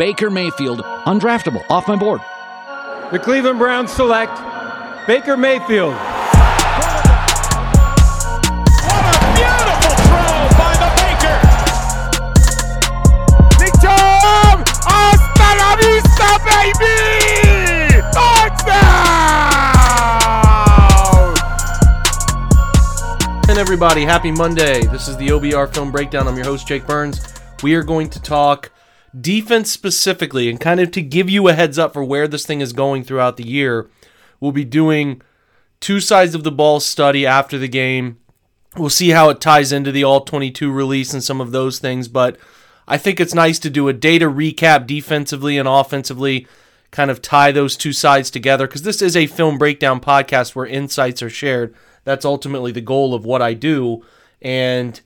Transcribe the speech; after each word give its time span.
Baker 0.00 0.30
Mayfield, 0.30 0.80
undraftable, 1.04 1.62
off 1.68 1.86
my 1.86 1.94
board. 1.94 2.22
The 3.12 3.18
Cleveland 3.18 3.58
Browns 3.58 3.92
select 3.92 4.32
Baker 5.06 5.36
Mayfield. 5.36 5.92
What 5.92 6.04
a 9.04 9.20
beautiful 9.36 9.92
throw 10.08 10.48
by 10.56 10.72
the 10.80 10.88
Baker. 10.96 11.36
Big 13.58 13.74
Tom! 13.82 14.64
Hasta 14.88 15.48
la 15.60 15.76
vista, 15.76 16.40
baby! 16.48 18.00
Touchdown! 18.10 18.70
And 23.50 23.58
everybody, 23.58 24.06
happy 24.06 24.30
Monday. 24.32 24.80
This 24.86 25.08
is 25.08 25.18
the 25.18 25.28
OBR 25.28 25.74
Film 25.74 25.92
Breakdown. 25.92 26.26
I'm 26.26 26.36
your 26.36 26.46
host, 26.46 26.66
Jake 26.66 26.86
Burns. 26.86 27.20
We 27.62 27.74
are 27.74 27.82
going 27.82 28.08
to 28.08 28.22
talk 28.22 28.72
defense 29.18 29.70
specifically 29.70 30.48
and 30.48 30.60
kind 30.60 30.80
of 30.80 30.90
to 30.92 31.02
give 31.02 31.28
you 31.28 31.48
a 31.48 31.52
heads 31.52 31.78
up 31.78 31.92
for 31.92 32.04
where 32.04 32.28
this 32.28 32.46
thing 32.46 32.60
is 32.60 32.72
going 32.72 33.04
throughout 33.04 33.36
the 33.36 33.46
year. 33.46 33.88
We'll 34.38 34.52
be 34.52 34.64
doing 34.64 35.22
two 35.80 36.00
sides 36.00 36.34
of 36.34 36.44
the 36.44 36.52
ball 36.52 36.80
study 36.80 37.26
after 37.26 37.58
the 37.58 37.68
game. 37.68 38.18
We'll 38.76 38.90
see 38.90 39.10
how 39.10 39.30
it 39.30 39.40
ties 39.40 39.72
into 39.72 39.90
the 39.90 40.04
All 40.04 40.20
22 40.20 40.70
release 40.70 41.12
and 41.12 41.24
some 41.24 41.40
of 41.40 41.50
those 41.50 41.78
things, 41.78 42.06
but 42.06 42.38
I 42.86 42.98
think 42.98 43.20
it's 43.20 43.34
nice 43.34 43.58
to 43.60 43.70
do 43.70 43.88
a 43.88 43.92
data 43.92 44.26
recap 44.26 44.86
defensively 44.86 45.58
and 45.58 45.68
offensively, 45.68 46.46
kind 46.90 47.10
of 47.10 47.22
tie 47.22 47.52
those 47.52 47.76
two 47.76 47.92
sides 47.92 48.30
together 48.30 48.66
because 48.66 48.82
this 48.82 49.00
is 49.00 49.16
a 49.16 49.26
film 49.26 49.58
breakdown 49.58 50.00
podcast 50.00 50.54
where 50.54 50.66
insights 50.66 51.22
are 51.22 51.30
shared. 51.30 51.74
That's 52.04 52.24
ultimately 52.24 52.72
the 52.72 52.80
goal 52.80 53.14
of 53.14 53.24
what 53.24 53.42
I 53.42 53.54
do. 53.54 54.04
And 54.42 55.00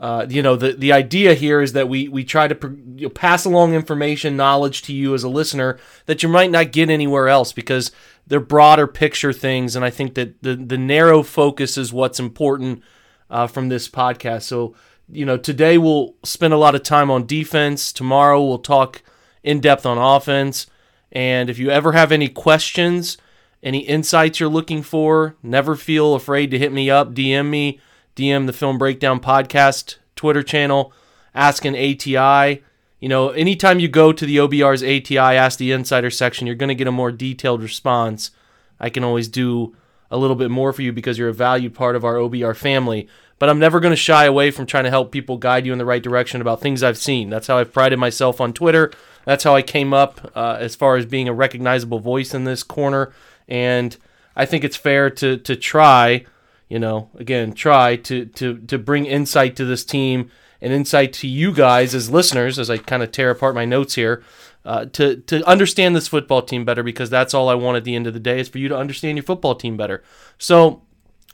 uh, 0.00 0.26
you 0.28 0.42
know, 0.42 0.56
the, 0.56 0.72
the 0.72 0.92
idea 0.92 1.34
here 1.34 1.60
is 1.60 1.72
that 1.72 1.88
we, 1.88 2.08
we 2.08 2.24
try 2.24 2.48
to 2.48 2.54
pr- 2.54 2.72
you 2.96 3.06
know, 3.06 3.08
pass 3.08 3.44
along 3.44 3.74
information, 3.74 4.36
knowledge 4.36 4.82
to 4.82 4.92
you 4.92 5.14
as 5.14 5.22
a 5.22 5.28
listener 5.28 5.78
that 6.06 6.22
you 6.22 6.28
might 6.28 6.50
not 6.50 6.72
get 6.72 6.90
anywhere 6.90 7.28
else 7.28 7.52
because 7.52 7.92
they're 8.26 8.40
broader 8.40 8.86
picture 8.86 9.32
things. 9.32 9.76
And 9.76 9.84
I 9.84 9.90
think 9.90 10.14
that 10.14 10.42
the, 10.42 10.56
the 10.56 10.78
narrow 10.78 11.22
focus 11.22 11.78
is 11.78 11.92
what's 11.92 12.18
important 12.18 12.82
uh, 13.30 13.46
from 13.46 13.68
this 13.68 13.88
podcast. 13.88 14.42
So, 14.42 14.74
you 15.08 15.24
know, 15.24 15.36
today 15.36 15.78
we'll 15.78 16.14
spend 16.24 16.52
a 16.52 16.58
lot 16.58 16.74
of 16.74 16.82
time 16.82 17.10
on 17.10 17.26
defense. 17.26 17.92
Tomorrow 17.92 18.42
we'll 18.42 18.58
talk 18.58 19.02
in 19.44 19.60
depth 19.60 19.86
on 19.86 19.96
offense. 19.96 20.66
And 21.12 21.48
if 21.48 21.58
you 21.58 21.70
ever 21.70 21.92
have 21.92 22.10
any 22.10 22.28
questions, 22.28 23.16
any 23.62 23.80
insights 23.80 24.40
you're 24.40 24.48
looking 24.48 24.82
for, 24.82 25.36
never 25.42 25.76
feel 25.76 26.14
afraid 26.14 26.50
to 26.50 26.58
hit 26.58 26.72
me 26.72 26.90
up, 26.90 27.14
DM 27.14 27.48
me. 27.48 27.80
DM 28.16 28.46
the 28.46 28.52
Film 28.52 28.78
Breakdown 28.78 29.20
Podcast 29.20 29.96
Twitter 30.14 30.42
channel, 30.42 30.92
ask 31.34 31.64
an 31.64 31.74
ATI. 31.74 32.62
You 33.00 33.08
know, 33.08 33.30
anytime 33.30 33.80
you 33.80 33.88
go 33.88 34.12
to 34.12 34.24
the 34.24 34.36
OBR's 34.36 34.82
ATI, 34.82 35.18
ask 35.18 35.58
the 35.58 35.72
insider 35.72 36.10
section, 36.10 36.46
you're 36.46 36.56
going 36.56 36.68
to 36.68 36.74
get 36.74 36.86
a 36.86 36.92
more 36.92 37.12
detailed 37.12 37.62
response. 37.62 38.30
I 38.78 38.88
can 38.88 39.04
always 39.04 39.28
do 39.28 39.74
a 40.10 40.16
little 40.16 40.36
bit 40.36 40.50
more 40.50 40.72
for 40.72 40.82
you 40.82 40.92
because 40.92 41.18
you're 41.18 41.28
a 41.28 41.34
valued 41.34 41.74
part 41.74 41.96
of 41.96 42.04
our 42.04 42.14
OBR 42.14 42.56
family. 42.56 43.08
But 43.38 43.48
I'm 43.48 43.58
never 43.58 43.80
going 43.80 43.92
to 43.92 43.96
shy 43.96 44.26
away 44.26 44.52
from 44.52 44.64
trying 44.64 44.84
to 44.84 44.90
help 44.90 45.10
people 45.10 45.36
guide 45.36 45.66
you 45.66 45.72
in 45.72 45.78
the 45.78 45.84
right 45.84 46.02
direction 46.02 46.40
about 46.40 46.60
things 46.60 46.82
I've 46.82 46.96
seen. 46.96 47.30
That's 47.30 47.48
how 47.48 47.58
I've 47.58 47.72
prided 47.72 47.98
myself 47.98 48.40
on 48.40 48.52
Twitter. 48.52 48.92
That's 49.24 49.42
how 49.42 49.56
I 49.56 49.62
came 49.62 49.92
up 49.92 50.30
uh, 50.36 50.56
as 50.60 50.76
far 50.76 50.96
as 50.96 51.04
being 51.04 51.28
a 51.28 51.32
recognizable 51.32 51.98
voice 51.98 52.32
in 52.32 52.44
this 52.44 52.62
corner. 52.62 53.12
And 53.48 53.96
I 54.36 54.46
think 54.46 54.62
it's 54.62 54.76
fair 54.76 55.10
to 55.10 55.36
to 55.36 55.56
try 55.56 56.26
you 56.68 56.78
know, 56.78 57.10
again, 57.16 57.52
try 57.52 57.96
to 57.96 58.26
to 58.26 58.58
to 58.58 58.78
bring 58.78 59.06
insight 59.06 59.56
to 59.56 59.64
this 59.64 59.84
team 59.84 60.30
and 60.60 60.72
insight 60.72 61.12
to 61.12 61.28
you 61.28 61.52
guys 61.52 61.94
as 61.94 62.10
listeners, 62.10 62.58
as 62.58 62.70
I 62.70 62.78
kind 62.78 63.02
of 63.02 63.12
tear 63.12 63.30
apart 63.30 63.54
my 63.54 63.64
notes 63.64 63.94
here, 63.94 64.22
uh, 64.64 64.86
to 64.86 65.16
to 65.16 65.46
understand 65.46 65.94
this 65.94 66.08
football 66.08 66.42
team 66.42 66.64
better 66.64 66.82
because 66.82 67.10
that's 67.10 67.34
all 67.34 67.48
I 67.48 67.54
want 67.54 67.76
at 67.76 67.84
the 67.84 67.94
end 67.94 68.06
of 68.06 68.14
the 68.14 68.20
day 68.20 68.40
is 68.40 68.48
for 68.48 68.58
you 68.58 68.68
to 68.68 68.76
understand 68.76 69.18
your 69.18 69.24
football 69.24 69.54
team 69.54 69.76
better. 69.76 70.02
So 70.38 70.82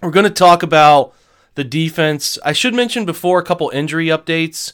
we're 0.02 0.10
going 0.10 0.24
to 0.24 0.30
talk 0.30 0.62
about 0.62 1.14
the 1.54 1.64
defense. 1.64 2.38
I 2.44 2.52
should 2.52 2.74
mention 2.74 3.04
before 3.04 3.38
a 3.38 3.44
couple 3.44 3.70
injury 3.70 4.06
updates. 4.06 4.72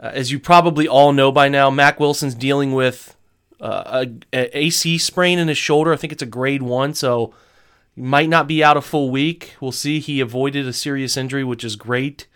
Uh, 0.00 0.10
as 0.12 0.32
you 0.32 0.40
probably 0.40 0.88
all 0.88 1.12
know 1.12 1.30
by 1.30 1.48
now, 1.48 1.70
Mack 1.70 2.00
Wilson's 2.00 2.34
dealing 2.34 2.72
with 2.72 3.16
uh, 3.60 4.04
a, 4.32 4.36
a 4.36 4.58
AC 4.58 4.98
sprain 4.98 5.38
in 5.38 5.46
his 5.46 5.58
shoulder. 5.58 5.92
I 5.92 5.96
think 5.96 6.12
it's 6.12 6.22
a 6.22 6.26
grade 6.26 6.62
one, 6.62 6.94
so 6.94 7.32
he 7.94 8.02
might 8.02 8.28
not 8.28 8.48
be 8.48 8.62
out 8.62 8.76
a 8.76 8.80
full 8.80 9.10
week. 9.10 9.54
We'll 9.60 9.72
see. 9.72 10.00
He 10.00 10.20
avoided 10.20 10.66
a 10.66 10.72
serious 10.72 11.16
injury, 11.16 11.44
which 11.44 11.64
is 11.64 11.76
great. 11.76 12.26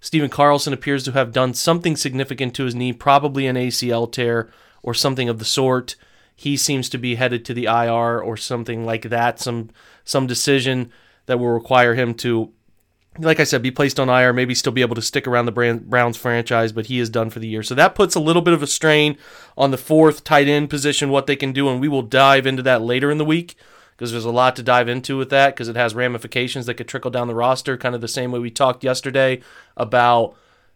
Stephen 0.00 0.30
Carlson 0.30 0.72
appears 0.72 1.04
to 1.04 1.12
have 1.12 1.32
done 1.32 1.54
something 1.54 1.96
significant 1.96 2.54
to 2.54 2.64
his 2.64 2.74
knee, 2.74 2.92
probably 2.92 3.46
an 3.46 3.56
ACL 3.56 4.10
tear 4.10 4.50
or 4.82 4.94
something 4.94 5.28
of 5.28 5.38
the 5.38 5.44
sort. 5.44 5.96
He 6.34 6.56
seems 6.56 6.88
to 6.90 6.98
be 6.98 7.14
headed 7.14 7.44
to 7.44 7.54
the 7.54 7.64
IR 7.64 8.20
or 8.20 8.36
something 8.36 8.84
like 8.84 9.02
that. 9.02 9.40
Some 9.40 9.70
some 10.04 10.26
decision 10.26 10.90
that 11.26 11.38
will 11.38 11.48
require 11.48 11.94
him 11.94 12.14
to, 12.14 12.52
like 13.18 13.40
I 13.40 13.44
said, 13.44 13.62
be 13.62 13.70
placed 13.70 13.98
on 13.98 14.08
IR. 14.08 14.32
Maybe 14.32 14.54
still 14.54 14.72
be 14.72 14.82
able 14.82 14.96
to 14.96 15.02
stick 15.02 15.26
around 15.26 15.46
the 15.46 15.80
Browns 15.86 16.16
franchise, 16.16 16.72
but 16.72 16.86
he 16.86 16.98
is 16.98 17.08
done 17.08 17.30
for 17.30 17.38
the 17.38 17.48
year. 17.48 17.62
So 17.62 17.74
that 17.74 17.94
puts 17.94 18.14
a 18.14 18.20
little 18.20 18.42
bit 18.42 18.54
of 18.54 18.62
a 18.62 18.66
strain 18.66 19.16
on 19.56 19.70
the 19.70 19.78
fourth 19.78 20.24
tight 20.24 20.46
end 20.46 20.68
position, 20.68 21.10
what 21.10 21.26
they 21.26 21.36
can 21.36 21.52
do, 21.52 21.68
and 21.68 21.80
we 21.80 21.88
will 21.88 22.02
dive 22.02 22.46
into 22.46 22.62
that 22.64 22.82
later 22.82 23.10
in 23.10 23.18
the 23.18 23.24
week 23.24 23.56
because 23.96 24.12
there's 24.12 24.24
a 24.24 24.30
lot 24.30 24.54
to 24.56 24.62
dive 24.62 24.88
into 24.88 25.16
with 25.16 25.30
that 25.30 25.54
because 25.54 25.68
it 25.68 25.76
has 25.76 25.94
ramifications 25.94 26.66
that 26.66 26.74
could 26.74 26.88
trickle 26.88 27.10
down 27.10 27.28
the 27.28 27.34
roster, 27.34 27.76
kind 27.76 27.94
of 27.94 28.00
the 28.00 28.08
same 28.08 28.30
way 28.30 28.38
we 28.38 28.50
talked 28.50 28.84
yesterday 28.84 29.40
about 29.76 30.34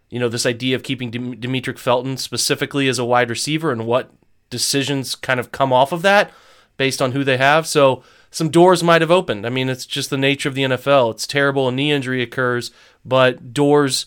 you 0.08 0.19
know 0.19 0.28
this 0.28 0.47
idea 0.47 0.75
of 0.75 0.82
keeping 0.82 1.10
Demetric 1.10 1.78
Felton 1.78 2.16
specifically 2.16 2.88
as 2.88 2.98
a 2.98 3.04
wide 3.04 3.30
receiver 3.30 3.70
and 3.70 3.86
what 3.86 4.10
decisions 4.48 5.14
kind 5.14 5.38
of 5.38 5.53
come 5.53 5.72
off 5.72 5.92
of 5.92 6.03
that 6.03 6.32
based 6.76 7.00
on 7.00 7.12
who 7.12 7.22
they 7.22 7.36
have. 7.36 7.66
So 7.66 8.03
some 8.30 8.48
doors 8.48 8.82
might 8.82 9.00
have 9.00 9.10
opened. 9.10 9.47
I 9.47 9.50
mean, 9.50 9.69
it's 9.69 9.86
just 9.86 10.10
the 10.10 10.16
nature 10.16 10.48
of 10.48 10.54
the 10.54 10.62
NFL. 10.62 11.12
It's 11.12 11.26
terrible 11.26 11.69
a 11.69 11.72
knee 11.72 11.92
injury 11.92 12.22
occurs, 12.22 12.70
but 13.04 13.53
doors 13.53 14.06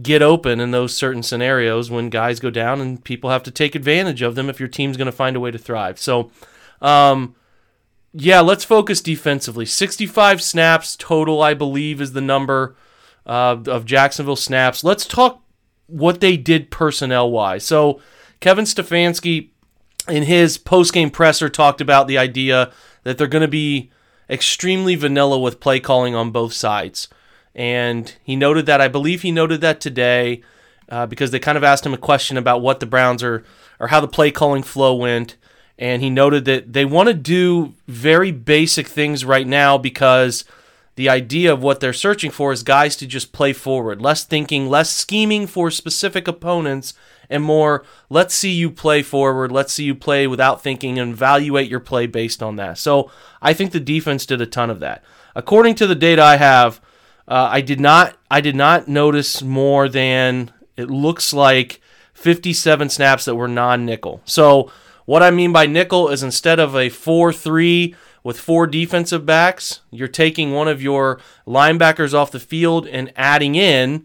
get 0.00 0.22
open 0.22 0.60
in 0.60 0.70
those 0.72 0.94
certain 0.94 1.22
scenarios 1.22 1.90
when 1.90 2.10
guys 2.10 2.38
go 2.38 2.50
down 2.50 2.80
and 2.80 3.02
people 3.02 3.30
have 3.30 3.42
to 3.42 3.50
take 3.50 3.74
advantage 3.74 4.20
of 4.22 4.34
them 4.34 4.50
if 4.50 4.60
your 4.60 4.68
team's 4.68 4.96
going 4.96 5.06
to 5.06 5.12
find 5.12 5.36
a 5.36 5.40
way 5.40 5.50
to 5.50 5.58
thrive. 5.58 5.98
So, 5.98 6.30
um, 6.82 7.34
yeah, 8.18 8.40
let's 8.40 8.64
focus 8.64 9.02
defensively. 9.02 9.66
65 9.66 10.40
snaps 10.40 10.96
total, 10.96 11.42
I 11.42 11.52
believe, 11.52 12.00
is 12.00 12.12
the 12.12 12.22
number 12.22 12.74
uh, 13.26 13.58
of 13.66 13.84
Jacksonville 13.84 14.36
snaps. 14.36 14.82
Let's 14.82 15.04
talk 15.04 15.42
what 15.86 16.20
they 16.20 16.38
did 16.38 16.70
personnel 16.70 17.30
wise. 17.30 17.64
So, 17.64 18.00
Kevin 18.40 18.64
Stefanski, 18.64 19.50
in 20.08 20.22
his 20.22 20.56
post 20.56 20.94
game 20.94 21.10
presser, 21.10 21.50
talked 21.50 21.82
about 21.82 22.08
the 22.08 22.16
idea 22.16 22.72
that 23.02 23.18
they're 23.18 23.26
going 23.26 23.42
to 23.42 23.48
be 23.48 23.90
extremely 24.30 24.94
vanilla 24.94 25.38
with 25.38 25.60
play 25.60 25.78
calling 25.78 26.14
on 26.14 26.30
both 26.30 26.54
sides. 26.54 27.08
And 27.54 28.14
he 28.22 28.34
noted 28.34 28.64
that, 28.64 28.80
I 28.80 28.88
believe 28.88 29.22
he 29.22 29.30
noted 29.30 29.60
that 29.60 29.80
today 29.80 30.42
uh, 30.88 31.04
because 31.04 31.32
they 31.32 31.38
kind 31.38 31.58
of 31.58 31.64
asked 31.64 31.84
him 31.84 31.94
a 31.94 31.98
question 31.98 32.38
about 32.38 32.62
what 32.62 32.80
the 32.80 32.86
Browns 32.86 33.22
are, 33.22 33.44
or 33.78 33.88
how 33.88 34.00
the 34.00 34.08
play 34.08 34.30
calling 34.30 34.62
flow 34.62 34.94
went 34.94 35.36
and 35.78 36.02
he 36.02 36.10
noted 36.10 36.44
that 36.46 36.72
they 36.72 36.84
want 36.84 37.08
to 37.08 37.14
do 37.14 37.74
very 37.86 38.32
basic 38.32 38.88
things 38.88 39.24
right 39.24 39.46
now 39.46 39.76
because 39.76 40.44
the 40.96 41.08
idea 41.10 41.52
of 41.52 41.62
what 41.62 41.80
they're 41.80 41.92
searching 41.92 42.30
for 42.30 42.52
is 42.52 42.62
guys 42.62 42.96
to 42.96 43.06
just 43.06 43.32
play 43.32 43.52
forward, 43.52 44.00
less 44.00 44.24
thinking, 44.24 44.68
less 44.68 44.90
scheming 44.90 45.46
for 45.46 45.70
specific 45.70 46.26
opponents, 46.26 46.94
and 47.28 47.42
more 47.42 47.84
let's 48.08 48.34
see 48.34 48.52
you 48.52 48.70
play 48.70 49.02
forward, 49.02 49.52
let's 49.52 49.74
see 49.74 49.84
you 49.84 49.94
play 49.94 50.26
without 50.26 50.62
thinking 50.62 50.98
and 50.98 51.12
evaluate 51.12 51.68
your 51.68 51.80
play 51.80 52.06
based 52.06 52.42
on 52.42 52.56
that. 52.56 52.78
So 52.78 53.10
I 53.42 53.52
think 53.52 53.72
the 53.72 53.80
defense 53.80 54.24
did 54.24 54.40
a 54.40 54.46
ton 54.46 54.70
of 54.70 54.80
that. 54.80 55.04
According 55.34 55.74
to 55.76 55.86
the 55.86 55.94
data 55.94 56.22
I 56.22 56.36
have, 56.36 56.80
uh, 57.28 57.48
I 57.52 57.60
did 57.60 57.80
not 57.80 58.16
I 58.30 58.40
did 58.40 58.56
not 58.56 58.88
notice 58.88 59.42
more 59.42 59.90
than 59.90 60.50
it 60.78 60.90
looks 60.90 61.34
like 61.34 61.82
57 62.14 62.88
snaps 62.88 63.26
that 63.26 63.34
were 63.34 63.48
non-nickel. 63.48 64.22
So 64.24 64.70
what 65.06 65.22
I 65.22 65.30
mean 65.30 65.52
by 65.52 65.66
nickel 65.66 66.08
is 66.08 66.22
instead 66.22 66.60
of 66.60 66.76
a 66.76 66.88
4 66.90 67.32
3 67.32 67.94
with 68.26 68.40
four 68.40 68.66
defensive 68.66 69.24
backs, 69.24 69.82
you're 69.92 70.08
taking 70.08 70.52
one 70.52 70.66
of 70.66 70.82
your 70.82 71.20
linebackers 71.46 72.12
off 72.12 72.32
the 72.32 72.40
field 72.40 72.84
and 72.88 73.12
adding 73.14 73.54
in 73.54 74.04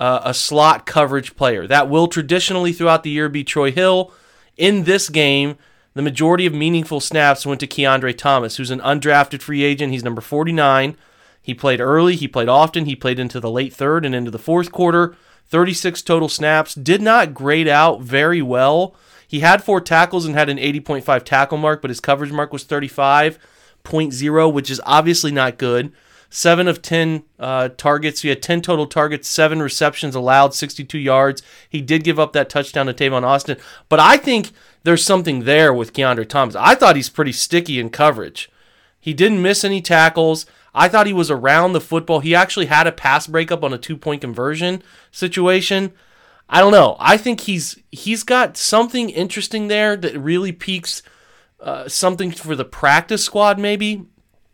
uh, 0.00 0.20
a 0.24 0.34
slot 0.34 0.84
coverage 0.84 1.36
player. 1.36 1.64
That 1.68 1.88
will 1.88 2.08
traditionally 2.08 2.72
throughout 2.72 3.04
the 3.04 3.10
year 3.10 3.28
be 3.28 3.44
Troy 3.44 3.70
Hill. 3.70 4.12
In 4.56 4.82
this 4.82 5.08
game, 5.08 5.58
the 5.94 6.02
majority 6.02 6.44
of 6.44 6.52
meaningful 6.52 6.98
snaps 6.98 7.46
went 7.46 7.60
to 7.60 7.68
Kiondre 7.68 8.18
Thomas, 8.18 8.56
who's 8.56 8.72
an 8.72 8.80
undrafted 8.80 9.42
free 9.42 9.62
agent. 9.62 9.92
He's 9.92 10.02
number 10.02 10.20
49. 10.20 10.96
He 11.40 11.54
played 11.54 11.80
early, 11.80 12.16
he 12.16 12.26
played 12.26 12.48
often, 12.48 12.86
he 12.86 12.96
played 12.96 13.20
into 13.20 13.38
the 13.38 13.50
late 13.50 13.72
third 13.72 14.04
and 14.04 14.12
into 14.12 14.32
the 14.32 14.40
fourth 14.40 14.72
quarter. 14.72 15.14
36 15.46 16.02
total 16.02 16.28
snaps, 16.28 16.74
did 16.74 17.00
not 17.00 17.32
grade 17.32 17.68
out 17.68 18.00
very 18.00 18.42
well 18.42 18.96
he 19.32 19.40
had 19.40 19.64
four 19.64 19.80
tackles 19.80 20.26
and 20.26 20.34
had 20.34 20.50
an 20.50 20.58
80.5 20.58 21.24
tackle 21.24 21.56
mark, 21.56 21.80
but 21.80 21.88
his 21.88 22.00
coverage 22.00 22.30
mark 22.30 22.52
was 22.52 22.66
35.0, 22.66 24.52
which 24.52 24.70
is 24.70 24.78
obviously 24.84 25.32
not 25.32 25.56
good. 25.56 25.90
seven 26.28 26.68
of 26.68 26.82
10 26.82 27.22
uh, 27.38 27.70
targets. 27.78 28.20
He 28.20 28.28
had 28.28 28.42
10 28.42 28.60
total 28.60 28.86
targets, 28.86 29.26
seven 29.26 29.62
receptions 29.62 30.14
allowed, 30.14 30.52
62 30.52 30.98
yards. 30.98 31.42
He 31.66 31.80
did 31.80 32.04
give 32.04 32.18
up 32.18 32.34
that 32.34 32.50
touchdown 32.50 32.84
to 32.84 32.92
Tavon 32.92 33.22
Austin. 33.22 33.56
But 33.88 34.00
I 34.00 34.18
think 34.18 34.50
there's 34.82 35.02
something 35.02 35.44
there 35.44 35.72
with 35.72 35.94
Kiondre 35.94 36.28
Thomas. 36.28 36.54
I 36.54 36.74
thought 36.74 36.96
he's 36.96 37.08
pretty 37.08 37.32
sticky 37.32 37.80
in 37.80 37.88
coverage. 37.88 38.50
He 39.00 39.14
didn't 39.14 39.40
miss 39.40 39.64
any 39.64 39.80
tackles. 39.80 40.44
I 40.74 40.88
thought 40.88 41.06
he 41.06 41.14
was 41.14 41.30
around 41.30 41.72
the 41.72 41.80
football. 41.80 42.20
He 42.20 42.34
actually 42.34 42.66
had 42.66 42.86
a 42.86 42.92
pass 42.92 43.26
breakup 43.26 43.64
on 43.64 43.72
a 43.72 43.78
two 43.78 43.96
point 43.96 44.20
conversion 44.20 44.82
situation. 45.10 45.94
I 46.52 46.60
don't 46.60 46.72
know. 46.72 46.96
I 47.00 47.16
think 47.16 47.40
he's 47.40 47.78
he's 47.90 48.24
got 48.24 48.58
something 48.58 49.08
interesting 49.08 49.68
there 49.68 49.96
that 49.96 50.18
really 50.18 50.52
peaks 50.52 51.02
uh, 51.60 51.88
something 51.88 52.30
for 52.30 52.54
the 52.54 52.66
practice 52.66 53.24
squad. 53.24 53.58
Maybe 53.58 54.04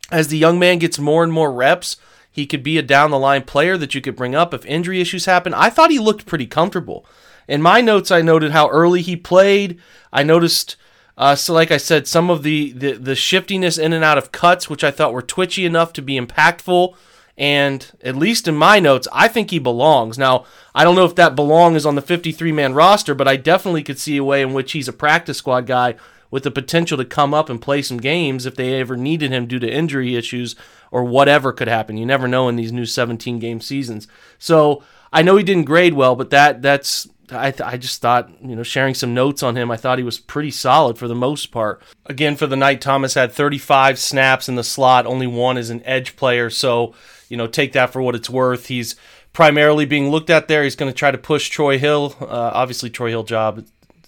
as 0.09 0.29
the 0.29 0.37
young 0.37 0.57
man 0.57 0.79
gets 0.79 0.97
more 0.97 1.25
and 1.25 1.33
more 1.33 1.51
reps, 1.51 1.97
he 2.31 2.47
could 2.47 2.63
be 2.63 2.77
a 2.77 2.81
down 2.81 3.11
the 3.11 3.19
line 3.19 3.43
player 3.43 3.77
that 3.77 3.93
you 3.93 3.99
could 3.99 4.15
bring 4.15 4.33
up 4.33 4.53
if 4.53 4.65
injury 4.65 5.01
issues 5.01 5.25
happen. 5.25 5.53
I 5.53 5.69
thought 5.69 5.91
he 5.91 5.99
looked 5.99 6.25
pretty 6.25 6.47
comfortable. 6.47 7.05
In 7.49 7.61
my 7.61 7.81
notes, 7.81 8.11
I 8.11 8.21
noted 8.21 8.51
how 8.51 8.69
early 8.69 9.01
he 9.01 9.17
played. 9.17 9.77
I 10.13 10.23
noticed 10.23 10.77
uh, 11.17 11.35
so, 11.35 11.53
like 11.53 11.69
I 11.69 11.75
said, 11.75 12.07
some 12.07 12.29
of 12.29 12.43
the, 12.43 12.71
the 12.71 12.93
the 12.93 13.15
shiftiness 13.15 13.77
in 13.77 13.91
and 13.91 14.05
out 14.05 14.17
of 14.17 14.31
cuts, 14.31 14.69
which 14.69 14.85
I 14.85 14.91
thought 14.91 15.11
were 15.11 15.21
twitchy 15.21 15.65
enough 15.65 15.91
to 15.93 16.01
be 16.01 16.17
impactful. 16.17 16.95
And 17.39 17.89
at 18.03 18.17
least 18.17 18.49
in 18.49 18.57
my 18.57 18.81
notes, 18.81 19.07
I 19.13 19.29
think 19.29 19.49
he 19.49 19.59
belongs. 19.59 20.17
Now, 20.17 20.43
I 20.75 20.83
don't 20.83 20.95
know 20.95 21.05
if 21.05 21.15
that 21.15 21.37
belong 21.37 21.75
is 21.75 21.85
on 21.85 21.95
the 21.95 22.01
53 22.01 22.51
man 22.51 22.73
roster, 22.73 23.15
but 23.15 23.29
I 23.29 23.37
definitely 23.37 23.81
could 23.81 23.97
see 23.97 24.17
a 24.17 24.23
way 24.25 24.41
in 24.41 24.53
which 24.53 24.73
he's 24.73 24.89
a 24.89 24.93
practice 24.93 25.37
squad 25.37 25.65
guy 25.65 25.95
with 26.29 26.43
the 26.43 26.51
potential 26.51 26.97
to 26.97 27.05
come 27.05 27.33
up 27.33 27.49
and 27.49 27.61
play 27.61 27.81
some 27.81 27.97
games 27.97 28.45
if 28.45 28.55
they 28.55 28.79
ever 28.79 28.97
needed 28.97 29.31
him 29.31 29.47
due 29.47 29.57
to 29.57 29.71
injury 29.71 30.17
issues 30.17 30.55
or 30.91 31.05
whatever 31.05 31.53
could 31.53 31.69
happen. 31.69 31.95
You 31.95 32.05
never 32.05 32.27
know 32.27 32.49
in 32.49 32.57
these 32.57 32.73
new 32.73 32.85
17 32.85 33.39
game 33.39 33.61
seasons. 33.61 34.05
So 34.37 34.83
I 35.13 35.21
know 35.21 35.37
he 35.37 35.43
didn't 35.43 35.63
grade 35.63 35.93
well, 35.93 36.17
but 36.17 36.31
that 36.31 36.61
that's 36.61 37.07
I, 37.31 37.51
th- 37.51 37.67
I 37.67 37.77
just 37.77 38.01
thought, 38.01 38.29
you 38.41 38.55
know, 38.55 38.63
sharing 38.63 38.93
some 38.93 39.13
notes 39.13 39.43
on 39.43 39.55
him, 39.55 39.71
I 39.71 39.77
thought 39.77 39.97
he 39.97 40.03
was 40.03 40.19
pretty 40.19 40.51
solid 40.51 40.97
for 40.97 41.07
the 41.07 41.15
most 41.15 41.51
part. 41.51 41.81
Again, 42.05 42.35
for 42.35 42.47
the 42.47 42.55
night, 42.55 42.81
Thomas 42.81 43.13
had 43.13 43.31
35 43.31 43.99
snaps 43.99 44.49
in 44.49 44.55
the 44.55 44.63
slot, 44.63 45.05
only 45.05 45.27
one 45.27 45.57
as 45.57 45.69
an 45.69 45.81
edge 45.85 46.15
player. 46.15 46.49
So, 46.49 46.93
you 47.27 47.37
know, 47.37 47.47
take 47.47 47.73
that 47.73 47.91
for 47.91 48.01
what 48.01 48.15
it's 48.15 48.29
worth. 48.29 48.67
He's 48.67 48.95
primarily 49.33 49.85
being 49.85 50.09
looked 50.09 50.29
at 50.29 50.47
there. 50.47 50.63
He's 50.63 50.75
going 50.75 50.91
to 50.91 50.97
try 50.97 51.11
to 51.11 51.17
push 51.17 51.49
Troy 51.49 51.77
Hill. 51.77 52.15
Uh, 52.19 52.51
obviously, 52.53 52.89
Troy 52.89 53.09
Hill 53.09 53.23
job, 53.23 53.65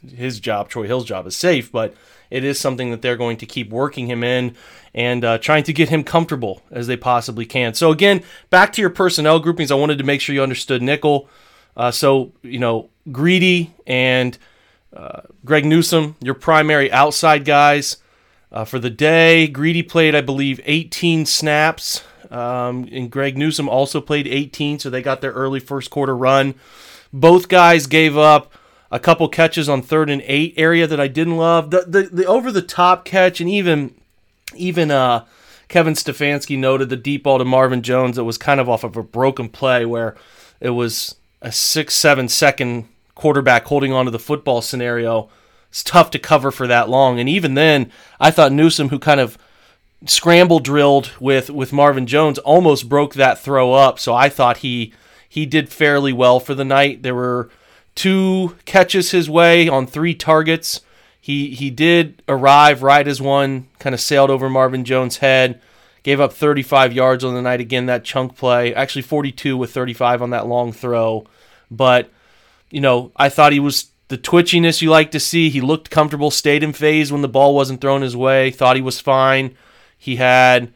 his 0.08 0.40
job, 0.40 0.70
Troy 0.70 0.88
Hill's 0.88 1.06
job 1.06 1.28
is 1.28 1.36
safe, 1.36 1.72
but 1.72 1.94
it 2.30 2.44
is 2.44 2.60
something 2.60 2.92
that 2.92 3.02
they're 3.02 3.18
going 3.18 3.38
to 3.38 3.46
keep 3.46 3.70
working 3.70 4.08
him 4.08 4.24
in 4.24 4.56
and 4.94 5.24
uh, 5.24 5.38
trying 5.38 5.64
to 5.64 5.74
get 5.74 5.90
him 5.90 6.04
comfortable 6.04 6.62
as 6.72 6.88
they 6.88 6.98
possibly 6.98 7.46
can. 7.46 7.74
So, 7.74 7.92
again, 7.92 8.24
back 8.50 8.74
to 8.74 8.82
your 8.82 8.90
personnel 8.90 9.40
groupings, 9.40 9.72
I 9.72 9.76
wanted 9.76 9.98
to 10.00 10.04
make 10.04 10.22
sure 10.22 10.34
you 10.34 10.42
understood 10.42 10.82
nickel. 10.82 11.30
Uh, 11.76 11.92
so, 11.92 12.32
you 12.42 12.60
know, 12.60 12.90
Greedy 13.12 13.74
and 13.88 14.38
uh, 14.96 15.22
Greg 15.46 15.66
Newsome, 15.66 16.16
your 16.22 16.34
primary 16.34 16.92
outside 16.92 17.46
guys 17.46 17.98
uh, 18.52 18.66
for 18.66 18.80
the 18.80 18.90
day. 18.90 19.48
Greedy 19.48 19.84
played, 19.84 20.16
I 20.16 20.22
believe, 20.22 20.60
18 20.66 21.26
snaps, 21.26 22.04
um, 22.30 22.88
and 22.92 23.10
Greg 23.10 23.38
Newsome 23.38 23.70
also 23.70 24.02
played 24.02 24.28
18, 24.28 24.80
so 24.80 24.90
they 24.90 25.02
got 25.02 25.22
their 25.22 25.32
early 25.32 25.60
first 25.60 25.90
quarter 25.90 26.16
run. 26.16 26.56
Both 27.14 27.48
guys 27.48 27.88
gave 27.88 28.18
up 28.18 28.54
a 28.92 29.00
couple 29.00 29.28
catches 29.30 29.70
on 29.70 29.82
third 29.82 30.10
and 30.10 30.22
eight 30.26 30.54
area 30.58 30.86
that 30.86 31.00
I 31.00 31.08
didn't 31.08 31.38
love. 31.38 31.72
The 31.72 31.86
the, 31.88 32.04
the 32.04 32.26
over 32.26 32.52
the 32.52 32.62
top 32.62 33.06
catch 33.06 33.40
and 33.42 33.50
even 33.50 33.96
even 34.56 34.92
uh, 34.92 35.26
Kevin 35.68 35.94
Stefanski 35.94 36.58
noted 36.58 36.90
the 36.90 36.98
deep 36.98 37.24
ball 37.24 37.38
to 37.38 37.46
Marvin 37.46 37.82
Jones 37.82 38.18
that 38.18 38.26
was 38.26 38.38
kind 38.38 38.60
of 38.60 38.70
off 38.70 38.84
of 38.84 38.98
a 38.98 39.04
broken 39.04 39.50
play 39.50 39.86
where 39.86 40.16
it 40.60 40.72
was 40.72 41.16
a 41.42 41.52
six, 41.52 41.96
seven 41.96 42.28
second 42.28 42.88
quarterback 43.16 43.66
holding 43.66 43.92
onto 43.92 44.12
the 44.12 44.20
football 44.20 44.62
scenario. 44.62 45.30
It's 45.70 45.84
tough 45.84 46.12
to 46.12 46.20
cover 46.20 46.52
for 46.52 46.68
that 46.68 46.90
long. 46.90 47.20
And 47.20 47.30
even 47.30 47.54
then, 47.54 47.92
I 48.20 48.32
thought 48.32 48.52
Newsome, 48.52 48.90
who 48.90 49.00
kind 49.00 49.20
of 49.20 49.38
scramble 50.06 50.60
drilled 50.60 51.12
with, 51.20 51.50
with 51.50 51.72
Marvin 51.72 52.06
Jones, 52.06 52.40
almost 52.40 52.90
broke 52.90 53.14
that 53.16 53.40
throw 53.40 53.74
up. 53.74 54.00
So 54.00 54.14
I 54.14 54.30
thought 54.30 54.58
he 54.58 54.94
he 55.28 55.46
did 55.46 55.70
fairly 55.70 56.12
well 56.12 56.42
for 56.42 56.54
the 56.54 56.66
night. 56.66 57.04
There 57.04 57.16
were 57.16 57.50
two 57.96 58.58
catches 58.66 59.12
his 59.12 59.30
way 59.30 59.70
on 59.70 59.88
three 59.88 60.14
targets. 60.14 60.82
He 61.22 61.56
he 61.56 61.70
did 61.70 62.22
arrive 62.28 62.84
right 62.84 63.08
as 63.08 63.22
one 63.22 63.68
kind 63.80 63.94
of 63.94 64.02
sailed 64.02 64.30
over 64.30 64.50
Marvin 64.50 64.84
Jones' 64.84 65.18
head. 65.18 65.62
Gave 66.04 66.20
up 66.20 66.34
35 66.34 66.94
yards 66.94 67.24
on 67.24 67.36
the 67.36 67.42
night. 67.42 67.62
Again, 67.62 67.86
that 67.86 68.04
chunk 68.04 68.36
play. 68.36 68.74
Actually, 68.74 69.04
42 69.04 69.56
with 69.56 69.72
35 69.72 70.22
on 70.22 70.30
that 70.32 70.48
long 70.48 70.72
throw. 70.72 71.26
But, 71.70 72.10
you 72.70 72.82
know, 72.82 73.12
I 73.16 73.30
thought 73.30 73.54
he 73.54 73.60
was 73.60 73.92
the 74.08 74.18
twitchiness 74.18 74.82
you 74.82 74.90
like 74.90 75.12
to 75.12 75.20
see. 75.20 75.50
He 75.50 75.62
looked 75.62 75.90
comfortable, 75.90 76.32
stayed 76.32 76.64
in 76.64 76.74
phase 76.74 77.12
when 77.12 77.22
the 77.22 77.28
ball 77.28 77.56
wasn't 77.56 77.82
thrown 77.82 78.02
his 78.02 78.16
way, 78.16 78.52
thought 78.52 78.76
he 78.76 78.82
was 78.82 79.00
fine. 79.00 79.56
He 79.98 80.18
had 80.18 80.74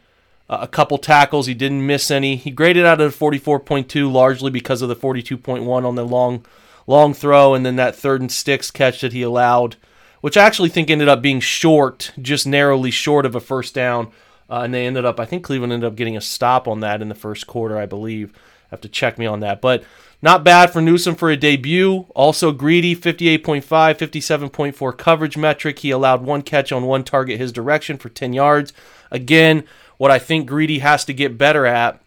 uh, 0.49 0.59
a 0.61 0.67
couple 0.67 0.97
tackles. 0.97 1.47
He 1.47 1.53
didn't 1.53 1.85
miss 1.85 2.11
any. 2.11 2.35
He 2.35 2.51
graded 2.51 2.85
out 2.85 3.01
at 3.01 3.11
44.2 3.11 4.11
largely 4.11 4.51
because 4.51 4.81
of 4.81 4.89
the 4.89 4.95
42.1 4.95 5.67
on 5.85 5.95
the 5.95 6.05
long 6.05 6.45
long 6.87 7.15
throw 7.15 7.55
and 7.55 7.65
then 7.65 7.77
that 7.77 7.95
third 7.95 8.21
and 8.21 8.31
sticks 8.31 8.69
catch 8.69 9.01
that 9.01 9.11
he 9.11 9.23
allowed, 9.23 9.75
which 10.21 10.37
I 10.37 10.43
actually 10.43 10.69
think 10.69 10.89
ended 10.89 11.09
up 11.09 11.21
being 11.21 11.39
short, 11.39 12.11
just 12.21 12.45
narrowly 12.45 12.91
short 12.91 13.25
of 13.25 13.33
a 13.33 13.39
first 13.39 13.73
down 13.73 14.11
uh, 14.49 14.61
and 14.61 14.73
they 14.73 14.85
ended 14.85 15.05
up, 15.05 15.19
I 15.19 15.25
think 15.25 15.43
Cleveland 15.43 15.73
ended 15.73 15.87
up 15.87 15.95
getting 15.95 16.17
a 16.17 16.21
stop 16.21 16.67
on 16.67 16.81
that 16.81 17.01
in 17.01 17.09
the 17.09 17.15
first 17.15 17.47
quarter, 17.47 17.77
I 17.77 17.85
believe. 17.85 18.33
I 18.35 18.39
Have 18.71 18.81
to 18.81 18.89
check 18.89 19.17
me 19.17 19.25
on 19.25 19.39
that. 19.39 19.61
But 19.61 19.83
not 20.21 20.43
bad 20.43 20.71
for 20.71 20.81
Newsome 20.81 21.15
for 21.15 21.29
a 21.29 21.37
debut. 21.37 22.05
Also 22.15 22.51
greedy, 22.51 22.95
58.5, 22.95 23.63
57.4 23.63 24.97
coverage 24.97 25.37
metric. 25.37 25.79
He 25.79 25.91
allowed 25.91 26.23
one 26.23 26.41
catch 26.41 26.71
on 26.71 26.85
one 26.85 27.03
target 27.03 27.39
his 27.39 27.51
direction 27.51 27.97
for 27.97 28.09
10 28.09 28.33
yards. 28.33 28.73
Again, 29.11 29.63
what 29.97 30.11
I 30.11 30.19
think 30.19 30.47
Greedy 30.47 30.79
has 30.79 31.05
to 31.05 31.13
get 31.13 31.37
better 31.37 31.65
at 31.65 32.01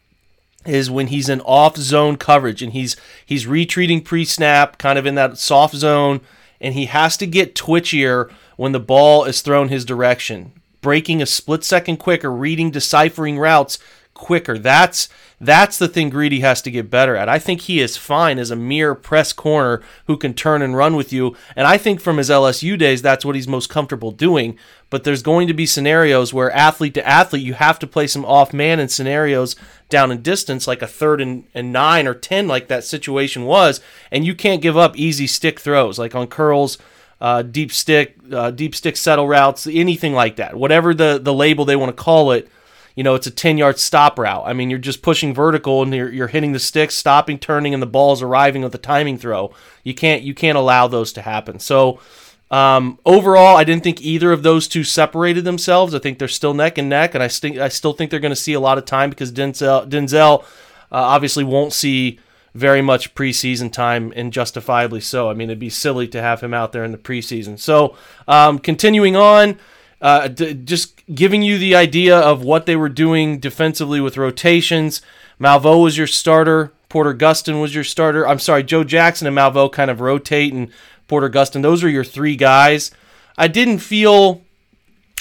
is 0.66 0.90
when 0.90 1.06
he's 1.06 1.28
in 1.28 1.40
off 1.42 1.76
zone 1.76 2.16
coverage 2.16 2.60
and 2.60 2.72
he's 2.72 2.96
he's 3.24 3.46
retreating 3.46 4.02
pre-snap, 4.02 4.76
kind 4.76 4.98
of 4.98 5.06
in 5.06 5.14
that 5.14 5.38
soft 5.38 5.74
zone, 5.74 6.20
and 6.60 6.74
he 6.74 6.86
has 6.86 7.16
to 7.16 7.26
get 7.26 7.54
twitchier 7.54 8.30
when 8.56 8.72
the 8.72 8.80
ball 8.80 9.24
is 9.24 9.40
thrown 9.40 9.68
his 9.68 9.84
direction 9.84 10.52
breaking 10.80 11.22
a 11.22 11.26
split 11.26 11.64
second 11.64 11.98
quicker, 11.98 12.30
reading, 12.30 12.70
deciphering 12.70 13.38
routes 13.38 13.78
quicker. 14.18 14.58
That's 14.58 15.08
that's 15.40 15.78
the 15.78 15.86
thing 15.86 16.10
Greedy 16.10 16.40
has 16.40 16.60
to 16.62 16.70
get 16.70 16.90
better 16.90 17.14
at. 17.14 17.28
I 17.28 17.38
think 17.38 17.62
he 17.62 17.78
is 17.78 17.96
fine 17.96 18.40
as 18.40 18.50
a 18.50 18.56
mere 18.56 18.96
press 18.96 19.32
corner 19.32 19.80
who 20.06 20.16
can 20.16 20.34
turn 20.34 20.62
and 20.62 20.76
run 20.76 20.96
with 20.96 21.12
you. 21.12 21.36
And 21.54 21.64
I 21.64 21.78
think 21.78 22.00
from 22.00 22.16
his 22.16 22.28
LSU 22.28 22.76
days, 22.76 23.02
that's 23.02 23.24
what 23.24 23.36
he's 23.36 23.46
most 23.46 23.70
comfortable 23.70 24.10
doing. 24.10 24.58
But 24.90 25.04
there's 25.04 25.22
going 25.22 25.46
to 25.46 25.54
be 25.54 25.64
scenarios 25.64 26.34
where 26.34 26.50
athlete 26.50 26.94
to 26.94 27.06
athlete, 27.06 27.44
you 27.44 27.54
have 27.54 27.78
to 27.78 27.86
play 27.86 28.08
some 28.08 28.24
off 28.24 28.52
man 28.52 28.80
in 28.80 28.88
scenarios 28.88 29.54
down 29.88 30.10
in 30.10 30.22
distance, 30.22 30.66
like 30.66 30.82
a 30.82 30.88
third 30.88 31.20
and, 31.20 31.44
and 31.54 31.72
nine 31.72 32.08
or 32.08 32.14
10, 32.14 32.48
like 32.48 32.66
that 32.66 32.82
situation 32.82 33.44
was. 33.44 33.80
And 34.10 34.26
you 34.26 34.34
can't 34.34 34.62
give 34.62 34.76
up 34.76 34.98
easy 34.98 35.28
stick 35.28 35.60
throws, 35.60 36.00
like 36.00 36.16
on 36.16 36.26
curls 36.26 36.78
uh, 37.20 37.42
deep 37.42 37.72
stick, 37.72 38.16
uh, 38.32 38.50
deep 38.50 38.74
stick 38.74 38.96
settle 38.96 39.26
routes, 39.26 39.66
anything 39.66 40.12
like 40.12 40.36
that. 40.36 40.56
Whatever 40.56 40.94
the, 40.94 41.18
the 41.22 41.34
label 41.34 41.64
they 41.64 41.76
want 41.76 41.96
to 41.96 42.02
call 42.02 42.32
it, 42.32 42.48
you 42.94 43.04
know, 43.04 43.14
it's 43.14 43.26
a 43.26 43.30
10 43.30 43.58
yard 43.58 43.78
stop 43.78 44.18
route. 44.18 44.44
I 44.46 44.52
mean, 44.52 44.70
you're 44.70 44.78
just 44.78 45.02
pushing 45.02 45.32
vertical 45.32 45.82
and 45.82 45.94
you're, 45.94 46.10
you're 46.10 46.28
hitting 46.28 46.52
the 46.52 46.58
sticks, 46.58 46.96
stopping, 46.96 47.38
turning, 47.38 47.72
and 47.72 47.82
the 47.82 47.86
ball's 47.86 48.22
arriving 48.22 48.62
with 48.62 48.72
the 48.72 48.78
timing 48.78 49.18
throw. 49.18 49.52
You 49.84 49.94
can't 49.94 50.22
you 50.22 50.34
can't 50.34 50.58
allow 50.58 50.88
those 50.88 51.12
to 51.12 51.22
happen. 51.22 51.60
So 51.60 52.00
um, 52.50 52.98
overall, 53.04 53.56
I 53.56 53.64
didn't 53.64 53.84
think 53.84 54.00
either 54.00 54.32
of 54.32 54.42
those 54.42 54.66
two 54.68 54.82
separated 54.82 55.44
themselves. 55.44 55.94
I 55.94 55.98
think 55.98 56.18
they're 56.18 56.28
still 56.28 56.54
neck 56.54 56.78
and 56.78 56.88
neck, 56.88 57.14
and 57.14 57.22
I, 57.22 57.28
st- 57.28 57.58
I 57.58 57.68
still 57.68 57.92
think 57.92 58.10
they're 58.10 58.20
going 58.20 58.30
to 58.30 58.36
see 58.36 58.54
a 58.54 58.60
lot 58.60 58.78
of 58.78 58.84
time 58.84 59.10
because 59.10 59.30
Denzel 59.30 59.88
Denzel 59.88 60.42
uh, 60.42 60.44
obviously 60.90 61.44
won't 61.44 61.72
see 61.72 62.18
very 62.54 62.82
much 62.82 63.14
preseason 63.14 63.72
time 63.72 64.12
and 64.16 64.32
justifiably 64.32 65.00
so. 65.00 65.30
I 65.30 65.34
mean, 65.34 65.50
it'd 65.50 65.58
be 65.58 65.70
silly 65.70 66.08
to 66.08 66.20
have 66.20 66.40
him 66.40 66.54
out 66.54 66.72
there 66.72 66.84
in 66.84 66.92
the 66.92 66.98
preseason. 66.98 67.58
So, 67.58 67.96
um, 68.26 68.58
continuing 68.58 69.16
on, 69.16 69.58
uh, 70.00 70.28
d- 70.28 70.54
just 70.54 71.02
giving 71.14 71.42
you 71.42 71.58
the 71.58 71.74
idea 71.74 72.18
of 72.18 72.42
what 72.42 72.66
they 72.66 72.76
were 72.76 72.88
doing 72.88 73.38
defensively 73.38 74.00
with 74.00 74.16
rotations. 74.16 75.02
Malveaux 75.40 75.82
was 75.82 75.98
your 75.98 76.06
starter. 76.06 76.72
Porter 76.88 77.14
Gustin 77.14 77.60
was 77.60 77.74
your 77.74 77.84
starter. 77.84 78.26
I'm 78.26 78.38
sorry, 78.38 78.62
Joe 78.62 78.84
Jackson 78.84 79.26
and 79.26 79.36
Malveaux 79.36 79.70
kind 79.70 79.90
of 79.90 80.00
rotate, 80.00 80.52
and 80.52 80.70
Porter 81.06 81.28
Gustin. 81.28 81.62
Those 81.62 81.84
are 81.84 81.88
your 81.88 82.04
three 82.04 82.36
guys. 82.36 82.90
I 83.36 83.46
didn't 83.46 83.78
feel, 83.78 84.42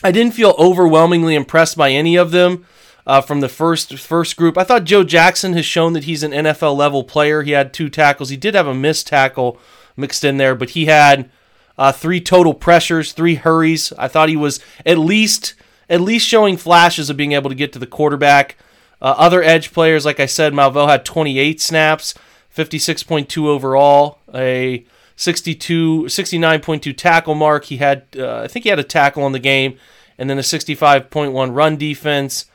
I 0.04 0.12
didn't 0.12 0.34
feel 0.34 0.56
overwhelmingly 0.58 1.36
impressed 1.36 1.78
by 1.78 1.92
any 1.92 2.16
of 2.16 2.32
them 2.32 2.66
uh, 3.08 3.22
from 3.22 3.40
the 3.40 3.50
first 3.50 3.98
first 3.98 4.36
group. 4.36 4.58
I 4.58 4.66
thought 4.66 4.84
Joe 4.84 5.04
Jackson 5.04 5.54
has 5.54 5.66
shown 5.66 5.94
that 5.94 6.04
he's 6.04 6.24
an 6.24 6.32
NFL 6.32 6.76
level 6.76 7.06
player. 7.06 7.42
He 7.42 7.52
had 7.52 7.74
two 7.74 7.90
tackles. 7.90 8.30
He 8.30 8.38
did 8.38 8.54
have 8.54 8.68
a 8.68 8.76
missed 8.76 9.08
tackle 9.08 9.58
mixed 9.96 10.26
in 10.26 10.38
there, 10.38 10.54
but 10.54 10.72
he 10.72 10.86
had 10.86 11.32
uh, 11.78 11.94
three 11.94 12.20
total 12.20 12.54
pressures, 12.54 13.14
three 13.14 13.36
hurries. 13.36 13.94
I 13.98 14.10
thought 14.10 14.30
he 14.30 14.36
was 14.36 14.60
at 14.86 14.98
least 14.98 15.56
at 15.90 16.02
least 16.02 16.28
showing 16.28 16.58
flashes 16.58 17.10
of 17.10 17.16
being 17.16 17.32
able 17.32 17.50
to 17.50 17.56
get 17.56 17.72
to 17.74 17.80
the 17.80 17.88
quarterback. 17.88 18.58
Uh, 19.02 19.16
other 19.18 19.42
edge 19.42 19.72
players, 19.72 20.06
like 20.06 20.20
I 20.20 20.26
said, 20.26 20.54
Malveaux 20.54 20.90
had 20.90 21.06
28 21.06 21.62
snaps, 21.62 22.14
56.2 22.54 23.46
overall, 23.46 24.20
a 24.34 24.84
62, 25.16 26.04
69.2 26.04 26.98
tackle 26.98 27.36
mark. 27.36 27.66
He 27.66 27.78
had, 27.78 28.06
uh, 28.18 28.42
I 28.42 28.48
think 28.48 28.64
he 28.64 28.70
had 28.70 28.80
a 28.80 28.84
tackle 28.84 29.24
on 29.24 29.32
the 29.32 29.40
game, 29.40 29.78
and 30.18 30.30
then 30.30 30.40
a 30.40 30.42
65.1 30.42 31.56
run 31.56 31.78
defense. 31.78 32.48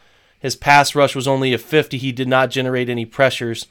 His 0.43 0.57
pass 0.57 0.97
rush 0.97 1.15
was 1.15 1.29
only 1.29 1.55
a 1.55 1.59
50. 1.59 1.97
He 1.97 2.11
did 2.11 2.27
not 2.27 2.51
generate 2.51 2.89
any 2.89 3.07
pressures. 3.07 3.69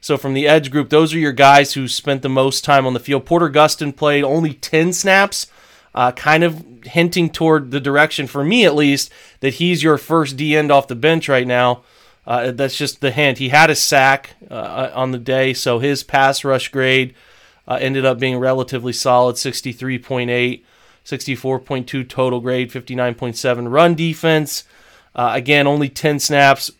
So 0.00 0.16
from 0.16 0.32
the 0.32 0.48
edge 0.48 0.70
group, 0.70 0.88
those 0.88 1.12
are 1.14 1.18
your 1.18 1.32
guys 1.32 1.74
who 1.74 1.86
spent 1.86 2.22
the 2.22 2.30
most 2.30 2.64
time 2.64 2.86
on 2.86 2.94
the 2.94 3.00
field. 3.00 3.26
Porter 3.26 3.50
Gustin 3.50 3.94
played 3.94 4.24
only 4.24 4.54
10 4.54 4.94
snaps, 4.94 5.46
uh, 5.94 6.12
kind 6.12 6.42
of 6.42 6.64
hinting 6.84 7.28
toward 7.28 7.70
the 7.70 7.80
direction, 7.80 8.26
for 8.26 8.42
me 8.42 8.64
at 8.64 8.74
least, 8.74 9.12
that 9.40 9.54
he's 9.54 9.82
your 9.82 9.98
first 9.98 10.38
D 10.38 10.56
end 10.56 10.72
off 10.72 10.88
the 10.88 10.94
bench 10.94 11.28
right 11.28 11.46
now. 11.46 11.84
Uh, 12.26 12.52
that's 12.52 12.76
just 12.76 13.02
the 13.02 13.10
hint. 13.10 13.36
He 13.36 13.50
had 13.50 13.68
a 13.68 13.74
sack 13.74 14.30
uh, 14.50 14.90
on 14.94 15.10
the 15.10 15.18
day, 15.18 15.52
so 15.52 15.78
his 15.78 16.02
pass 16.02 16.42
rush 16.42 16.68
grade 16.68 17.14
uh, 17.68 17.78
ended 17.80 18.06
up 18.06 18.18
being 18.18 18.38
relatively 18.38 18.94
solid 18.94 19.36
63.8, 19.36 20.62
64.2 21.04 22.08
total 22.08 22.40
grade, 22.40 22.70
59.7 22.70 23.70
run 23.70 23.94
defense. 23.94 24.64
Uh, 25.14 25.32
again, 25.34 25.66
only 25.66 25.88
10 25.88 26.18
snaps. 26.18 26.70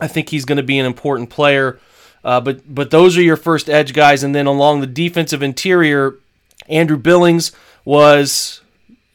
I 0.00 0.08
think 0.08 0.30
he's 0.30 0.44
going 0.44 0.56
to 0.56 0.62
be 0.62 0.78
an 0.78 0.86
important 0.86 1.30
player. 1.30 1.78
Uh, 2.26 2.40
but 2.40 2.74
but 2.74 2.90
those 2.90 3.16
are 3.16 3.22
your 3.22 3.36
first 3.36 3.70
edge 3.70 3.92
guys, 3.92 4.24
and 4.24 4.34
then 4.34 4.46
along 4.46 4.80
the 4.80 4.86
defensive 4.88 5.44
interior, 5.44 6.16
Andrew 6.68 6.96
Billings 6.96 7.52
was 7.84 8.62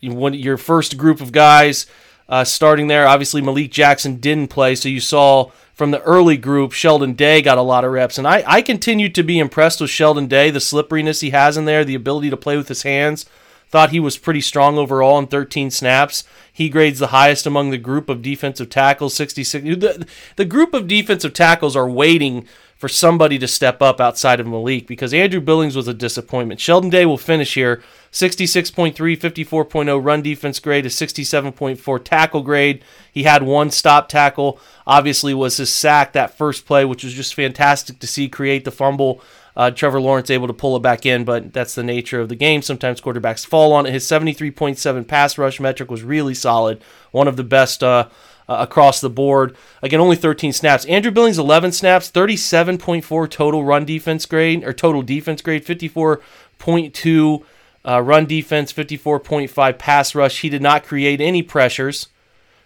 one 0.01 0.33
your 0.33 0.55
first 0.55 0.97
group 0.97 1.19
of 1.19 1.33
guys 1.33 1.87
uh, 2.29 2.45
starting 2.45 2.87
there. 2.87 3.05
Obviously, 3.05 3.41
Malik 3.41 3.69
Jackson 3.69 4.15
didn't 4.15 4.47
play, 4.47 4.75
so 4.75 4.87
you 4.87 5.01
saw 5.01 5.51
from 5.73 5.91
the 5.91 6.01
early 6.03 6.37
group, 6.37 6.71
Sheldon 6.71 7.11
Day 7.11 7.41
got 7.41 7.57
a 7.57 7.61
lot 7.61 7.83
of 7.83 7.91
reps, 7.91 8.17
and 8.17 8.25
I 8.25 8.45
I 8.47 8.61
continue 8.61 9.09
to 9.09 9.23
be 9.23 9.39
impressed 9.39 9.81
with 9.81 9.89
Sheldon 9.89 10.27
Day, 10.27 10.49
the 10.49 10.61
slipperiness 10.61 11.19
he 11.19 11.31
has 11.31 11.57
in 11.57 11.65
there, 11.65 11.83
the 11.83 11.95
ability 11.95 12.29
to 12.29 12.37
play 12.37 12.55
with 12.55 12.69
his 12.69 12.83
hands. 12.83 13.25
Thought 13.71 13.91
he 13.91 14.01
was 14.01 14.17
pretty 14.17 14.41
strong 14.41 14.77
overall 14.77 15.17
in 15.17 15.27
13 15.27 15.71
snaps. 15.71 16.25
He 16.51 16.67
grades 16.67 16.99
the 16.99 17.07
highest 17.07 17.45
among 17.45 17.71
the 17.71 17.77
group 17.77 18.09
of 18.09 18.21
defensive 18.21 18.69
tackles, 18.69 19.13
66. 19.13 19.63
The, 19.63 20.05
the 20.35 20.45
group 20.45 20.73
of 20.73 20.89
defensive 20.89 21.33
tackles 21.33 21.75
are 21.75 21.89
waiting 21.89 22.45
for 22.81 22.89
somebody 22.89 23.37
to 23.37 23.47
step 23.47 23.79
up 23.79 24.01
outside 24.01 24.39
of 24.39 24.47
Malik 24.47 24.87
because 24.87 25.13
Andrew 25.13 25.39
Billings 25.39 25.75
was 25.75 25.87
a 25.87 25.93
disappointment. 25.93 26.59
Sheldon 26.59 26.89
Day 26.89 27.05
will 27.05 27.15
finish 27.15 27.53
here 27.53 27.83
66.3, 28.11 28.95
54.0 28.95 30.03
run 30.03 30.21
defense 30.23 30.59
grade, 30.59 30.87
a 30.87 30.89
67.4 30.89 32.03
tackle 32.03 32.41
grade. 32.41 32.83
He 33.11 33.23
had 33.23 33.43
one 33.43 33.69
stop 33.69 34.09
tackle. 34.09 34.59
Obviously, 34.87 35.33
was 35.33 35.57
his 35.57 35.71
sack 35.71 36.13
that 36.13 36.35
first 36.35 36.65
play, 36.65 36.83
which 36.83 37.03
was 37.03 37.13
just 37.13 37.35
fantastic 37.35 37.99
to 37.99 38.07
see 38.07 38.27
create 38.27 38.65
the 38.65 38.71
fumble. 38.71 39.21
Uh, 39.55 39.72
Trevor 39.72 40.00
Lawrence 40.00 40.29
able 40.29 40.48
to 40.48 40.53
pull 40.53 40.75
it 40.75 40.81
back 40.81 41.05
in, 41.05 41.24
but 41.24 41.53
that's 41.53 41.75
the 41.75 41.84
nature 41.84 42.22
of 42.22 42.29
the 42.29 42.36
game. 42.36 42.62
Sometimes 42.62 43.01
quarterbacks 43.01 43.46
fall 43.46 43.74
on 43.74 43.86
it. 43.86 43.91
His 43.91 44.05
73.7 44.05 45.08
pass 45.08 45.38
rush 45.38 45.60
metric 45.60 45.91
was 45.91 46.03
really 46.03 46.34
solid, 46.34 46.81
one 47.12 47.27
of 47.27 47.36
the 47.36 47.43
best 47.43 47.84
uh, 47.84 48.08
uh, 48.48 48.58
across 48.60 49.01
the 49.01 49.10
board. 49.10 49.55
Again, 49.81 50.00
only 50.00 50.15
13 50.15 50.53
snaps. 50.53 50.86
Andrew 50.86 51.12
Billings 51.12 51.38
11 51.38 51.72
snaps, 51.74 52.12
37.4 52.12 53.29
total 53.29 53.63
run 53.63 53.86
defense 53.86 54.25
grade 54.25 54.63
or 54.63 54.74
total 54.74 55.01
defense 55.01 55.41
grade, 55.41 55.65
54.2 55.65 57.43
uh, 57.84 58.01
run 58.01 58.25
defense, 58.25 58.72
54.5 58.74 59.77
pass 59.77 60.15
rush. 60.15 60.41
He 60.41 60.50
did 60.50 60.62
not 60.62 60.86
create 60.86 61.20
any 61.22 61.41
pressures. 61.41 62.08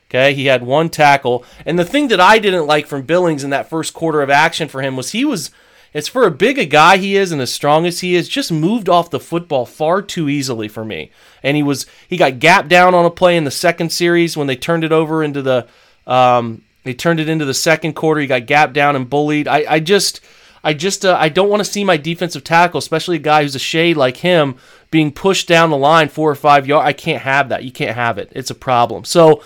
Okay, 0.09 0.33
he 0.33 0.45
had 0.45 0.63
one 0.63 0.89
tackle. 0.89 1.43
And 1.65 1.79
the 1.79 1.85
thing 1.85 2.09
that 2.09 2.19
I 2.19 2.37
didn't 2.37 2.67
like 2.67 2.85
from 2.85 3.01
Billings 3.01 3.43
in 3.43 3.49
that 3.49 3.69
first 3.69 3.93
quarter 3.93 4.21
of 4.21 4.29
action 4.29 4.67
for 4.67 4.81
him 4.81 4.95
was 4.95 5.11
he 5.11 5.25
was 5.25 5.49
it's 5.95 6.09
for 6.09 6.27
a 6.27 6.31
big 6.31 6.59
a 6.59 6.65
guy 6.65 6.97
he 6.97 7.15
is 7.15 7.31
and 7.31 7.41
as 7.41 7.53
strong 7.53 7.85
as 7.85 8.01
he 8.01 8.15
is, 8.15 8.27
just 8.27 8.51
moved 8.51 8.89
off 8.89 9.09
the 9.09 9.19
football 9.19 9.65
far 9.65 10.01
too 10.01 10.27
easily 10.27 10.67
for 10.67 10.83
me. 10.83 11.09
And 11.41 11.55
he 11.55 11.63
was 11.63 11.85
he 12.09 12.17
got 12.17 12.39
gapped 12.39 12.67
down 12.67 12.93
on 12.93 13.05
a 13.05 13.09
play 13.09 13.37
in 13.37 13.45
the 13.45 13.49
second 13.49 13.93
series 13.93 14.35
when 14.35 14.45
they 14.45 14.57
turned 14.57 14.83
it 14.83 14.91
over 14.91 15.23
into 15.23 15.41
the 15.41 15.65
um, 16.05 16.63
they 16.83 16.93
turned 16.93 17.21
it 17.21 17.29
into 17.29 17.45
the 17.45 17.53
second 17.53 17.93
quarter. 17.93 18.19
He 18.19 18.27
got 18.27 18.45
gapped 18.45 18.73
down 18.73 18.97
and 18.97 19.09
bullied. 19.09 19.47
I, 19.47 19.65
I 19.69 19.79
just 19.79 20.19
I 20.65 20.73
just 20.73 21.05
uh, 21.05 21.15
I 21.17 21.29
don't 21.29 21.47
want 21.49 21.63
to 21.63 21.71
see 21.71 21.85
my 21.85 21.95
defensive 21.95 22.43
tackle, 22.43 22.77
especially 22.77 23.15
a 23.15 23.19
guy 23.19 23.43
who's 23.43 23.55
a 23.55 23.59
shade 23.59 23.95
like 23.95 24.17
him, 24.17 24.57
being 24.91 25.13
pushed 25.13 25.47
down 25.47 25.69
the 25.69 25.77
line 25.77 26.09
four 26.09 26.29
or 26.29 26.35
five 26.35 26.67
yards. 26.67 26.85
I 26.85 26.91
can't 26.91 27.21
have 27.21 27.47
that. 27.47 27.63
You 27.63 27.71
can't 27.71 27.95
have 27.95 28.17
it. 28.17 28.33
It's 28.33 28.51
a 28.51 28.55
problem. 28.55 29.05
So 29.05 29.41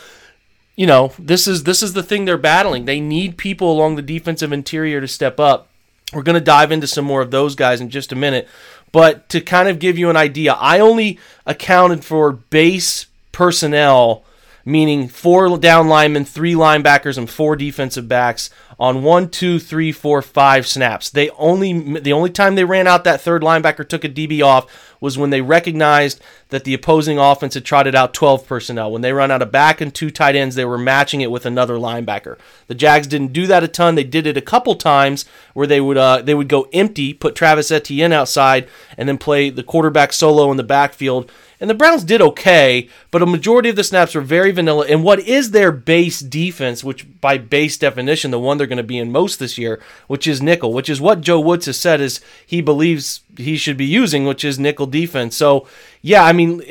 you 0.75 0.87
know 0.87 1.13
this 1.19 1.47
is 1.47 1.65
this 1.65 1.83
is 1.83 1.93
the 1.93 2.01
thing 2.01 2.25
they're 2.25 2.39
battling. 2.39 2.85
They 2.85 2.99
need 2.99 3.37
people 3.37 3.71
along 3.71 3.97
the 3.97 4.01
defensive 4.01 4.51
interior 4.51 4.99
to 4.99 5.07
step 5.07 5.39
up. 5.39 5.68
We're 6.13 6.23
going 6.23 6.35
to 6.35 6.41
dive 6.41 6.71
into 6.71 6.87
some 6.87 7.05
more 7.05 7.21
of 7.21 7.31
those 7.31 7.55
guys 7.55 7.81
in 7.81 7.89
just 7.89 8.11
a 8.11 8.15
minute. 8.15 8.47
But 8.91 9.29
to 9.29 9.41
kind 9.41 9.69
of 9.69 9.79
give 9.79 9.97
you 9.97 10.09
an 10.09 10.17
idea, 10.17 10.53
I 10.53 10.79
only 10.79 11.19
accounted 11.45 12.03
for 12.03 12.31
base 12.31 13.05
personnel, 13.31 14.23
meaning 14.69 15.07
four 15.07 15.57
down 15.57 15.87
linemen, 15.87 16.25
three 16.25 16.53
linebackers, 16.53 17.17
and 17.17 17.29
four 17.29 17.55
defensive 17.55 18.07
backs 18.07 18.49
on 18.79 19.03
one, 19.03 19.29
two, 19.29 19.59
three, 19.59 19.91
four, 19.91 20.21
five 20.21 20.65
snaps. 20.65 21.09
They 21.09 21.29
only 21.31 21.99
the 21.99 22.13
only 22.13 22.29
time 22.29 22.55
they 22.55 22.63
ran 22.63 22.87
out 22.87 23.03
that 23.03 23.19
third 23.19 23.41
linebacker 23.41 23.87
took 23.87 24.03
a 24.03 24.09
DB 24.09 24.41
off 24.41 24.95
was 25.01 25.17
when 25.17 25.29
they 25.29 25.41
recognized 25.41 26.21
that 26.49 26.63
the 26.63 26.73
opposing 26.73 27.17
offense 27.17 27.53
had 27.53 27.63
trotted 27.65 27.95
out 27.95 28.13
12 28.13 28.45
personnel. 28.47 28.91
When 28.91 29.01
they 29.01 29.13
run 29.13 29.31
out 29.31 29.41
of 29.41 29.51
back 29.51 29.81
and 29.81 29.93
two 29.93 30.09
tight 30.09 30.35
ends, 30.35 30.55
they 30.55 30.65
were 30.65 30.77
matching 30.77 31.21
it 31.21 31.31
with 31.31 31.45
another 31.45 31.75
linebacker. 31.75 32.37
The 32.67 32.75
Jags 32.75 33.07
didn't 33.07 33.33
do 33.33 33.47
that 33.47 33.63
a 33.63 33.67
ton. 33.67 33.95
They 33.95 34.03
did 34.03 34.27
it 34.27 34.37
a 34.37 34.41
couple 34.41 34.75
times 34.75 35.25
where 35.53 35.67
they 35.67 35.81
would 35.81 35.97
uh, 35.97 36.21
they 36.21 36.33
would 36.33 36.49
go 36.49 36.67
empty, 36.73 37.13
put 37.13 37.35
Travis 37.35 37.71
Etienne 37.71 38.13
outside, 38.13 38.67
and 38.97 39.09
then 39.09 39.17
play 39.17 39.49
the 39.49 39.63
quarterback 39.63 40.13
solo 40.13 40.51
in 40.51 40.57
the 40.57 40.63
backfield 40.63 41.31
and 41.59 41.69
the 41.69 41.73
Browns 41.75 42.03
did 42.03 42.21
okay, 42.21 42.87
but 43.11 43.21
a 43.21 43.25
majority 43.25 43.69
of 43.69 43.75
the 43.75 43.83
snaps 43.83 44.15
were 44.15 44.21
very 44.21 44.51
vanilla. 44.51 44.85
And 44.87 45.03
what 45.03 45.19
is 45.19 45.51
their 45.51 45.71
base 45.71 46.19
defense, 46.19 46.83
which 46.83 47.05
by 47.19 47.37
base 47.37 47.77
definition, 47.77 48.31
the 48.31 48.39
one 48.39 48.57
they're 48.57 48.67
going 48.67 48.77
to 48.77 48.83
be 48.83 48.97
in 48.97 49.11
most 49.11 49.39
this 49.39 49.57
year, 49.57 49.81
which 50.07 50.25
is 50.25 50.41
nickel, 50.41 50.71
which 50.71 50.89
is 50.89 51.01
what 51.01 51.21
Joe 51.21 51.39
Woods 51.39 51.65
has 51.65 51.79
said 51.79 51.99
is 51.99 52.21
he 52.45 52.61
believes 52.61 53.21
he 53.37 53.57
should 53.57 53.77
be 53.77 53.85
using, 53.85 54.25
which 54.25 54.45
is 54.45 54.57
nickel 54.57 54.87
defense. 54.87 55.35
So, 55.35 55.67
yeah, 56.01 56.23
I 56.23 56.31
mean, 56.31 56.61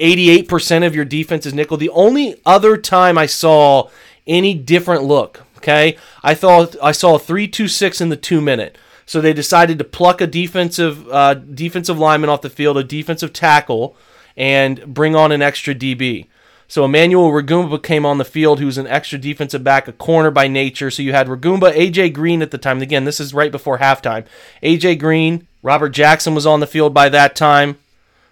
88% 0.00 0.86
of 0.86 0.94
your 0.94 1.04
defense 1.04 1.46
is 1.46 1.54
nickel. 1.54 1.76
The 1.76 1.90
only 1.90 2.40
other 2.44 2.76
time 2.76 3.16
I 3.16 3.26
saw 3.26 3.88
any 4.26 4.54
different 4.54 5.04
look, 5.04 5.42
okay, 5.58 5.96
I 6.22 6.34
thought 6.34 6.76
I 6.82 6.92
saw 6.92 7.16
a 7.16 7.20
3-2-6 7.20 8.00
in 8.00 8.08
the 8.08 8.16
two 8.16 8.40
minute. 8.40 8.76
So 9.12 9.20
they 9.20 9.34
decided 9.34 9.76
to 9.76 9.84
pluck 9.84 10.22
a 10.22 10.26
defensive 10.26 11.06
uh, 11.10 11.34
defensive 11.34 11.98
lineman 11.98 12.30
off 12.30 12.40
the 12.40 12.48
field, 12.48 12.78
a 12.78 12.82
defensive 12.82 13.34
tackle, 13.34 13.94
and 14.38 14.82
bring 14.86 15.14
on 15.14 15.32
an 15.32 15.42
extra 15.42 15.74
DB. 15.74 16.28
So 16.66 16.86
Emmanuel 16.86 17.30
Rugamba 17.30 17.82
came 17.82 18.06
on 18.06 18.16
the 18.16 18.24
field, 18.24 18.58
who's 18.58 18.78
an 18.78 18.86
extra 18.86 19.18
defensive 19.18 19.62
back, 19.62 19.86
a 19.86 19.92
corner 19.92 20.30
by 20.30 20.48
nature. 20.48 20.90
So 20.90 21.02
you 21.02 21.12
had 21.12 21.26
Rugamba, 21.26 21.74
AJ 21.74 22.14
Green 22.14 22.40
at 22.40 22.52
the 22.52 22.56
time. 22.56 22.80
Again, 22.80 23.04
this 23.04 23.20
is 23.20 23.34
right 23.34 23.52
before 23.52 23.80
halftime. 23.80 24.24
AJ 24.62 24.98
Green, 24.98 25.46
Robert 25.62 25.90
Jackson 25.90 26.34
was 26.34 26.46
on 26.46 26.60
the 26.60 26.66
field 26.66 26.94
by 26.94 27.10
that 27.10 27.36
time, 27.36 27.76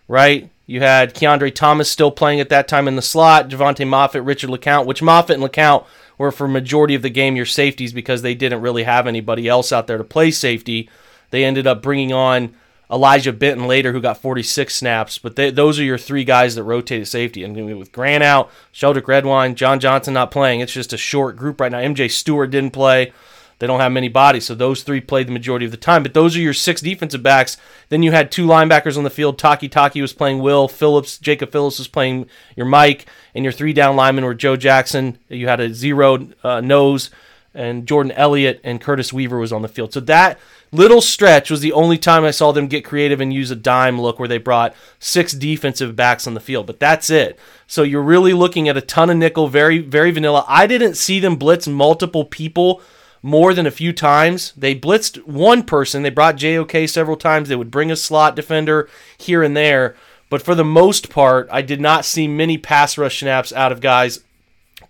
right? 0.08 0.48
You 0.64 0.80
had 0.80 1.14
Kiondre 1.14 1.54
Thomas 1.54 1.90
still 1.90 2.10
playing 2.10 2.40
at 2.40 2.48
that 2.48 2.68
time 2.68 2.88
in 2.88 2.96
the 2.96 3.02
slot, 3.02 3.50
Jovante 3.50 3.86
Moffatt, 3.86 4.24
Richard 4.24 4.48
LeCounte, 4.48 4.86
which 4.86 5.02
Moffatt 5.02 5.34
and 5.34 5.42
LeCounte 5.42 5.84
were 6.20 6.30
for 6.30 6.46
majority 6.46 6.94
of 6.94 7.00
the 7.00 7.08
game 7.08 7.34
your 7.34 7.46
safeties 7.46 7.94
because 7.94 8.20
they 8.20 8.34
didn't 8.34 8.60
really 8.60 8.82
have 8.82 9.06
anybody 9.06 9.48
else 9.48 9.72
out 9.72 9.86
there 9.86 9.96
to 9.96 10.04
play 10.04 10.30
safety. 10.30 10.86
They 11.30 11.46
ended 11.46 11.66
up 11.66 11.80
bringing 11.80 12.12
on 12.12 12.54
Elijah 12.92 13.32
Benton 13.32 13.66
later, 13.66 13.92
who 13.92 14.02
got 14.02 14.20
46 14.20 14.74
snaps. 14.74 15.16
But 15.16 15.36
they, 15.36 15.50
those 15.50 15.80
are 15.80 15.82
your 15.82 15.96
three 15.96 16.24
guys 16.24 16.56
that 16.56 16.64
rotated 16.64 17.08
safety. 17.08 17.42
And 17.42 17.56
with 17.78 17.90
Grant 17.90 18.22
out, 18.22 18.50
Sheldrick 18.70 19.08
Redwine, 19.08 19.54
John 19.54 19.80
Johnson 19.80 20.12
not 20.12 20.30
playing, 20.30 20.60
it's 20.60 20.74
just 20.74 20.92
a 20.92 20.98
short 20.98 21.36
group 21.36 21.58
right 21.58 21.72
now. 21.72 21.78
MJ 21.78 22.10
Stewart 22.10 22.50
didn't 22.50 22.74
play. 22.74 23.14
They 23.60 23.66
don't 23.66 23.80
have 23.80 23.92
many 23.92 24.08
bodies, 24.08 24.46
so 24.46 24.54
those 24.54 24.82
three 24.82 25.02
played 25.02 25.28
the 25.28 25.32
majority 25.32 25.66
of 25.66 25.70
the 25.70 25.76
time. 25.76 26.02
But 26.02 26.14
those 26.14 26.34
are 26.34 26.40
your 26.40 26.54
six 26.54 26.80
defensive 26.80 27.22
backs. 27.22 27.58
Then 27.90 28.02
you 28.02 28.10
had 28.10 28.32
two 28.32 28.46
linebackers 28.46 28.96
on 28.96 29.04
the 29.04 29.10
field. 29.10 29.38
Takitaki 29.38 30.00
was 30.00 30.14
playing 30.14 30.38
Will 30.38 30.66
Phillips. 30.66 31.18
Jacob 31.18 31.52
Phillips 31.52 31.78
was 31.78 31.86
playing 31.86 32.26
your 32.56 32.64
Mike. 32.64 33.04
And 33.34 33.44
your 33.44 33.52
three 33.52 33.74
down 33.74 33.96
linemen 33.96 34.24
were 34.24 34.32
Joe 34.32 34.56
Jackson. 34.56 35.18
You 35.28 35.46
had 35.46 35.60
a 35.60 35.74
zero 35.74 36.28
uh, 36.42 36.62
nose. 36.62 37.10
And 37.52 37.86
Jordan 37.86 38.12
Elliott 38.12 38.62
and 38.64 38.80
Curtis 38.80 39.12
Weaver 39.12 39.38
was 39.38 39.52
on 39.52 39.60
the 39.60 39.68
field. 39.68 39.92
So 39.92 40.00
that 40.00 40.38
little 40.72 41.02
stretch 41.02 41.50
was 41.50 41.60
the 41.60 41.72
only 41.72 41.98
time 41.98 42.24
I 42.24 42.30
saw 42.30 42.52
them 42.52 42.66
get 42.66 42.84
creative 42.84 43.20
and 43.20 43.34
use 43.34 43.50
a 43.50 43.56
dime 43.56 44.00
look 44.00 44.18
where 44.18 44.28
they 44.28 44.38
brought 44.38 44.74
six 45.00 45.34
defensive 45.34 45.94
backs 45.94 46.26
on 46.26 46.32
the 46.32 46.40
field. 46.40 46.66
But 46.66 46.80
that's 46.80 47.10
it. 47.10 47.38
So 47.66 47.82
you're 47.82 48.00
really 48.00 48.32
looking 48.32 48.70
at 48.70 48.78
a 48.78 48.80
ton 48.80 49.10
of 49.10 49.18
nickel, 49.18 49.48
very, 49.48 49.80
very 49.80 50.12
vanilla. 50.12 50.46
I 50.48 50.66
didn't 50.66 50.94
see 50.94 51.20
them 51.20 51.36
blitz 51.36 51.68
multiple 51.68 52.24
people 52.24 52.80
more 53.22 53.52
than 53.54 53.66
a 53.66 53.70
few 53.70 53.92
times. 53.92 54.52
They 54.56 54.74
blitzed 54.74 55.24
one 55.26 55.62
person. 55.62 56.02
They 56.02 56.10
brought 56.10 56.36
JOK 56.36 56.88
several 56.88 57.16
times. 57.16 57.48
They 57.48 57.56
would 57.56 57.70
bring 57.70 57.90
a 57.90 57.96
slot 57.96 58.36
defender 58.36 58.88
here 59.18 59.42
and 59.42 59.56
there. 59.56 59.96
But 60.28 60.42
for 60.42 60.54
the 60.54 60.64
most 60.64 61.10
part, 61.10 61.48
I 61.50 61.60
did 61.62 61.80
not 61.80 62.04
see 62.04 62.28
many 62.28 62.56
pass 62.56 62.96
rush 62.96 63.20
snaps 63.20 63.52
out 63.52 63.72
of 63.72 63.80
guys 63.80 64.20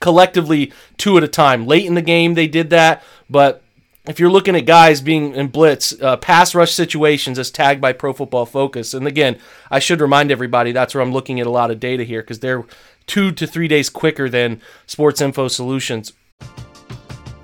collectively 0.00 0.72
two 0.96 1.16
at 1.16 1.24
a 1.24 1.28
time. 1.28 1.66
Late 1.66 1.86
in 1.86 1.94
the 1.94 2.02
game, 2.02 2.34
they 2.34 2.46
did 2.46 2.70
that, 2.70 3.02
but 3.28 3.62
if 4.06 4.18
you're 4.18 4.30
looking 4.30 4.56
at 4.56 4.64
guys 4.64 5.00
being 5.00 5.34
in 5.34 5.48
blitz, 5.48 5.94
uh, 6.00 6.16
pass 6.16 6.54
rush 6.54 6.72
situations 6.72 7.38
as 7.38 7.50
tagged 7.50 7.80
by 7.80 7.92
Pro 7.92 8.12
Football 8.12 8.46
Focus, 8.46 8.94
and 8.94 9.06
again, 9.06 9.38
I 9.70 9.78
should 9.78 10.00
remind 10.00 10.30
everybody 10.30 10.72
that's 10.72 10.94
where 10.94 11.02
I'm 11.02 11.12
looking 11.12 11.38
at 11.38 11.46
a 11.46 11.50
lot 11.50 11.70
of 11.70 11.80
data 11.80 12.04
here 12.04 12.22
because 12.22 12.40
they're 12.40 12.64
two 13.06 13.30
to 13.32 13.46
three 13.46 13.68
days 13.68 13.90
quicker 13.90 14.28
than 14.28 14.60
Sports 14.86 15.20
Info 15.20 15.48
Solutions. 15.48 16.12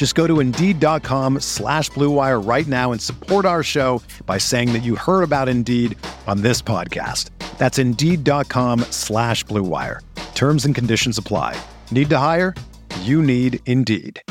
Just 0.00 0.14
go 0.14 0.26
to 0.26 0.40
Indeed.com 0.40 1.40
slash 1.40 1.90
BlueWire 1.90 2.48
right 2.48 2.66
now 2.66 2.90
and 2.92 3.02
support 3.02 3.44
our 3.44 3.62
show 3.62 4.00
by 4.24 4.38
saying 4.38 4.72
that 4.72 4.78
you 4.78 4.96
heard 4.96 5.22
about 5.22 5.46
Indeed 5.46 5.94
on 6.26 6.40
this 6.40 6.62
podcast. 6.62 7.28
That's 7.58 7.76
Indeed.com 7.76 8.80
slash 8.88 9.44
BlueWire. 9.44 9.98
Terms 10.34 10.64
and 10.64 10.74
conditions 10.74 11.18
apply. 11.18 11.54
Need 11.90 12.08
to 12.08 12.16
hire? 12.16 12.54
You 13.00 13.20
need 13.20 13.60
Indeed. 13.66 14.22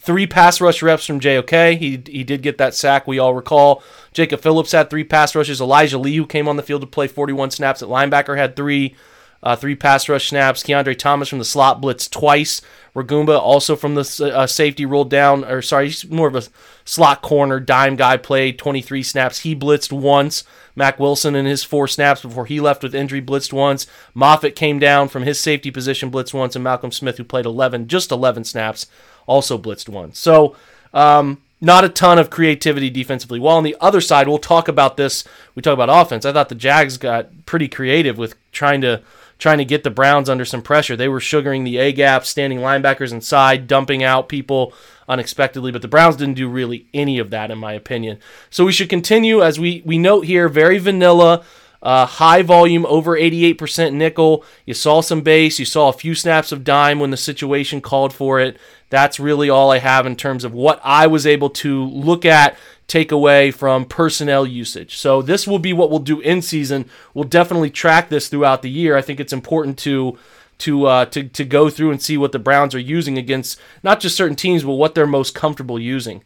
Three 0.00 0.26
pass 0.26 0.60
rush 0.60 0.82
reps 0.82 1.06
from 1.06 1.20
JOK. 1.20 1.78
He, 1.78 2.02
he 2.08 2.24
did 2.24 2.42
get 2.42 2.58
that 2.58 2.74
sack, 2.74 3.06
we 3.06 3.20
all 3.20 3.36
recall. 3.36 3.84
Jacob 4.12 4.40
Phillips 4.40 4.72
had 4.72 4.90
three 4.90 5.04
pass 5.04 5.32
rushes. 5.36 5.60
Elijah 5.60 5.96
Lee, 5.96 6.16
who 6.16 6.26
came 6.26 6.48
on 6.48 6.56
the 6.56 6.62
field 6.64 6.80
to 6.80 6.88
play 6.88 7.06
41 7.06 7.52
snaps 7.52 7.84
at 7.84 7.88
linebacker, 7.88 8.36
had 8.36 8.56
three. 8.56 8.96
Uh, 9.44 9.54
three 9.54 9.76
pass 9.76 10.08
rush 10.08 10.30
snaps. 10.30 10.62
Kiondre 10.62 10.98
Thomas 10.98 11.28
from 11.28 11.38
the 11.38 11.44
slot 11.44 11.80
blitz 11.82 12.08
twice. 12.08 12.62
Rugamba 12.96 13.38
also 13.38 13.76
from 13.76 13.94
the 13.94 14.32
uh, 14.34 14.46
safety 14.46 14.86
rolled 14.86 15.10
down, 15.10 15.44
or 15.44 15.60
sorry, 15.60 15.86
he's 15.86 16.08
more 16.08 16.28
of 16.28 16.34
a 16.34 16.44
slot 16.86 17.20
corner 17.20 17.60
dime 17.60 17.94
guy. 17.94 18.16
Played 18.16 18.58
23 18.58 19.02
snaps. 19.02 19.40
He 19.40 19.54
blitzed 19.54 19.92
once. 19.92 20.44
Mack 20.74 20.98
Wilson 20.98 21.34
in 21.34 21.44
his 21.44 21.62
four 21.62 21.86
snaps 21.86 22.22
before 22.22 22.46
he 22.46 22.58
left 22.58 22.82
with 22.82 22.94
injury 22.94 23.20
blitzed 23.20 23.52
once. 23.52 23.86
Moffatt 24.16 24.56
came 24.56 24.78
down 24.78 25.08
from 25.08 25.24
his 25.24 25.38
safety 25.38 25.70
position 25.70 26.10
blitzed 26.10 26.32
once, 26.32 26.56
and 26.56 26.64
Malcolm 26.64 26.90
Smith, 26.90 27.18
who 27.18 27.24
played 27.24 27.44
11, 27.46 27.86
just 27.86 28.10
11 28.10 28.44
snaps, 28.44 28.86
also 29.26 29.58
blitzed 29.58 29.90
once. 29.90 30.18
So. 30.18 30.56
Um, 30.94 31.42
not 31.60 31.84
a 31.84 31.88
ton 31.88 32.18
of 32.18 32.28
creativity 32.28 32.90
defensively. 32.90 33.40
While 33.40 33.56
on 33.56 33.64
the 33.64 33.76
other 33.80 34.02
side, 34.02 34.28
we'll 34.28 34.38
talk 34.38 34.68
about 34.68 34.98
this. 34.98 35.24
We 35.54 35.62
talk 35.62 35.72
about 35.72 35.88
offense. 35.88 36.26
I 36.26 36.32
thought 36.32 36.50
the 36.50 36.54
Jags 36.54 36.98
got 36.98 37.46
pretty 37.46 37.68
creative 37.68 38.18
with 38.18 38.34
trying 38.52 38.82
to 38.82 39.02
trying 39.38 39.58
to 39.58 39.64
get 39.64 39.84
the 39.84 39.90
Browns 39.90 40.28
under 40.28 40.44
some 40.44 40.62
pressure. 40.62 40.96
They 40.96 41.08
were 41.08 41.20
sugaring 41.20 41.64
the 41.64 41.78
A 41.78 41.92
gap, 41.92 42.24
standing 42.24 42.60
linebackers 42.60 43.12
inside, 43.12 43.66
dumping 43.66 44.02
out 44.02 44.28
people 44.28 44.72
unexpectedly, 45.08 45.70
but 45.70 45.82
the 45.82 45.88
Browns 45.88 46.16
didn't 46.16 46.34
do 46.34 46.48
really 46.48 46.86
any 46.94 47.18
of 47.18 47.30
that, 47.30 47.50
in 47.50 47.58
my 47.58 47.72
opinion. 47.72 48.18
So 48.50 48.64
we 48.64 48.72
should 48.72 48.88
continue, 48.88 49.42
as 49.42 49.60
we, 49.60 49.82
we 49.84 49.98
note 49.98 50.24
here, 50.24 50.48
very 50.48 50.78
vanilla. 50.78 51.44
Uh, 51.84 52.06
high 52.06 52.40
volume, 52.40 52.86
over 52.86 53.14
88% 53.14 53.92
nickel. 53.92 54.42
You 54.64 54.72
saw 54.72 55.02
some 55.02 55.20
base. 55.20 55.58
You 55.58 55.66
saw 55.66 55.90
a 55.90 55.92
few 55.92 56.14
snaps 56.14 56.50
of 56.50 56.64
dime 56.64 56.98
when 56.98 57.10
the 57.10 57.16
situation 57.18 57.82
called 57.82 58.14
for 58.14 58.40
it. 58.40 58.56
That's 58.88 59.20
really 59.20 59.50
all 59.50 59.70
I 59.70 59.78
have 59.78 60.06
in 60.06 60.16
terms 60.16 60.44
of 60.44 60.54
what 60.54 60.80
I 60.82 61.06
was 61.06 61.26
able 61.26 61.50
to 61.50 61.84
look 61.84 62.24
at 62.24 62.56
take 62.86 63.12
away 63.12 63.50
from 63.50 63.84
personnel 63.84 64.46
usage. 64.46 64.96
So 64.96 65.22
this 65.22 65.46
will 65.46 65.58
be 65.58 65.72
what 65.72 65.90
we'll 65.90 65.98
do 65.98 66.20
in 66.20 66.42
season. 66.42 66.88
We'll 67.12 67.24
definitely 67.24 67.70
track 67.70 68.08
this 68.08 68.28
throughout 68.28 68.62
the 68.62 68.70
year. 68.70 68.96
I 68.96 69.02
think 69.02 69.20
it's 69.20 69.32
important 69.32 69.78
to 69.80 70.18
to 70.58 70.86
uh, 70.86 71.04
to 71.06 71.24
to 71.24 71.44
go 71.44 71.68
through 71.68 71.90
and 71.90 72.00
see 72.00 72.16
what 72.16 72.32
the 72.32 72.38
Browns 72.38 72.74
are 72.74 72.80
using 72.80 73.18
against 73.18 73.60
not 73.82 74.00
just 74.00 74.16
certain 74.16 74.36
teams, 74.36 74.64
but 74.64 74.72
what 74.72 74.94
they're 74.94 75.06
most 75.06 75.34
comfortable 75.34 75.78
using. 75.78 76.22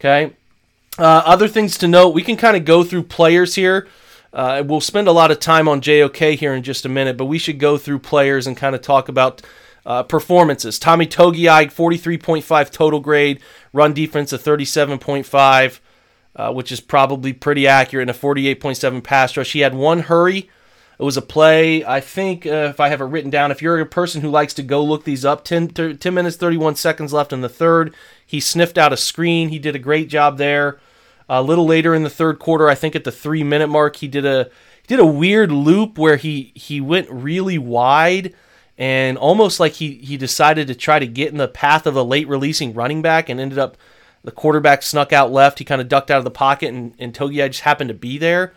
Okay. 0.00 0.32
Uh, 0.98 1.22
other 1.24 1.46
things 1.48 1.76
to 1.78 1.88
note: 1.88 2.10
we 2.10 2.22
can 2.22 2.36
kind 2.36 2.56
of 2.56 2.64
go 2.64 2.82
through 2.82 3.04
players 3.04 3.54
here. 3.54 3.86
Uh, 4.36 4.62
we'll 4.64 4.80
spend 4.80 5.08
a 5.08 5.12
lot 5.12 5.32
of 5.32 5.40
time 5.40 5.66
on 5.66 5.80
JOK 5.80 6.38
here 6.38 6.54
in 6.54 6.62
just 6.62 6.84
a 6.84 6.88
minute, 6.88 7.16
but 7.16 7.24
we 7.24 7.38
should 7.38 7.58
go 7.58 7.76
through 7.76 7.98
players 7.98 8.46
and 8.46 8.56
kind 8.56 8.76
of 8.76 8.82
talk 8.82 9.08
about 9.08 9.42
uh, 9.84 10.04
performances. 10.04 10.78
Tommy 10.78 11.06
Togiai, 11.06 11.72
43.5 11.72 12.70
total 12.70 13.00
grade, 13.00 13.40
run 13.72 13.92
defense 13.94 14.32
of 14.32 14.42
37.5 14.42 15.80
uh, 16.36 16.52
which 16.52 16.70
is 16.70 16.80
probably 16.80 17.32
pretty 17.32 17.66
accurate, 17.66 18.08
and 18.08 18.16
a 18.16 18.18
48.7 18.18 19.02
pass 19.02 19.36
rush. 19.36 19.52
He 19.52 19.60
had 19.60 19.74
one 19.74 20.00
hurry. 20.00 20.50
It 20.98 21.02
was 21.02 21.16
a 21.16 21.22
play, 21.22 21.84
I 21.84 22.00
think, 22.00 22.46
uh, 22.46 22.68
if 22.70 22.80
I 22.80 22.88
have 22.88 23.00
it 23.00 23.04
written 23.04 23.30
down. 23.30 23.50
If 23.50 23.60
you're 23.60 23.80
a 23.80 23.86
person 23.86 24.20
who 24.20 24.30
likes 24.30 24.54
to 24.54 24.62
go 24.62 24.84
look 24.84 25.04
these 25.04 25.24
up, 25.24 25.44
10, 25.44 25.68
10 25.68 26.14
minutes, 26.14 26.36
31 26.36 26.76
seconds 26.76 27.12
left 27.12 27.32
in 27.32 27.40
the 27.40 27.48
third. 27.48 27.94
He 28.24 28.40
sniffed 28.40 28.78
out 28.78 28.92
a 28.92 28.96
screen. 28.96 29.48
He 29.48 29.58
did 29.58 29.74
a 29.74 29.78
great 29.80 30.08
job 30.08 30.38
there. 30.38 30.78
A 31.28 31.42
little 31.42 31.66
later 31.66 31.94
in 31.94 32.04
the 32.04 32.10
third 32.10 32.38
quarter, 32.38 32.68
I 32.68 32.74
think 32.74 32.94
at 32.94 33.04
the 33.04 33.12
three 33.12 33.42
minute 33.42 33.68
mark, 33.68 33.96
he 33.96 34.08
did 34.08 34.24
a 34.24 34.44
he 34.82 34.88
did 34.88 35.00
a 35.00 35.06
weird 35.06 35.50
loop 35.50 35.98
where 35.98 36.16
he 36.16 36.52
he 36.54 36.80
went 36.80 37.10
really 37.10 37.58
wide 37.58 38.34
and 38.78 39.16
almost 39.18 39.58
like 39.58 39.72
he 39.72 39.94
he 39.96 40.16
decided 40.16 40.66
to 40.68 40.74
try 40.74 40.98
to 40.98 41.06
get 41.06 41.30
in 41.30 41.38
the 41.38 41.48
path 41.48 41.86
of 41.86 41.96
a 41.96 42.02
late 42.02 42.28
releasing 42.28 42.74
running 42.74 43.02
back 43.02 43.28
and 43.28 43.40
ended 43.40 43.58
up 43.58 43.76
the 44.26 44.32
quarterback 44.32 44.82
snuck 44.82 45.12
out 45.12 45.32
left. 45.32 45.58
He 45.58 45.64
kind 45.64 45.80
of 45.80 45.88
ducked 45.88 46.10
out 46.10 46.18
of 46.18 46.24
the 46.24 46.30
pocket, 46.30 46.74
and, 46.74 46.94
and 46.98 47.14
Togiai 47.14 47.48
just 47.48 47.60
happened 47.60 47.88
to 47.88 47.94
be 47.94 48.18
there. 48.18 48.52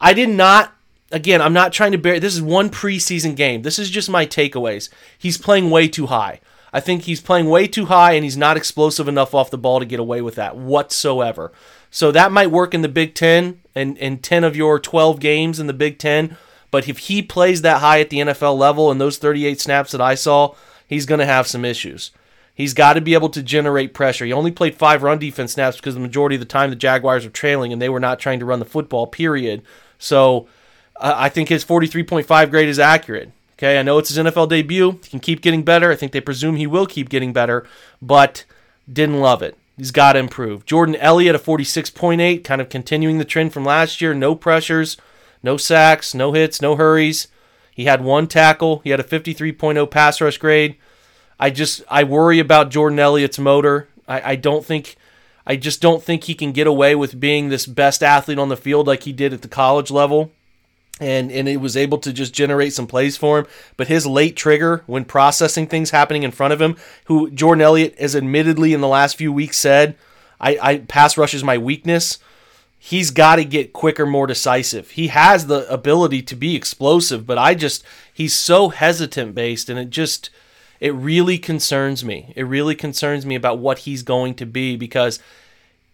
I 0.00 0.12
did 0.12 0.28
not. 0.28 0.74
Again, 1.12 1.40
I'm 1.40 1.52
not 1.52 1.72
trying 1.72 1.92
to 1.92 1.98
bear. 1.98 2.18
This 2.18 2.34
is 2.34 2.42
one 2.42 2.68
preseason 2.68 3.36
game. 3.36 3.62
This 3.62 3.78
is 3.78 3.88
just 3.88 4.10
my 4.10 4.26
takeaways. 4.26 4.90
He's 5.16 5.38
playing 5.38 5.70
way 5.70 5.86
too 5.86 6.06
high. 6.06 6.40
I 6.72 6.80
think 6.80 7.02
he's 7.02 7.20
playing 7.20 7.48
way 7.48 7.68
too 7.68 7.86
high, 7.86 8.12
and 8.12 8.24
he's 8.24 8.36
not 8.36 8.56
explosive 8.56 9.06
enough 9.06 9.32
off 9.32 9.50
the 9.50 9.56
ball 9.56 9.78
to 9.78 9.86
get 9.86 10.00
away 10.00 10.20
with 10.20 10.34
that 10.34 10.56
whatsoever. 10.56 11.52
So 11.96 12.12
that 12.12 12.30
might 12.30 12.50
work 12.50 12.74
in 12.74 12.82
the 12.82 12.90
Big 12.90 13.14
Ten 13.14 13.62
and, 13.74 13.96
and 13.96 14.22
10 14.22 14.44
of 14.44 14.54
your 14.54 14.78
12 14.78 15.18
games 15.18 15.58
in 15.58 15.66
the 15.66 15.72
Big 15.72 15.98
Ten. 15.98 16.36
But 16.70 16.90
if 16.90 16.98
he 16.98 17.22
plays 17.22 17.62
that 17.62 17.80
high 17.80 18.00
at 18.00 18.10
the 18.10 18.18
NFL 18.18 18.58
level 18.58 18.90
and 18.90 19.00
those 19.00 19.16
38 19.16 19.58
snaps 19.58 19.92
that 19.92 20.00
I 20.02 20.14
saw, 20.14 20.54
he's 20.86 21.06
going 21.06 21.20
to 21.20 21.24
have 21.24 21.46
some 21.46 21.64
issues. 21.64 22.10
He's 22.54 22.74
got 22.74 22.92
to 22.92 23.00
be 23.00 23.14
able 23.14 23.30
to 23.30 23.42
generate 23.42 23.94
pressure. 23.94 24.26
He 24.26 24.32
only 24.34 24.50
played 24.50 24.74
five 24.74 25.02
run 25.02 25.18
defense 25.18 25.54
snaps 25.54 25.78
because 25.78 25.94
the 25.94 26.00
majority 26.00 26.36
of 26.36 26.40
the 26.40 26.44
time 26.44 26.68
the 26.68 26.76
Jaguars 26.76 27.24
were 27.24 27.30
trailing 27.30 27.72
and 27.72 27.80
they 27.80 27.88
were 27.88 27.98
not 27.98 28.18
trying 28.18 28.40
to 28.40 28.44
run 28.44 28.58
the 28.58 28.66
football, 28.66 29.06
period. 29.06 29.62
So 29.98 30.48
I 31.00 31.30
think 31.30 31.48
his 31.48 31.64
43.5 31.64 32.50
grade 32.50 32.68
is 32.68 32.78
accurate. 32.78 33.32
Okay, 33.54 33.80
I 33.80 33.82
know 33.82 33.96
it's 33.96 34.10
his 34.10 34.18
NFL 34.18 34.50
debut. 34.50 35.00
He 35.02 35.08
can 35.08 35.20
keep 35.20 35.40
getting 35.40 35.62
better. 35.62 35.90
I 35.90 35.96
think 35.96 36.12
they 36.12 36.20
presume 36.20 36.56
he 36.56 36.66
will 36.66 36.84
keep 36.84 37.08
getting 37.08 37.32
better, 37.32 37.66
but 38.02 38.44
didn't 38.86 39.22
love 39.22 39.40
it. 39.40 39.56
He's 39.76 39.90
got 39.90 40.14
to 40.14 40.18
improve. 40.18 40.64
Jordan 40.64 40.96
Elliott, 40.96 41.34
a 41.34 41.38
46.8, 41.38 42.42
kind 42.42 42.60
of 42.60 42.68
continuing 42.68 43.18
the 43.18 43.24
trend 43.24 43.52
from 43.52 43.64
last 43.64 44.00
year. 44.00 44.14
No 44.14 44.34
pressures, 44.34 44.96
no 45.42 45.56
sacks, 45.56 46.14
no 46.14 46.32
hits, 46.32 46.62
no 46.62 46.76
hurries. 46.76 47.28
He 47.74 47.84
had 47.84 48.02
one 48.02 48.26
tackle. 48.26 48.80
He 48.84 48.90
had 48.90 49.00
a 49.00 49.04
53.0 49.04 49.90
pass 49.90 50.20
rush 50.20 50.38
grade. 50.38 50.76
I 51.38 51.50
just 51.50 51.82
I 51.88 52.04
worry 52.04 52.38
about 52.38 52.70
Jordan 52.70 52.98
Elliott's 52.98 53.38
motor. 53.38 53.88
I, 54.08 54.32
I 54.32 54.36
don't 54.36 54.64
think 54.64 54.96
I 55.46 55.56
just 55.56 55.82
don't 55.82 56.02
think 56.02 56.24
he 56.24 56.34
can 56.34 56.52
get 56.52 56.66
away 56.66 56.94
with 56.94 57.20
being 57.20 57.50
this 57.50 57.66
best 57.66 58.02
athlete 58.02 58.38
on 58.38 58.48
the 58.48 58.56
field 58.56 58.86
like 58.86 59.02
he 59.02 59.12
did 59.12 59.34
at 59.34 59.42
the 59.42 59.48
college 59.48 59.90
level. 59.90 60.32
And 60.98 61.30
and 61.30 61.46
it 61.46 61.58
was 61.58 61.76
able 61.76 61.98
to 61.98 62.12
just 62.12 62.32
generate 62.32 62.72
some 62.72 62.86
plays 62.86 63.16
for 63.16 63.40
him. 63.40 63.46
But 63.76 63.88
his 63.88 64.06
late 64.06 64.34
trigger 64.34 64.82
when 64.86 65.04
processing 65.04 65.66
things 65.66 65.90
happening 65.90 66.22
in 66.22 66.30
front 66.30 66.54
of 66.54 66.60
him, 66.60 66.76
who 67.04 67.30
Jordan 67.30 67.62
Elliott 67.62 67.98
has 67.98 68.16
admittedly 68.16 68.72
in 68.72 68.80
the 68.80 68.88
last 68.88 69.16
few 69.16 69.32
weeks 69.32 69.58
said, 69.58 69.96
I, 70.40 70.58
I 70.60 70.78
pass 70.78 71.16
rush 71.18 71.34
is 71.34 71.44
my 71.44 71.58
weakness. 71.58 72.18
He's 72.78 73.10
got 73.10 73.36
to 73.36 73.44
get 73.44 73.72
quicker, 73.72 74.06
more 74.06 74.26
decisive. 74.26 74.92
He 74.92 75.08
has 75.08 75.46
the 75.46 75.70
ability 75.72 76.22
to 76.22 76.36
be 76.36 76.54
explosive, 76.54 77.26
but 77.26 77.36
I 77.36 77.54
just 77.54 77.84
he's 78.12 78.34
so 78.34 78.68
hesitant 78.68 79.34
based, 79.34 79.68
and 79.68 79.78
it 79.78 79.90
just 79.90 80.30
it 80.78 80.94
really 80.94 81.38
concerns 81.38 82.04
me. 82.04 82.32
It 82.36 82.44
really 82.44 82.74
concerns 82.74 83.26
me 83.26 83.34
about 83.34 83.58
what 83.58 83.80
he's 83.80 84.02
going 84.02 84.34
to 84.36 84.46
be 84.46 84.76
because 84.76 85.18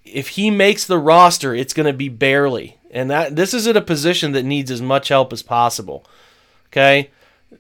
if 0.05 0.31
he 0.31 0.51
makes 0.51 0.85
the 0.85 0.99
roster, 0.99 1.55
it's 1.55 1.75
going 1.75 1.87
to 1.87 1.93
be 1.93 2.09
barely. 2.09 2.77
And 2.93 3.11
that 3.11 3.37
this 3.37 3.55
is 3.55 3.67
at 3.67 3.77
a 3.77 3.81
position 3.81 4.33
that 4.33 4.45
needs 4.45 4.71
as 4.71 4.83
much 4.83 5.09
help 5.09 5.33
as 5.33 5.43
possible. 5.43 6.05
Okay? 6.69 7.11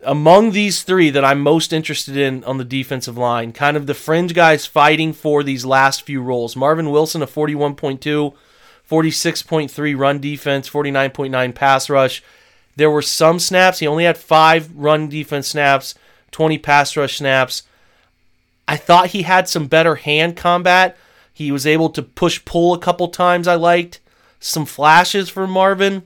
Among 0.04 0.52
these 0.52 0.82
three 0.82 1.10
that 1.10 1.24
I'm 1.24 1.40
most 1.40 1.72
interested 1.72 2.16
in 2.16 2.44
on 2.44 2.58
the 2.58 2.64
defensive 2.64 3.16
line, 3.16 3.52
kind 3.52 3.76
of 3.76 3.86
the 3.86 3.94
fringe 3.94 4.34
guys 4.34 4.66
fighting 4.66 5.12
for 5.12 5.42
these 5.42 5.64
last 5.64 6.02
few 6.02 6.22
roles. 6.22 6.54
Marvin 6.54 6.90
Wilson, 6.90 7.22
a 7.22 7.26
41.2, 7.26 8.34
46.3 8.88 9.98
run 9.98 10.18
defense, 10.18 10.68
49.9 10.68 11.54
pass 11.54 11.88
rush. 11.88 12.22
There 12.76 12.90
were 12.90 13.02
some 13.02 13.38
snaps. 13.38 13.78
He 13.78 13.86
only 13.86 14.04
had 14.04 14.18
five 14.18 14.74
run 14.74 15.08
defense 15.08 15.48
snaps, 15.48 15.94
20 16.30 16.58
pass 16.58 16.96
rush 16.96 17.18
snaps. 17.18 17.62
I 18.66 18.76
thought 18.76 19.08
he 19.08 19.22
had 19.22 19.48
some 19.48 19.66
better 19.66 19.96
hand 19.96 20.36
combat. 20.36 20.96
He 21.32 21.52
was 21.52 21.66
able 21.66 21.90
to 21.90 22.02
push 22.02 22.42
pull 22.44 22.72
a 22.72 22.78
couple 22.78 23.08
times. 23.08 23.48
I 23.48 23.54
liked 23.54 24.00
some 24.42 24.66
flashes 24.66 25.28
from 25.28 25.50
Marvin. 25.50 26.02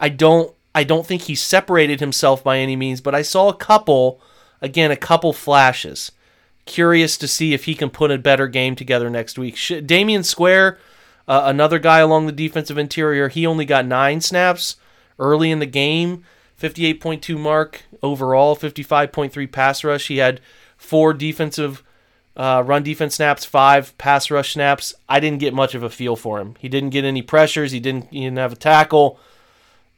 I 0.00 0.08
don't 0.08 0.54
I 0.74 0.84
don't 0.84 1.06
think 1.06 1.22
he 1.22 1.34
separated 1.34 2.00
himself 2.00 2.44
by 2.44 2.58
any 2.58 2.76
means, 2.76 3.00
but 3.00 3.14
I 3.14 3.22
saw 3.22 3.48
a 3.48 3.54
couple 3.54 4.20
again 4.60 4.90
a 4.90 4.96
couple 4.96 5.32
flashes. 5.32 6.12
Curious 6.66 7.16
to 7.16 7.28
see 7.28 7.54
if 7.54 7.64
he 7.64 7.74
can 7.74 7.88
put 7.88 8.10
a 8.10 8.18
better 8.18 8.46
game 8.46 8.76
together 8.76 9.08
next 9.08 9.38
week. 9.38 9.54
Damion 9.56 10.24
Square, 10.24 10.78
uh, 11.26 11.42
another 11.46 11.78
guy 11.78 12.00
along 12.00 12.26
the 12.26 12.32
defensive 12.32 12.76
interior, 12.76 13.28
he 13.28 13.46
only 13.46 13.64
got 13.64 13.86
nine 13.86 14.20
snaps 14.20 14.76
early 15.18 15.50
in 15.50 15.60
the 15.60 15.66
game. 15.66 16.24
58.2 16.60 17.38
mark 17.38 17.84
overall, 18.02 18.56
55.3 18.56 19.50
pass 19.50 19.84
rush. 19.84 20.08
He 20.08 20.18
had 20.18 20.40
four 20.76 21.14
defensive 21.14 21.82
uh, 22.38 22.62
run 22.64 22.84
defense 22.84 23.16
snaps, 23.16 23.44
five 23.44 23.98
pass 23.98 24.30
rush 24.30 24.52
snaps. 24.52 24.94
I 25.08 25.18
didn't 25.18 25.40
get 25.40 25.52
much 25.52 25.74
of 25.74 25.82
a 25.82 25.90
feel 25.90 26.14
for 26.14 26.38
him. 26.40 26.54
He 26.60 26.68
didn't 26.68 26.90
get 26.90 27.04
any 27.04 27.20
pressures. 27.20 27.72
He 27.72 27.80
didn't. 27.80 28.08
He 28.10 28.20
didn't 28.20 28.38
have 28.38 28.52
a 28.52 28.56
tackle. 28.56 29.18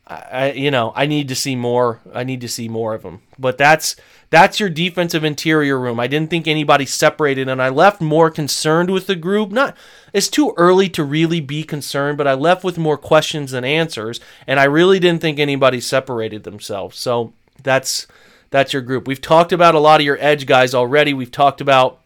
I, 0.07 0.53
you 0.53 0.73
know, 0.73 0.93
I 0.97 1.07
need 1.07 1.29
to 1.29 1.37
see 1.37 1.55
more. 1.55 2.01
I 2.13 2.25
need 2.25 2.41
to 2.41 2.49
see 2.49 2.69
more 2.69 2.95
of 2.95 3.05
him. 3.05 3.21
But 3.39 3.59
that's 3.59 3.95
that's 4.31 4.59
your 4.59 4.71
defensive 4.71 5.23
interior 5.23 5.79
room. 5.79 6.01
I 6.01 6.07
didn't 6.07 6.31
think 6.31 6.49
anybody 6.49 6.87
separated, 6.87 7.49
and 7.49 7.63
I 7.63 7.69
left 7.69 8.01
more 8.01 8.31
concerned 8.31 8.91
with 8.91 9.07
the 9.07 9.17
group. 9.17 9.51
Not 9.51 9.77
it's 10.13 10.29
too 10.29 10.55
early 10.57 10.89
to 10.89 11.05
really 11.05 11.41
be 11.41 11.63
concerned, 11.63 12.19
but 12.19 12.27
I 12.27 12.35
left 12.35 12.65
with 12.65 12.79
more 12.79 12.99
questions 12.99 13.53
than 13.53 13.65
answers, 13.65 14.19
and 14.47 14.59
I 14.59 14.65
really 14.65 14.99
didn't 14.99 15.21
think 15.21 15.39
anybody 15.39 15.81
separated 15.81 16.45
themselves. 16.45 16.99
So 16.99 17.33
that's 17.63 18.07
that's 18.51 18.73
your 18.73 18.83
group. 18.83 19.07
We've 19.07 19.21
talked 19.21 19.53
about 19.53 19.75
a 19.75 19.81
lot 19.81 20.01
of 20.01 20.07
your 20.07 20.19
edge 20.21 20.47
guys 20.47 20.75
already. 20.75 21.15
We've 21.15 21.31
talked 21.31 21.61
about 21.61 22.00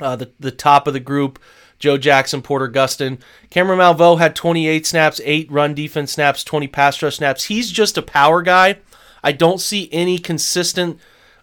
uh, 0.00 0.16
the 0.16 0.30
the 0.38 0.50
top 0.50 0.86
of 0.86 0.92
the 0.92 1.00
group. 1.00 1.38
Joe 1.78 1.98
Jackson, 1.98 2.40
Porter 2.40 2.68
Gustin. 2.68 3.18
Cameron 3.50 3.80
Malveaux 3.80 4.18
had 4.18 4.34
28 4.34 4.86
snaps, 4.86 5.20
8 5.22 5.50
run 5.50 5.74
defense 5.74 6.12
snaps, 6.12 6.42
20 6.42 6.68
pass 6.68 7.02
rush 7.02 7.16
snaps. 7.16 7.44
He's 7.44 7.70
just 7.70 7.98
a 7.98 8.02
power 8.02 8.40
guy. 8.40 8.78
I 9.22 9.32
don't 9.32 9.60
see 9.60 9.90
any 9.92 10.18
consistent 10.18 10.98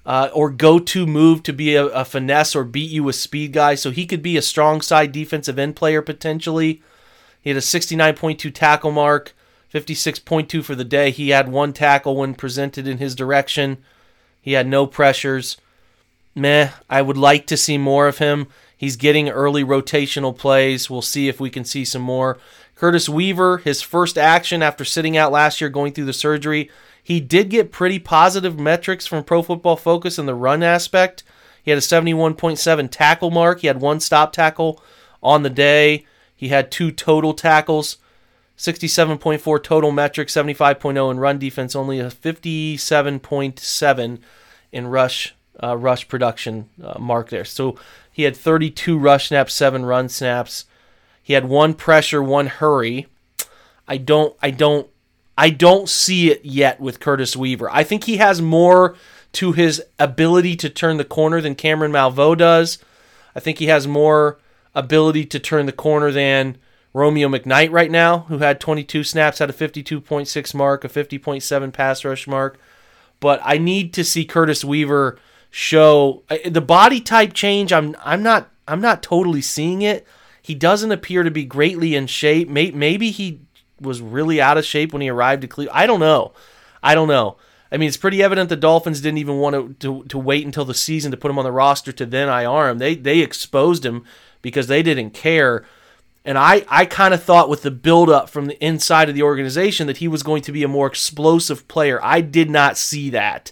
uh, 0.06 0.30
or 0.34 0.50
go 0.50 0.80
to 0.80 1.06
move 1.06 1.44
to 1.44 1.54
be 1.54 1.76
a, 1.76 1.86
a, 1.88 2.04
finesse 2.04 2.56
or 2.56 2.63
beat 2.63 2.92
you 2.92 3.04
with 3.04 3.16
speed 3.16 3.54
guy. 3.54 3.76
So 3.76 3.92
he 3.92 4.06
could 4.06 4.22
be 4.22 4.38
a 4.38 4.42
strong 4.42 4.82
side 4.82 5.12
defensive 5.12 5.60
end 5.60 5.76
player 5.76 6.02
potentially. 6.02 6.82
He 7.42 7.50
had 7.50 7.58
a 7.58 7.62
69.2 7.62 8.54
tackle 8.54 8.92
mark, 8.92 9.34
56.2 9.74 10.63
for 10.63 10.76
the 10.76 10.84
day. 10.84 11.12
He 11.12 11.30
had 11.30 11.50
one 11.50 11.74
tackle 11.74 12.16
when 12.16 12.36
presented 12.36 12.88
in 12.88 12.98
his 12.98 13.16
direction. 13.16 13.78
He 14.42 14.54
had 14.54 14.68
no 14.68 14.88
pressures 14.88 15.58
meh. 16.36 16.72
I 16.89 17.02
would 17.02 17.17
like 17.17 17.46
to 17.48 17.58
see 17.58 17.78
more 17.78 18.08
of 18.08 18.17
him. 18.17 18.48
He's 18.76 18.96
getting 18.96 19.30
early 19.30 19.63
rotational 19.63 20.38
plays. 20.38 20.89
We'll 20.89 21.02
see 21.02 21.28
if 21.28 21.39
we 21.39 21.50
can 21.50 21.63
see 21.63 21.86
some 21.86 22.02
more. 22.02 22.38
Curtis 22.76 23.08
Weaver, 23.08 23.60
his 23.60 23.82
first 23.82 24.17
action 24.17 24.62
after 24.62 24.84
sitting 24.84 25.15
out 25.15 25.32
last 25.32 25.62
year 25.62 25.69
going 25.69 25.93
through 25.93 26.06
the 26.06 26.13
surgery, 26.13 26.69
he 27.02 27.19
did 27.19 27.50
get 27.50 27.72
pretty 27.72 28.00
positive 28.00 28.60
metrics 28.60 29.06
from 29.06 29.24
Pro 29.24 29.41
Football 29.41 29.78
Focus 29.78 30.17
in 30.17 30.26
the 30.26 30.36
run 30.36 30.63
aspect. 30.63 31.24
He 31.62 31.72
had 31.72 31.78
a 31.78 31.82
71.7 31.82 32.91
tackle 32.91 33.32
mark. 33.32 33.62
He 33.62 33.67
had 33.67 33.80
one 33.80 34.00
stop 34.00 34.34
tackle 34.34 34.82
on 35.22 35.43
the 35.43 35.50
day. 35.50 36.06
He 36.36 36.50
had 36.50 36.72
two 36.72 36.91
total 36.91 37.34
tackles, 37.34 37.98
67.4 38.58 39.63
total 39.63 39.91
metrics, 39.91 40.34
75.0 40.34 41.12
in 41.12 41.19
run 41.19 41.39
defense, 41.39 41.74
only 41.74 42.00
a 42.00 42.10
57.7 42.10 44.19
in 44.74 44.88
rush 44.88 45.36
uh, 45.62 45.78
rush 45.78 46.08
production 46.08 46.70
uh, 46.84 47.00
mark 47.00 47.30
there. 47.30 47.46
So 47.46 47.78
he 48.12 48.24
had 48.24 48.36
32 48.36 48.98
rush 48.98 49.28
snaps, 49.28 49.54
seven 49.54 49.86
run 49.86 50.10
snaps. 50.10 50.66
He 51.22 51.34
had 51.34 51.46
one 51.46 51.74
pressure, 51.74 52.22
one 52.22 52.48
hurry. 52.48 53.08
I 53.88 53.98
don't, 53.98 54.36
I 54.42 54.52
don't, 54.52 54.88
I 55.38 55.50
don't 55.50 55.89
see 55.89 56.32
it 56.32 56.44
yet 56.46 56.80
with 56.80 57.00
Curtis 57.00 57.36
Weaver. 57.36 57.70
I 57.72 57.84
think 57.84 58.04
he 58.04 58.18
has 58.18 58.42
more 58.42 58.96
to 59.34 59.52
his 59.52 59.82
ability 59.98 60.56
to 60.58 60.70
turn 60.70 60.98
the 60.98 61.06
corner 61.06 61.42
than 61.42 61.56
Cameron 61.56 61.92
Malveaux 61.92 62.38
does. 62.38 62.78
I 63.36 63.39
think 63.39 63.58
he 63.58 63.66
has 63.66 63.88
more 63.88 64.38
ability 64.76 65.26
to 65.26 65.39
turn 65.39 65.66
the 65.66 65.72
corner 65.72 66.12
than 66.12 66.58
Romeo 66.94 67.28
McKnight 67.28 67.72
right 67.72 67.89
now, 67.89 68.20
who 68.20 68.38
had 68.39 68.60
22 68.60 69.04
snaps, 69.04 69.39
had 69.39 69.50
a 69.50 69.54
52.6 69.54 70.54
mark, 70.54 70.86
a 70.86 70.89
50.7 70.89 71.74
pass 71.74 72.06
rush 72.06 72.28
mark. 72.28 72.60
But 73.20 73.42
I 73.44 73.58
need 73.58 73.94
to 73.94 74.04
see 74.04 74.26
Curtis 74.26 74.63
Weaver 74.63 75.18
show 75.56 76.24
the 76.50 76.62
body 76.62 77.00
type 77.00 77.32
change. 77.32 77.72
I'm 77.72 77.96
I'm 78.04 78.24
not 78.24 78.50
I'm 78.68 78.82
not 78.82 79.04
totally 79.04 79.42
seeing 79.42 79.84
it. 79.84 80.08
He 80.42 80.56
doesn't 80.56 80.92
appear 80.92 81.22
to 81.22 81.30
be 81.30 81.46
greatly 81.46 81.94
in 81.94 82.08
shape. 82.08 82.50
Maybe 82.50 83.12
he 83.12 83.42
was 83.80 84.02
really 84.02 84.42
out 84.42 84.58
of 84.58 84.66
shape 84.66 84.92
when 84.92 85.04
he 85.04 85.10
arrived 85.10 85.44
to 85.44 85.48
Cleveland. 85.48 85.78
I 85.78 85.86
don't 85.86 86.00
know. 86.00 86.34
I 86.82 86.96
don't 86.96 87.08
know. 87.08 87.38
I 87.72 87.78
mean, 87.78 87.88
it's 87.88 87.98
pretty 87.98 88.24
evident 88.24 88.50
the 88.50 88.56
Dolphins 88.56 89.00
didn't 89.00 89.20
even 89.20 89.38
want 89.38 89.80
to, 89.80 90.02
to, 90.02 90.08
to 90.08 90.18
wait 90.18 90.44
until 90.44 90.66
the 90.66 90.74
season 90.74 91.12
to 91.12 91.18
put 91.18 91.30
him 91.30 91.38
on 91.38 91.46
the 91.46 91.52
roster 91.52 91.92
to 91.92 92.06
then 92.06 92.30
IR 92.30 92.70
him. 92.70 92.80
They 92.80 92.96
they 92.96 93.20
exposed 93.20 93.86
him 93.86 94.06
because 94.42 94.66
they 94.66 94.82
didn't 94.82 95.12
care. 95.12 95.66
And 96.26 96.38
I, 96.38 96.66
I 96.68 96.86
kind 96.86 97.13
of 97.13 97.22
thought 97.22 97.50
with 97.50 97.62
the 97.62 97.72
buildup 97.72 98.28
from 98.28 98.48
the 98.48 98.66
inside 98.66 99.08
of 99.08 99.13
the 99.13 99.24
organization 99.24 99.86
that 99.86 99.98
he 99.98 100.08
was 100.08 100.24
going 100.24 100.42
to 100.44 100.52
be 100.52 100.63
a 100.63 100.68
more 100.68 100.88
explosive 100.88 101.68
player. 101.68 102.00
I 102.02 102.22
did 102.22 102.50
not 102.50 102.76
see 102.78 103.12
that. 103.12 103.52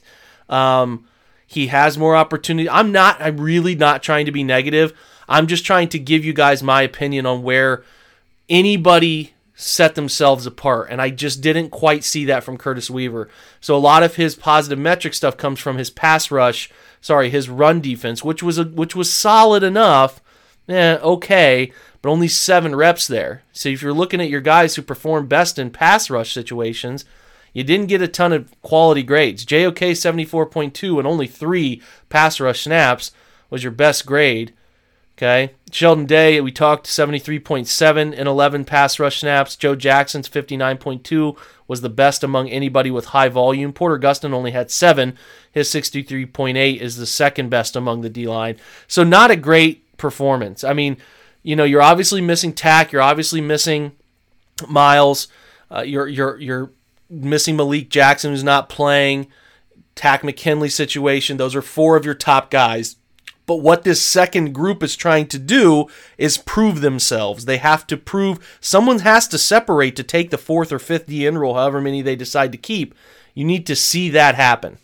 Um, 0.50 1.06
he 1.52 1.68
has 1.68 1.98
more 1.98 2.16
opportunity. 2.16 2.70
I'm 2.70 2.94
not, 2.94 3.22
I'm 3.22 3.36
really 3.36 3.76
not 3.76 4.02
trying 4.02 4.26
to 4.26 4.32
be 4.32 4.42
negative. 4.42 4.94
I'm 5.28 5.48
just 5.48 5.66
trying 5.66 5.90
to 5.90 6.00
give 6.00 6.24
you 6.24 6.32
guys 6.32 6.64
my 6.64 6.82
opinion 6.82 7.26
on 7.26 7.44
where 7.44 7.84
anybody 8.48 9.34
set 9.54 9.96
themselves 9.96 10.46
apart. 10.46 10.88
And 10.90 11.02
I 11.02 11.10
just 11.10 11.42
didn't 11.42 11.70
quite 11.70 12.06
see 12.06 12.24
that 12.24 12.46
from 12.46 12.58
Curtis 12.58 12.90
Weaver. 12.90 13.28
So 13.60 13.76
a 13.76 13.80
lot 13.80 14.02
of 14.02 14.16
his 14.16 14.34
positive 14.34 14.80
metric 14.80 15.14
stuff 15.14 15.36
comes 15.36 15.60
from 15.60 15.78
his 15.78 15.90
pass 15.90 16.32
rush, 16.32 16.72
sorry, 17.02 17.30
his 17.30 17.50
run 17.50 17.82
defense, 17.82 18.24
which 18.24 18.42
was 18.42 18.58
a, 18.58 18.64
which 18.64 18.96
was 18.96 19.12
solid 19.12 19.62
enough. 19.62 20.22
Eh, 20.70 21.00
okay, 21.04 21.74
but 22.02 22.10
only 22.10 22.30
seven 22.30 22.78
reps 22.78 23.08
there. 23.08 23.44
So 23.52 23.68
if 23.68 23.82
you're 23.82 23.92
looking 23.92 24.22
at 24.22 24.30
your 24.30 24.40
guys 24.40 24.76
who 24.76 24.82
perform 24.82 25.28
best 25.28 25.60
in 25.60 25.70
pass 25.70 26.10
rush 26.10 26.32
situations, 26.32 27.04
you 27.54 27.64
didn't 27.64 27.88
get 27.88 28.02
a 28.02 28.08
ton 28.08 28.34
of 28.34 28.50
quality 28.62 29.04
grades. 29.04 29.46
JOK 29.46 29.76
74.2 29.76 30.98
and 30.98 31.08
only 31.08 31.28
three 31.28 31.82
pass 32.10 32.40
rush 32.40 32.64
snaps 32.64 33.12
was 33.50 33.64
your 33.64 33.72
best 33.72 34.06
grade. 34.06 34.54
Okay. 35.18 35.54
Sheldon 35.72 36.06
Day, 36.08 36.42
we 36.42 36.52
talked 36.52 36.88
73.7 36.88 38.18
and 38.18 38.28
11 38.28 38.66
pass 38.66 39.00
rush 39.00 39.20
snaps. 39.20 39.56
Joe 39.56 39.76
Jackson's 39.76 40.28
59.2 40.28 41.38
was 41.68 41.82
the 41.82 41.90
best 41.90 42.24
among 42.24 42.50
anybody 42.50 42.90
with 42.90 43.06
high 43.06 43.30
volume. 43.30 43.72
Porter 43.72 44.00
Gustin 44.00 44.34
only 44.34 44.52
had 44.52 44.72
seven. 44.72 45.16
His 45.52 45.70
63.8 45.70 46.78
is 46.78 46.98
the 46.98 47.06
second 47.06 47.50
best 47.50 47.76
among 47.76 48.02
the 48.02 48.10
D 48.10 48.28
line. 48.28 48.58
So, 48.88 49.04
not 49.04 49.32
a 49.32 49.36
great 49.36 49.96
performance. 49.98 50.64
I 50.64 50.74
mean, 50.74 50.98
you 51.44 51.56
know, 51.56 51.66
you're 51.66 51.82
obviously 51.82 52.20
missing 52.20 52.52
Takk. 52.52 52.92
You're 52.92 53.02
obviously 53.02 53.42
missing 53.42 53.92
Myles. 54.68 55.28
Uh, 55.70 55.82
you're, 55.82 56.08
you're, 56.08 56.40
you're 56.40 56.72
missing 57.12 57.58
Malik 57.58 57.90
Jackson, 57.90 58.32
who's 58.32 58.44
not 58.44 58.70
playing, 58.70 59.28
Takk 59.96 60.24
McKinley 60.24 60.70
situation. 60.70 61.38
Those 61.38 61.56
are 61.56 61.62
four 61.62 61.96
of 61.98 62.06
your 62.06 62.16
top 62.16 62.50
guys. 62.50 62.96
But 63.46 63.58
what 63.58 63.84
this 63.84 64.02
second 64.02 64.54
group 64.54 64.82
is 64.82 64.96
trying 64.96 65.28
to 65.28 65.40
do 65.40 65.88
is 66.18 66.38
prove 66.38 66.80
themselves. 66.80 67.46
They 67.46 67.58
have 67.58 67.86
to 67.88 67.98
prove 67.98 68.58
someone 68.62 69.00
has 69.00 69.28
to 69.28 69.38
separate 69.38 69.96
to 69.98 70.04
take 70.04 70.30
the 70.30 70.38
fourth 70.38 70.72
or 70.72 70.80
fifth 70.80 71.08
DN 71.08 71.38
role, 71.38 71.56
however 71.56 71.82
many 71.82 72.02
they 72.02 72.16
decide 72.16 72.52
to 72.54 72.58
keep. 72.58 72.96
You 73.34 73.44
need 73.44 73.66
to 73.66 73.76
see 73.76 74.10
that 74.10 74.36
happen. 74.36 74.78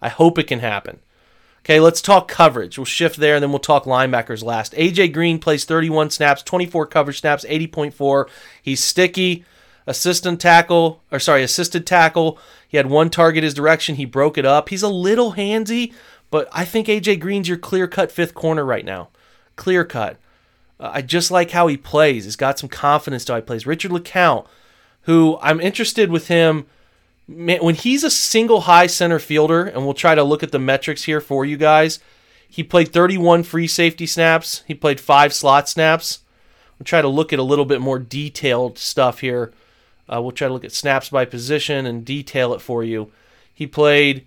I 0.00 0.10
hope 0.10 0.38
it 0.38 0.46
can 0.46 0.60
happen. 0.60 1.00
Okay, 1.60 1.80
let's 1.80 2.02
talk 2.02 2.28
coverage. 2.28 2.76
We'll 2.76 2.84
shift 2.84 3.16
there 3.16 3.36
and 3.36 3.42
then 3.42 3.50
we'll 3.50 3.58
talk 3.58 3.84
linebackers 3.84 4.44
last. 4.44 4.74
AJ 4.74 5.14
Green 5.14 5.38
plays 5.38 5.64
31 5.64 6.10
snaps, 6.10 6.42
24 6.42 6.86
coverage 6.86 7.20
snaps, 7.20 7.44
80.4. 7.46 8.28
He's 8.62 8.84
sticky 8.84 9.44
assistant 9.86 10.40
tackle, 10.40 11.02
or 11.10 11.18
sorry, 11.18 11.42
assisted 11.42 11.86
tackle. 11.86 12.38
He 12.66 12.76
had 12.76 12.86
one 12.86 13.10
target 13.10 13.44
his 13.44 13.54
direction. 13.54 13.96
He 13.96 14.04
broke 14.04 14.38
it 14.38 14.46
up. 14.46 14.68
He's 14.68 14.82
a 14.82 14.88
little 14.88 15.34
handsy, 15.34 15.92
but 16.30 16.48
I 16.52 16.64
think 16.64 16.86
AJ 16.88 17.20
Green's 17.20 17.48
your 17.48 17.58
clear 17.58 17.86
cut 17.86 18.10
fifth 18.10 18.34
corner 18.34 18.64
right 18.64 18.84
now. 18.84 19.08
Clear 19.56 19.84
cut. 19.84 20.18
Uh, 20.80 20.90
I 20.94 21.02
just 21.02 21.30
like 21.30 21.52
how 21.52 21.66
he 21.66 21.76
plays. 21.76 22.24
He's 22.24 22.36
got 22.36 22.58
some 22.58 22.68
confidence 22.68 23.24
to 23.26 23.32
how 23.32 23.36
he 23.36 23.42
plays. 23.42 23.66
Richard 23.66 23.92
LeCounte, 23.92 24.46
who 25.02 25.38
I'm 25.40 25.60
interested 25.60 26.10
with 26.10 26.28
him 26.28 26.66
man, 27.28 27.62
when 27.62 27.74
he's 27.74 28.04
a 28.04 28.10
single 28.10 28.62
high 28.62 28.86
center 28.86 29.18
fielder, 29.18 29.64
and 29.64 29.84
we'll 29.84 29.94
try 29.94 30.14
to 30.14 30.24
look 30.24 30.42
at 30.42 30.52
the 30.52 30.58
metrics 30.58 31.04
here 31.04 31.20
for 31.20 31.44
you 31.44 31.56
guys. 31.56 32.00
He 32.48 32.62
played 32.62 32.92
31 32.92 33.42
free 33.42 33.66
safety 33.66 34.06
snaps. 34.06 34.62
He 34.66 34.74
played 34.74 35.00
five 35.00 35.34
slot 35.34 35.68
snaps. 35.68 36.20
We'll 36.78 36.84
try 36.84 37.02
to 37.02 37.08
look 37.08 37.32
at 37.32 37.38
a 37.38 37.44
little 37.44 37.64
bit 37.64 37.80
more 37.80 37.98
detailed 37.98 38.78
stuff 38.78 39.20
here. 39.20 39.52
Uh, 40.08 40.20
we'll 40.20 40.32
try 40.32 40.48
to 40.48 40.54
look 40.54 40.64
at 40.64 40.72
snaps 40.72 41.08
by 41.08 41.24
position 41.24 41.86
and 41.86 42.04
detail 42.04 42.52
it 42.54 42.60
for 42.60 42.84
you. 42.84 43.10
He 43.52 43.66
played 43.66 44.26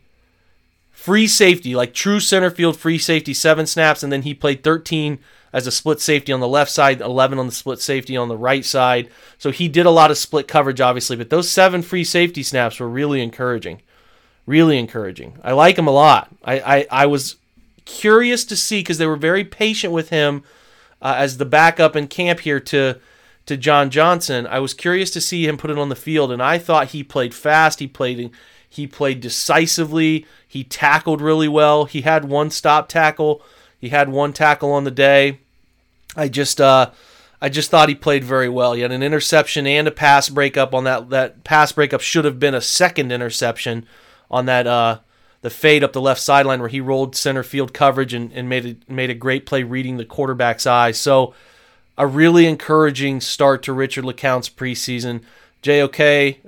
free 0.92 1.28
safety, 1.28 1.76
like 1.76 1.94
true 1.94 2.20
center 2.20 2.50
field 2.50 2.78
free 2.78 2.98
safety, 2.98 3.34
seven 3.34 3.68
snaps, 3.68 4.02
and 4.02 4.12
then 4.12 4.24
he 4.24 4.34
played 4.34 4.64
13 4.64 5.20
as 5.54 5.68
a 5.68 5.72
split 5.72 6.02
safety 6.02 6.34
on 6.34 6.40
the 6.40 6.48
left 6.48 6.72
side, 6.72 7.02
11 7.02 7.40
on 7.40 7.46
the 7.46 7.52
split 7.52 7.80
safety 7.80 8.18
on 8.18 8.28
the 8.28 8.38
right 8.38 8.66
side. 8.66 9.10
So 9.38 9.52
he 9.52 9.68
did 9.68 9.86
a 9.86 9.92
lot 9.92 10.12
of 10.12 10.18
split 10.18 10.48
coverage, 10.48 10.82
obviously, 10.82 11.16
but 11.16 11.30
those 11.30 11.50
seven 11.50 11.82
free 11.82 12.04
safety 12.04 12.44
snaps 12.44 12.80
were 12.80 12.90
really 12.90 13.22
encouraging. 13.22 13.82
Really 14.46 14.78
encouraging. 14.78 15.38
I 15.44 15.52
like 15.54 15.78
him 15.78 15.88
a 15.88 15.92
lot. 15.92 16.30
I, 16.44 16.60
I, 16.60 16.88
I 16.92 17.06
was 17.06 17.36
curious 17.86 18.46
to 18.46 18.56
see 18.56 18.80
because 18.80 18.98
they 18.98 19.08
were 19.08 19.16
very 19.16 19.44
patient 19.44 19.94
with 19.94 20.10
him 20.10 20.44
uh, 21.02 21.16
as 21.18 21.38
the 21.38 21.46
backup 21.46 21.96
in 21.96 22.08
camp 22.08 22.42
here 22.42 22.60
to 22.60 23.00
to 23.48 23.58
John 23.58 23.90
Johnson. 23.90 24.46
I 24.46 24.60
was 24.60 24.74
curious 24.74 25.10
to 25.12 25.22
see 25.22 25.48
him 25.48 25.58
put 25.58 25.72
it 25.72 25.78
on 25.78 25.90
the 25.90 25.96
field, 25.96 26.32
and 26.32 26.42
I 26.42 26.58
thought 26.58 26.90
he 26.90 27.04
played 27.04 27.34
fast. 27.34 27.80
He 27.80 27.88
played 27.88 28.32
he 28.70 28.86
played 28.86 29.22
decisively. 29.22 30.26
He 30.48 30.64
tackled 30.64 31.22
really 31.22 31.48
well. 31.48 31.86
He 31.86 32.02
had 32.02 32.26
one 32.26 32.52
stop 32.52 32.88
tackle. 32.88 33.42
He 33.80 33.90
had 33.90 34.10
one 34.10 34.34
tackle 34.34 34.72
on 34.72 34.84
the 34.84 34.92
day. 34.92 35.40
I 36.16 36.28
just 36.28 36.62
uh, 36.62 36.92
I 37.42 37.50
just 37.50 37.72
thought 37.72 37.90
he 37.90 37.96
played 37.96 38.24
very 38.24 38.50
well. 38.50 38.74
He 38.74 38.82
had 38.82 38.92
an 38.92 39.04
interception 39.04 39.66
and 39.66 39.88
a 39.88 39.92
pass 39.92 40.30
breakup 40.30 40.74
on 40.74 40.84
that. 40.84 41.10
That 41.10 41.44
pass 41.44 41.72
breakup 41.72 42.02
should 42.02 42.26
have 42.26 42.40
been 42.40 42.56
a 42.56 42.62
second 42.62 43.12
interception 43.12 43.86
on 44.30 44.46
that 44.48 44.68
uh, 44.68 45.00
the 45.42 45.50
fade 45.50 45.84
up 45.84 45.94
the 45.94 46.02
left 46.02 46.20
sideline 46.20 46.60
where 46.60 46.70
he 46.70 46.82
rolled 46.82 47.16
center 47.16 47.44
field 47.44 47.74
coverage 47.74 48.14
and, 48.14 48.34
and 48.34 48.50
made 48.50 48.66
a, 48.66 48.92
made 48.92 49.10
a 49.10 49.16
great 49.16 49.46
play 49.46 49.64
reading 49.64 49.96
the 49.96 50.06
quarterback's 50.06 50.68
eyes. 50.68 51.00
So 51.00 51.34
a 51.98 52.06
really 52.06 52.46
encouraging 52.46 53.22
start 53.22 53.64
to 53.64 53.74
Richard 53.74 54.04
LeCounte's 54.04 54.50
preseason. 54.50 55.22
JOK, 55.62 56.00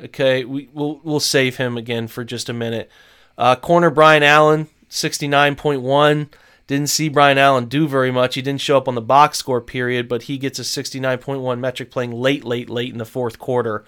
okay, 0.06 0.46
we, 0.46 0.70
we'll, 0.74 1.02
we'll 1.04 1.20
save 1.20 1.58
him 1.58 1.78
again 1.78 2.08
for 2.08 2.24
just 2.24 2.50
a 2.50 2.54
minute. 2.54 2.90
Uh, 3.38 3.56
corner 3.56 3.90
Brian 3.90 4.24
Allen, 4.24 4.68
69.1. 4.90 6.30
Didn't 6.68 6.90
see 6.90 7.10
Brian 7.10 7.40
Allen 7.40 7.66
do 7.66 7.88
very 7.88 8.12
much. 8.12 8.36
He 8.36 8.44
didn't 8.44 8.62
show 8.62 8.78
up 8.78 8.88
on 8.88 8.94
the 8.94 9.02
box 9.02 9.40
score 9.40 9.60
period, 9.60 10.08
but 10.08 10.24
he 10.24 10.38
gets 10.38 10.60
a 10.60 10.62
69.1 10.62 11.60
metric 11.60 11.90
playing 11.90 12.12
late, 12.12 12.44
late, 12.46 12.70
late 12.70 12.92
in 12.92 13.00
the 13.00 13.06
fourth 13.06 13.40
quarter. 13.40 13.84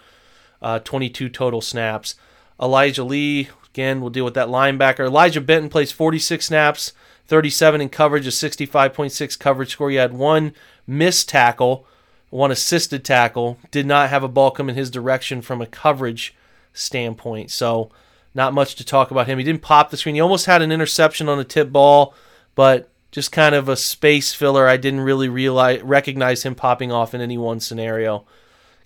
Uh, 0.61 0.79
22 0.79 1.29
total 1.29 1.61
snaps. 1.61 2.15
Elijah 2.59 3.03
Lee, 3.03 3.49
again, 3.71 4.01
we'll 4.01 4.09
deal 4.09 4.25
with 4.25 4.33
that 4.33 4.47
linebacker. 4.47 5.05
Elijah 5.05 5.41
Benton 5.41 5.69
plays 5.69 5.91
46 5.91 6.45
snaps, 6.45 6.93
37 7.27 7.81
in 7.81 7.89
coverage, 7.89 8.27
a 8.27 8.31
65.6 8.31 9.39
coverage 9.39 9.71
score. 9.71 9.89
He 9.89 9.95
had 9.95 10.13
one 10.13 10.53
missed 10.85 11.29
tackle, 11.29 11.85
one 12.29 12.51
assisted 12.51 13.05
tackle. 13.05 13.57
Did 13.71 13.85
not 13.85 14.09
have 14.09 14.23
a 14.23 14.27
ball 14.27 14.51
come 14.51 14.69
in 14.69 14.75
his 14.75 14.89
direction 14.89 15.41
from 15.41 15.61
a 15.61 15.67
coverage 15.67 16.35
standpoint. 16.73 17.51
So, 17.51 17.91
not 18.33 18.53
much 18.53 18.75
to 18.75 18.85
talk 18.85 19.11
about 19.11 19.27
him. 19.27 19.37
He 19.37 19.43
didn't 19.43 19.61
pop 19.61 19.89
the 19.89 19.97
screen. 19.97 20.15
He 20.15 20.21
almost 20.21 20.45
had 20.45 20.61
an 20.61 20.71
interception 20.71 21.27
on 21.27 21.39
a 21.39 21.43
tip 21.43 21.71
ball 21.71 22.13
but 22.55 22.89
just 23.11 23.31
kind 23.31 23.55
of 23.55 23.67
a 23.67 23.75
space 23.75 24.33
filler. 24.33 24.67
I 24.67 24.77
didn't 24.77 25.01
really 25.01 25.29
realize 25.29 25.81
recognize 25.81 26.43
him 26.43 26.55
popping 26.55 26.91
off 26.91 27.13
in 27.13 27.21
any 27.21 27.37
one 27.37 27.59
scenario. 27.59 28.25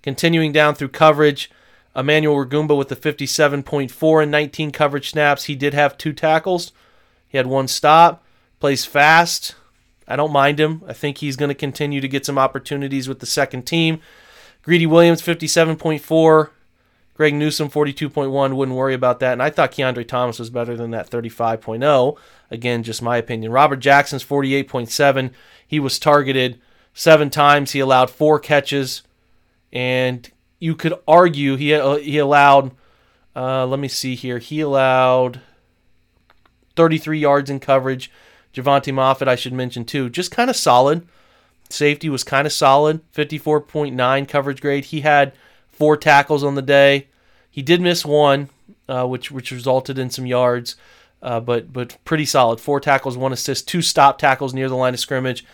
Continuing 0.02 0.52
down 0.52 0.76
through 0.76 0.90
coverage, 0.90 1.50
Emmanuel 1.96 2.36
Rugamba 2.36 2.78
with 2.78 2.90
the 2.90 2.96
57.4 2.96 4.24
and 4.24 4.32
19 4.32 4.72
coverage 4.72 5.12
snaps. 5.12 5.46
He 5.46 5.56
did 5.56 5.74
have 5.74 5.98
two 5.98 6.14
tackles. 6.14 6.72
He 7.28 7.38
had 7.38 7.48
one 7.48 7.68
stop. 7.68 8.24
Plays 8.66 8.84
fast. 8.84 9.54
I 10.08 10.16
don't 10.16 10.32
mind 10.32 10.60
him. 10.60 10.82
I 10.88 10.94
think 10.94 11.20
he's 11.20 11.36
going 11.36 11.50
to 11.50 11.54
continue 11.54 12.02
to 12.02 12.08
get 12.08 12.26
some 12.26 12.40
opportunities 12.40 13.08
with 13.08 13.20
the 13.20 13.28
second 13.28 13.68
team. 13.68 14.00
Greedy 14.64 14.88
Williams 14.88 15.22
57.4. 15.22 16.50
Greg 17.14 17.36
Newsome 17.36 17.70
42.1. 17.70 18.56
Wouldn't 18.56 18.76
worry 18.76 18.96
about 18.96 19.20
that. 19.20 19.34
And 19.34 19.44
I 19.44 19.52
thought 19.52 19.72
Kiondre 19.72 20.08
Thomas 20.08 20.40
was 20.40 20.50
better 20.50 20.76
than 20.76 20.90
that 20.90 21.12
35.0. 21.12 22.18
Again, 22.50 22.82
just 22.82 23.04
my 23.04 23.18
opinion. 23.18 23.52
Robert 23.52 23.76
Jackson's 23.76 24.26
48.7. 24.26 25.30
He 25.68 25.80
was 25.80 26.00
targeted 26.00 26.60
seven 26.96 27.30
times. 27.30 27.74
He 27.74 27.80
allowed 27.80 28.10
four 28.10 28.40
catches, 28.40 29.04
and 29.72 30.28
you 30.58 30.74
could 30.74 30.96
argue 31.08 31.56
he 31.56 31.72
uh, 31.72 31.98
he 31.98 32.18
allowed. 32.18 32.72
Uh, 33.36 33.68
let 33.68 33.80
me 33.80 33.90
see 33.90 34.16
here. 34.16 34.40
He 34.40 34.60
allowed 34.60 35.42
33 36.76 37.20
yards 37.20 37.52
in 37.52 37.60
coverage. 37.60 38.10
Jovante 38.56 38.94
Moffatt, 38.94 39.28
I 39.28 39.36
should 39.36 39.54
mention 39.54 39.86
too, 39.86 40.10
just 40.10 40.32
kind 40.32 40.50
of 40.50 40.56
solid. 40.56 41.06
Safety 41.70 42.10
was 42.10 42.24
kind 42.24 42.46
of 42.48 42.54
solid. 42.54 43.02
54.9 43.14 44.28
coverage 44.28 44.62
grade. 44.62 44.86
He 44.86 45.02
had 45.02 45.34
four 45.68 45.98
tackles 45.98 46.44
on 46.44 46.56
the 46.56 46.62
day. 46.62 47.08
He 47.50 47.62
did 47.62 47.82
miss 47.82 48.06
one, 48.06 48.50
uh, 48.88 49.08
which 49.08 49.32
which 49.32 49.52
resulted 49.52 49.98
in 49.98 50.10
some 50.10 50.26
yards. 50.26 50.76
Uh, 51.22 51.40
but 51.40 51.74
but 51.74 51.98
pretty 52.06 52.26
solid. 52.26 52.60
Four 52.60 52.80
tackles, 52.80 53.18
one 53.18 53.34
assist, 53.34 53.68
two 53.68 53.82
stop 53.82 54.20
tackles 54.20 54.54
near 54.54 54.70
the 54.70 54.76
line 54.76 54.94
of 54.94 55.00
scrimmage. 55.00 55.46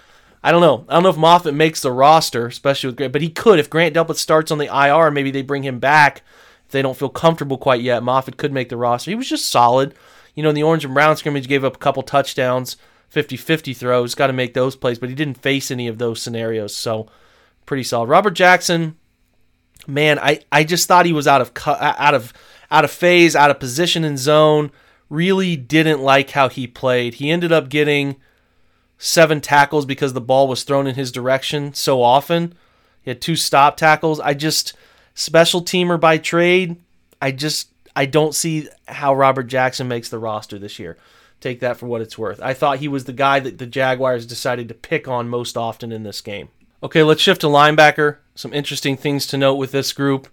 I 0.44 0.52
don't 0.52 0.62
know. 0.62 0.86
I 0.90 0.96
don't 0.96 1.04
know 1.04 1.10
if 1.10 1.16
Moffatt 1.16 1.54
makes 1.54 1.82
the 1.82 1.92
roster, 1.92 2.48
especially 2.48 2.88
with 2.88 2.98
Grant, 2.98 3.14
but 3.14 3.22
he 3.22 3.30
could 3.30 3.60
if 3.60 3.70
Grant 3.70 3.96
Delpit 3.96 4.16
starts 4.16 4.52
on 4.52 4.58
the 4.58 4.66
IR. 4.66 5.12
Maybe 5.12 5.32
they 5.32 5.44
bring 5.44 5.64
him 5.64 5.80
back 5.80 6.24
if 6.66 6.72
they 6.72 6.82
don't 6.82 6.98
feel 6.98 7.10
comfortable 7.10 7.58
quite 7.58 7.82
yet. 7.82 8.04
Moffatt 8.04 8.38
could 8.38 8.52
make 8.52 8.70
the 8.70 8.78
roster. 8.78 9.12
He 9.12 9.16
was 9.16 9.30
just 9.30 9.50
solid. 9.50 9.94
You 10.36 10.44
know, 10.44 10.50
in 10.50 10.56
the 10.56 10.64
orange 10.64 10.84
and 10.84 10.94
brown 10.94 11.16
scrimmage, 11.18 11.48
gave 11.48 11.64
up 11.64 11.76
a 11.76 11.80
couple 11.80 12.04
touchdowns, 12.04 12.78
50-50 13.14 13.76
throws. 13.76 14.16
Got 14.16 14.28
to 14.28 14.34
make 14.34 14.54
those 14.54 14.76
plays, 14.76 15.00
but 15.00 15.10
he 15.10 15.16
didn't 15.16 15.42
face 15.42 15.72
any 15.72 15.88
of 15.88 15.98
those 15.98 16.22
scenarios. 16.22 16.76
So 16.76 17.08
pretty 17.66 17.84
solid. 17.84 18.10
Robert 18.10 18.32
Jackson, 18.32 18.98
man, 19.88 20.20
I, 20.20 20.40
I 20.52 20.64
just 20.64 20.88
thought 20.88 21.06
he 21.06 21.14
was 21.14 21.28
out 21.28 21.42
of 21.42 21.52
out 21.68 22.14
of 22.14 22.34
out 22.70 22.86
of 22.86 22.92
phase, 22.92 23.36
out 23.36 23.52
of 23.52 23.60
position 23.60 24.04
in 24.04 24.18
zone 24.18 24.72
really 25.12 25.58
didn't 25.58 26.02
like 26.02 26.32
how 26.32 26.48
he 26.48 26.66
played. 26.66 27.16
He 27.16 27.30
ended 27.30 27.52
up 27.52 27.68
getting 27.68 28.16
seven 28.98 29.42
tackles 29.42 29.86
because 29.86 30.14
the 30.14 30.22
ball 30.22 30.48
was 30.48 30.64
thrown 30.64 30.88
in 30.88 30.96
his 30.96 31.12
direction 31.12 31.74
so 31.74 32.02
often. 32.02 32.56
He 33.02 33.12
had 33.12 33.22
two 33.22 33.36
stop 33.36 33.76
tackles. 33.76 34.22
I 34.22 34.34
just 34.34 34.74
special 35.14 35.62
teamer 35.62 36.00
by 36.00 36.18
trade. 36.18 36.78
I 37.22 37.32
just 37.32 37.70
I 37.94 38.06
don't 38.06 38.34
see 38.34 38.70
how 38.88 39.14
Robert 39.14 39.44
Jackson 39.44 39.90
makes 39.90 40.08
the 40.08 40.18
roster 40.18 40.58
this 40.58 40.80
year. 40.80 40.98
Take 41.42 41.60
that 41.60 41.78
for 41.78 41.88
what 41.88 42.02
it's 42.02 42.18
worth. 42.18 42.40
I 42.42 42.54
thought 42.54 42.80
he 42.80 42.88
was 42.88 43.04
the 43.06 43.14
guy 43.14 43.40
that 43.40 43.58
the 43.58 43.66
Jaguars 43.66 44.26
decided 44.26 44.68
to 44.70 44.74
pick 44.74 45.08
on 45.08 45.28
most 45.28 45.58
often 45.58 45.92
in 45.92 46.04
this 46.04 46.22
game. 46.22 46.50
Okay, 46.84 47.04
let's 47.04 47.22
shift 47.22 47.42
to 47.42 47.48
linebacker. 47.48 48.18
Some 48.36 48.54
interesting 48.54 48.96
things 48.96 49.28
to 49.28 49.38
note 49.38 49.56
with 49.56 49.72
this 49.72 49.92
group 49.92 50.28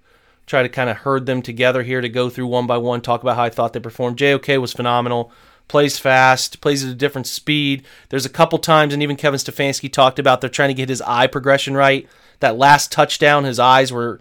try 0.48 0.62
to 0.62 0.68
kind 0.68 0.90
of 0.90 0.98
herd 0.98 1.26
them 1.26 1.42
together 1.42 1.82
here 1.82 2.00
to 2.00 2.08
go 2.08 2.30
through 2.30 2.46
one 2.46 2.66
by 2.66 2.78
one, 2.78 3.00
talk 3.00 3.22
about 3.22 3.36
how 3.36 3.44
I 3.44 3.50
thought 3.50 3.74
they 3.74 3.80
performed. 3.80 4.18
JOK 4.18 4.58
was 4.60 4.72
phenomenal. 4.72 5.30
Plays 5.68 5.98
fast, 5.98 6.62
plays 6.62 6.82
at 6.82 6.90
a 6.90 6.94
different 6.94 7.26
speed. 7.26 7.84
There's 8.08 8.24
a 8.24 8.30
couple 8.30 8.58
times, 8.58 8.94
and 8.94 9.02
even 9.02 9.16
Kevin 9.16 9.38
Stefanski 9.38 9.92
talked 9.92 10.18
about 10.18 10.40
they're 10.40 10.48
trying 10.48 10.70
to 10.70 10.74
get 10.74 10.88
his 10.88 11.02
eye 11.02 11.26
progression 11.26 11.76
right. 11.76 12.08
That 12.40 12.56
last 12.56 12.90
touchdown, 12.90 13.44
his 13.44 13.58
eyes 13.58 13.92
were 13.92 14.18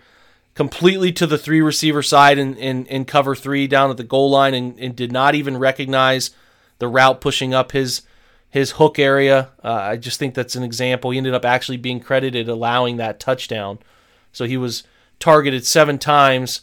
completely 0.55 1.13
to 1.13 1.25
the 1.25 1.37
three 1.37 1.61
receiver 1.61 2.03
side 2.03 2.37
in, 2.37 2.55
in, 2.55 2.85
in 2.87 3.05
cover 3.05 3.33
three 3.33 3.65
down 3.65 3.89
at 3.89 3.95
the 3.95 4.03
goal 4.03 4.29
line 4.29 4.53
and, 4.53 4.77
and 4.77 4.95
did 4.95 5.13
not 5.13 5.35
even 5.35 5.57
recognize 5.57 6.31
the 6.79 6.87
route 6.87 7.21
pushing 7.21 7.53
up 7.53 7.71
his 7.71 8.03
his 8.49 8.71
hook 8.71 8.97
area. 8.97 9.49
Uh, 9.63 9.73
I 9.73 9.97
just 9.97 10.19
think 10.19 10.33
that's 10.33 10.55
an 10.55 10.63
example. 10.63 11.11
He 11.11 11.17
ended 11.17 11.33
up 11.33 11.45
actually 11.45 11.77
being 11.77 11.99
credited 11.99 12.47
allowing 12.47 12.97
that 12.97 13.19
touchdown. 13.19 13.79
So 14.31 14.45
he 14.45 14.57
was 14.57 14.83
targeted 15.19 15.65
seven 15.65 15.97
times. 15.97 16.61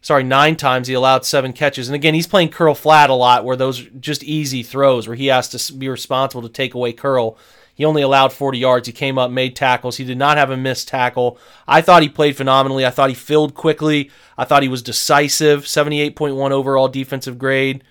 Sorry, 0.00 0.24
nine 0.24 0.56
times. 0.56 0.88
He 0.88 0.94
allowed 0.94 1.24
seven 1.24 1.52
catches. 1.52 1.88
And 1.88 1.94
again, 1.94 2.14
he's 2.14 2.26
playing 2.26 2.48
curl 2.48 2.74
flat 2.74 3.08
a 3.08 3.14
lot, 3.14 3.44
where 3.44 3.56
those 3.56 3.86
are 3.86 3.90
just 3.90 4.24
easy 4.24 4.64
throws, 4.64 5.06
where 5.06 5.16
he 5.16 5.28
has 5.28 5.48
to 5.50 5.72
be 5.72 5.88
responsible 5.88 6.42
to 6.42 6.48
take 6.48 6.74
away 6.74 6.92
curl. 6.92 7.38
He 7.74 7.84
only 7.84 8.02
allowed 8.02 8.32
40 8.32 8.58
yards. 8.58 8.86
He 8.86 8.92
came 8.92 9.16
up, 9.16 9.30
made 9.30 9.56
tackles. 9.56 9.96
He 9.96 10.04
did 10.04 10.18
not 10.18 10.36
have 10.36 10.50
a 10.50 10.56
missed 10.56 10.88
tackle. 10.88 11.38
I 11.66 11.80
thought 11.80 12.02
he 12.02 12.08
played 12.08 12.36
phenomenally. 12.36 12.84
I 12.84 12.90
thought 12.90 13.08
he 13.08 13.14
filled 13.14 13.54
quickly. 13.54 14.10
I 14.36 14.44
thought 14.44 14.62
he 14.62 14.68
was 14.68 14.82
decisive. 14.82 15.62
78.1 15.62 16.50
overall 16.50 16.88
defensive 16.88 17.38
grade, 17.38 17.82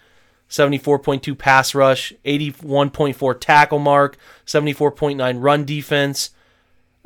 74.2 0.52 1.38
pass 1.38 1.74
rush, 1.74 2.14
81.4 2.26 3.40
tackle 3.40 3.80
mark, 3.80 4.18
74.9 4.46 5.42
run 5.42 5.64
defense. 5.64 6.32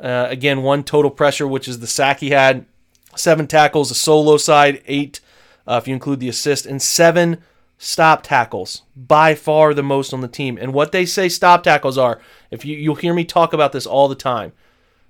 Uh, 0.00 0.26
again, 0.28 0.62
one 0.62 0.82
total 0.82 1.12
pressure, 1.12 1.46
which 1.46 1.68
is 1.68 1.78
the 1.78 1.86
sack 1.86 2.18
he 2.18 2.30
had 2.30 2.66
seven 3.14 3.46
tackles, 3.46 3.90
a 3.90 3.94
solo 3.94 4.36
side, 4.36 4.82
eight 4.86 5.20
uh, 5.66 5.78
if 5.80 5.86
you 5.86 5.94
include 5.94 6.18
the 6.18 6.28
assist, 6.28 6.66
and 6.66 6.82
seven 6.82 7.40
stop 7.78 8.24
tackles. 8.24 8.82
By 8.96 9.36
far 9.36 9.72
the 9.74 9.82
most 9.82 10.12
on 10.12 10.22
the 10.22 10.28
team. 10.28 10.58
And 10.60 10.74
what 10.74 10.90
they 10.90 11.06
say 11.06 11.28
stop 11.28 11.62
tackles 11.62 11.96
are, 11.96 12.20
if 12.50 12.64
you 12.64 12.76
you'll 12.76 12.96
hear 12.96 13.14
me 13.14 13.24
talk 13.24 13.52
about 13.52 13.72
this 13.72 13.86
all 13.86 14.08
the 14.08 14.16
time. 14.16 14.52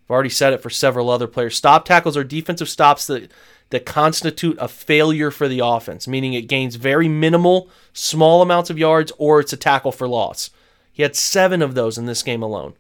I've 0.05 0.11
already 0.11 0.29
said 0.29 0.53
it 0.53 0.62
for 0.62 0.70
several 0.70 1.11
other 1.11 1.27
players. 1.27 1.57
Stop 1.57 1.85
tackles 1.85 2.16
are 2.16 2.22
defensive 2.22 2.68
stops 2.68 3.07
that 3.09 3.31
that 3.71 3.87
constitute 3.87 4.57
a 4.61 4.69
failure 4.69 5.31
for 5.31 5.49
the 5.49 5.61
offense, 5.61 6.07
meaning 6.07 6.33
it 6.35 6.49
gains 6.49 6.77
very 6.77 7.09
minimal, 7.09 7.69
small 7.93 8.43
amounts 8.43 8.71
of 8.71 8.79
yards, 8.79 9.13
or 9.19 9.41
it's 9.41 9.53
a 9.53 9.57
tackle 9.57 9.93
for 9.93 10.07
loss. 10.07 10.51
He 10.93 11.03
had 11.03 11.17
seven 11.17 11.63
of 11.63 11.75
those 11.75 11.99
in 11.99 12.07
this 12.07 12.23
game 12.23 12.43
alone. 12.43 12.75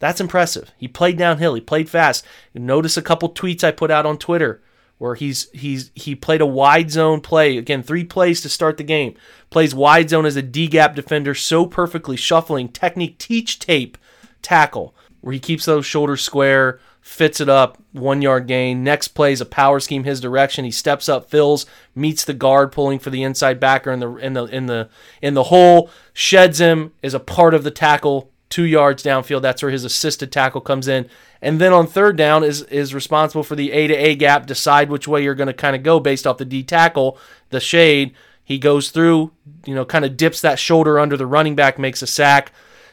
That's 0.00 0.20
impressive. 0.20 0.70
He 0.76 0.88
played 0.88 1.16
downhill. 1.16 1.54
He 1.54 1.60
played 1.60 1.88
fast. 1.88 2.26
Notice 2.52 2.96
a 2.96 3.02
couple 3.02 3.30
tweets 3.30 3.64
I 3.64 3.70
put 3.70 3.90
out 3.90 4.06
on 4.06 4.18
Twitter 4.18 4.60
where 4.98 5.14
he's 5.14 5.50
he's 5.50 5.90
he 5.94 6.14
played 6.14 6.40
a 6.40 6.46
wide 6.46 6.90
zone 6.90 7.20
play 7.20 7.56
again, 7.56 7.82
three 7.82 8.04
plays 8.04 8.40
to 8.42 8.48
start 8.48 8.76
the 8.76 8.84
game. 8.84 9.14
Plays 9.50 9.74
wide 9.74 10.10
zone 10.10 10.26
as 10.26 10.36
a 10.36 10.42
D 10.42 10.68
gap 10.68 10.94
defender 10.94 11.34
so 11.34 11.66
perfectly, 11.66 12.16
shuffling 12.16 12.68
technique 12.68 13.18
teach 13.18 13.58
tape 13.58 13.98
tackle 14.42 14.94
where 15.20 15.32
he 15.32 15.40
keeps 15.40 15.64
those 15.64 15.86
shoulders 15.86 16.20
square, 16.20 16.78
fits 17.04 17.38
it 17.38 17.50
up, 17.50 17.76
one 17.92 18.22
yard 18.22 18.46
gain. 18.46 18.82
Next 18.82 19.08
plays 19.08 19.42
a 19.42 19.46
power 19.46 19.78
scheme 19.78 20.04
his 20.04 20.22
direction. 20.22 20.64
He 20.64 20.70
steps 20.70 21.06
up, 21.06 21.28
fills, 21.28 21.66
meets 21.94 22.24
the 22.24 22.32
guard 22.32 22.72
pulling 22.72 22.98
for 22.98 23.10
the 23.10 23.22
inside 23.22 23.60
backer 23.60 23.92
in 23.92 24.00
the 24.00 24.16
in 24.16 24.32
the 24.32 24.44
in 24.46 24.66
the 24.66 24.88
in 25.20 25.34
the 25.34 25.44
hole, 25.44 25.90
sheds 26.14 26.60
him, 26.60 26.92
is 27.02 27.12
a 27.12 27.20
part 27.20 27.52
of 27.52 27.62
the 27.62 27.70
tackle 27.70 28.30
two 28.48 28.64
yards 28.64 29.02
downfield. 29.02 29.42
That's 29.42 29.62
where 29.62 29.70
his 29.70 29.84
assisted 29.84 30.32
tackle 30.32 30.62
comes 30.62 30.88
in. 30.88 31.06
And 31.42 31.60
then 31.60 31.74
on 31.74 31.86
third 31.86 32.16
down 32.16 32.42
is 32.42 32.62
is 32.62 32.94
responsible 32.94 33.42
for 33.42 33.54
the 33.54 33.70
A 33.72 33.86
to 33.86 33.94
A 33.94 34.14
gap, 34.14 34.46
decide 34.46 34.88
which 34.88 35.06
way 35.06 35.22
you're 35.22 35.34
going 35.34 35.48
to 35.48 35.52
kind 35.52 35.76
of 35.76 35.82
go 35.82 36.00
based 36.00 36.26
off 36.26 36.38
the 36.38 36.46
D 36.46 36.62
tackle, 36.62 37.18
the 37.50 37.60
shade. 37.60 38.14
He 38.42 38.58
goes 38.58 38.90
through, 38.90 39.32
you 39.66 39.74
know, 39.74 39.84
kind 39.84 40.06
of 40.06 40.16
dips 40.16 40.40
that 40.40 40.58
shoulder 40.58 40.98
under 40.98 41.18
the 41.18 41.26
running 41.26 41.54
back, 41.54 41.78
makes 41.78 42.00
a 42.00 42.06
sack. 42.06 42.50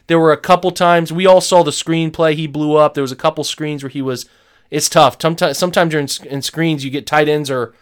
There 0.08 0.20
were 0.20 0.32
a 0.32 0.38
couple 0.38 0.72
times 0.72 1.14
we 1.14 1.26
all 1.26 1.42
saw 1.42 1.64
the 1.64 1.72
screenplay 1.72 2.34
he 2.34 2.48
blew 2.48 2.76
up. 2.76 2.94
There 2.94 3.02
was 3.02 3.12
a 3.12 3.18
couple 3.18 3.44
screens 3.44 3.84
where 3.84 3.90
he 3.90 4.02
was. 4.02 4.26
It's 4.70 4.90
tough. 4.90 5.18
Sometimes, 5.22 5.58
sometimes 5.58 5.94
you're 5.94 6.02
in, 6.02 6.10
in 6.30 6.42
screens, 6.42 6.86
you 6.86 6.92
get 6.92 7.06
tight 7.06 7.28
ends 7.28 7.52
or, 7.52 7.74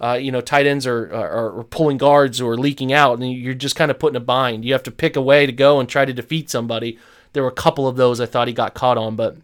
uh, 0.00 0.12
you 0.12 0.30
know, 0.30 0.40
tight 0.40 0.66
ends 0.66 0.86
are, 0.86 1.12
are, 1.12 1.58
are 1.58 1.64
pulling 1.64 1.96
guards 1.96 2.40
or 2.40 2.56
leaking 2.56 2.92
out, 2.92 3.18
and 3.18 3.32
you're 3.32 3.54
just 3.54 3.74
kind 3.74 3.90
of 3.90 3.98
put 3.98 4.12
in 4.12 4.16
a 4.16 4.20
bind. 4.20 4.64
You 4.64 4.72
have 4.72 4.84
to 4.84 4.92
pick 4.92 5.16
a 5.16 5.22
way 5.22 5.44
to 5.46 5.52
go 5.52 5.80
and 5.80 5.88
try 5.88 6.04
to 6.04 6.12
defeat 6.12 6.48
somebody. 6.48 6.98
There 7.32 7.42
were 7.42 7.48
a 7.48 7.52
couple 7.52 7.88
of 7.88 7.96
those 7.96 8.20
I 8.20 8.26
thought 8.26 8.46
he 8.48 8.54
got 8.54 8.74
caught 8.74 8.96
on, 8.96 9.16
but 9.16 9.36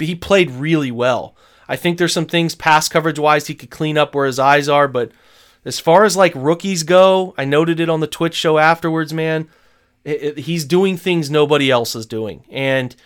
he 0.00 0.14
played 0.14 0.50
really 0.50 0.90
well. 0.90 1.36
I 1.68 1.76
think 1.76 1.98
there's 1.98 2.14
some 2.14 2.26
things 2.26 2.54
pass 2.54 2.88
coverage 2.88 3.18
wise 3.18 3.46
he 3.46 3.54
could 3.54 3.70
clean 3.70 3.98
up 3.98 4.14
where 4.14 4.26
his 4.26 4.38
eyes 4.38 4.68
are, 4.68 4.88
but 4.88 5.12
as 5.64 5.78
far 5.78 6.04
as 6.04 6.16
like 6.16 6.32
rookies 6.34 6.82
go, 6.82 7.34
I 7.36 7.44
noted 7.44 7.78
it 7.78 7.90
on 7.90 8.00
the 8.00 8.06
Twitch 8.06 8.34
show 8.34 8.56
afterwards, 8.56 9.12
man. 9.12 9.48
He's 10.08 10.64
doing 10.64 10.96
things 10.96 11.30
nobody 11.30 11.70
else 11.70 11.94
is 11.94 12.06
doing, 12.06 12.44
and 12.50 12.96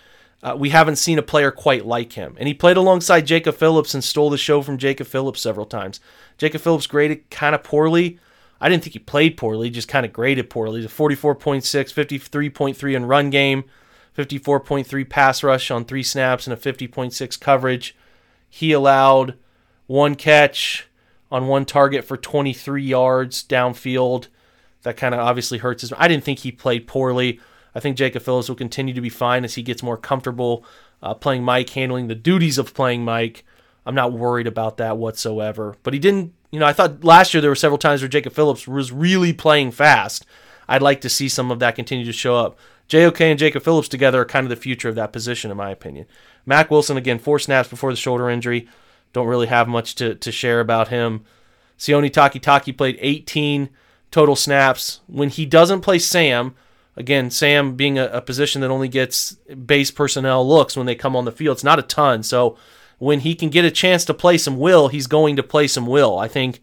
uh, 0.42 0.56
we 0.58 0.70
haven't 0.70 0.96
seen 0.96 1.18
a 1.18 1.22
player 1.22 1.50
quite 1.50 1.86
like 1.86 2.12
him. 2.12 2.36
And 2.38 2.48
he 2.48 2.54
played 2.54 2.76
alongside 2.76 3.26
Jacob 3.26 3.56
Phillips 3.56 3.94
and 3.94 4.02
stole 4.02 4.30
the 4.30 4.38
show 4.38 4.62
from 4.62 4.78
Jacob 4.78 5.06
Phillips 5.06 5.40
several 5.40 5.66
times. 5.66 6.00
Jacob 6.38 6.60
Phillips 6.60 6.86
graded 6.86 7.28
kind 7.30 7.54
of 7.54 7.62
poorly. 7.62 8.18
I 8.60 8.68
didn't 8.68 8.84
think 8.84 8.92
he 8.92 9.00
played 9.00 9.36
poorly, 9.36 9.70
just 9.70 9.88
kind 9.88 10.06
of 10.06 10.12
graded 10.12 10.50
poorly. 10.50 10.80
The 10.80 10.88
44.6, 10.88 11.62
53.3 11.62 12.94
in 12.94 13.06
run 13.06 13.30
game, 13.30 13.64
54.3 14.16 15.08
pass 15.08 15.42
rush 15.42 15.70
on 15.70 15.84
three 15.84 16.02
snaps, 16.02 16.46
and 16.46 16.54
a 16.54 16.60
50.6 16.60 17.40
coverage. 17.40 17.96
He 18.48 18.72
allowed 18.72 19.36
one 19.86 20.14
catch 20.14 20.88
on 21.30 21.48
one 21.48 21.64
target 21.64 22.04
for 22.04 22.16
23 22.16 22.82
yards 22.82 23.42
downfield. 23.42 24.26
That 24.82 24.96
kind 24.96 25.14
of 25.14 25.20
obviously 25.20 25.58
hurts 25.58 25.82
his. 25.82 25.92
I 25.96 26.08
didn't 26.08 26.24
think 26.24 26.40
he 26.40 26.52
played 26.52 26.86
poorly. 26.86 27.40
I 27.74 27.80
think 27.80 27.96
Jacob 27.96 28.22
Phillips 28.22 28.48
will 28.48 28.56
continue 28.56 28.94
to 28.94 29.00
be 29.00 29.08
fine 29.08 29.44
as 29.44 29.54
he 29.54 29.62
gets 29.62 29.82
more 29.82 29.96
comfortable 29.96 30.64
uh, 31.02 31.14
playing 31.14 31.42
Mike, 31.42 31.70
handling 31.70 32.08
the 32.08 32.14
duties 32.14 32.58
of 32.58 32.74
playing 32.74 33.04
Mike. 33.04 33.44
I'm 33.84 33.94
not 33.94 34.12
worried 34.12 34.46
about 34.46 34.76
that 34.76 34.98
whatsoever. 34.98 35.76
But 35.82 35.94
he 35.94 35.98
didn't, 35.98 36.32
you 36.50 36.60
know, 36.60 36.66
I 36.66 36.72
thought 36.72 37.02
last 37.02 37.34
year 37.34 37.40
there 37.40 37.50
were 37.50 37.56
several 37.56 37.78
times 37.78 38.02
where 38.02 38.08
Jacob 38.08 38.32
Phillips 38.32 38.68
was 38.68 38.92
really 38.92 39.32
playing 39.32 39.72
fast. 39.72 40.26
I'd 40.68 40.82
like 40.82 41.00
to 41.00 41.08
see 41.08 41.28
some 41.28 41.50
of 41.50 41.58
that 41.58 41.74
continue 41.74 42.04
to 42.04 42.12
show 42.12 42.36
up. 42.36 42.58
JOK 42.88 43.20
and 43.22 43.38
Jacob 43.38 43.62
Phillips 43.62 43.88
together 43.88 44.20
are 44.20 44.26
kind 44.26 44.44
of 44.44 44.50
the 44.50 44.56
future 44.56 44.88
of 44.88 44.94
that 44.96 45.12
position, 45.12 45.50
in 45.50 45.56
my 45.56 45.70
opinion. 45.70 46.06
Mack 46.44 46.70
Wilson, 46.70 46.96
again, 46.96 47.18
four 47.18 47.38
snaps 47.38 47.68
before 47.68 47.90
the 47.90 47.96
shoulder 47.96 48.28
injury. 48.28 48.68
Don't 49.12 49.26
really 49.26 49.46
have 49.46 49.68
much 49.68 49.94
to, 49.96 50.14
to 50.14 50.32
share 50.32 50.60
about 50.60 50.88
him. 50.88 51.24
Sione 51.78 52.10
Takitaki 52.10 52.76
played 52.76 52.98
18 53.00 53.70
total 54.12 54.36
snaps. 54.36 55.00
When 55.08 55.30
he 55.30 55.44
doesn't 55.44 55.80
play 55.80 55.98
Sam, 55.98 56.54
again, 56.96 57.30
Sam 57.30 57.74
being 57.74 57.98
a, 57.98 58.06
a, 58.06 58.20
position 58.20 58.60
that 58.60 58.70
only 58.70 58.86
gets 58.86 59.32
base 59.66 59.90
personnel 59.90 60.46
looks 60.46 60.76
when 60.76 60.86
they 60.86 60.94
come 60.94 61.16
on 61.16 61.24
the 61.24 61.32
field, 61.32 61.56
it's 61.56 61.64
not 61.64 61.80
a 61.80 61.82
ton. 61.82 62.22
So 62.22 62.56
when 62.98 63.20
he 63.20 63.34
can 63.34 63.48
get 63.48 63.64
a 63.64 63.70
chance 63.70 64.04
to 64.04 64.14
play 64.14 64.38
some 64.38 64.58
will, 64.58 64.86
he's 64.86 65.08
going 65.08 65.34
to 65.34 65.42
play 65.42 65.66
some 65.66 65.86
will. 65.86 66.18
I 66.18 66.28
think 66.28 66.60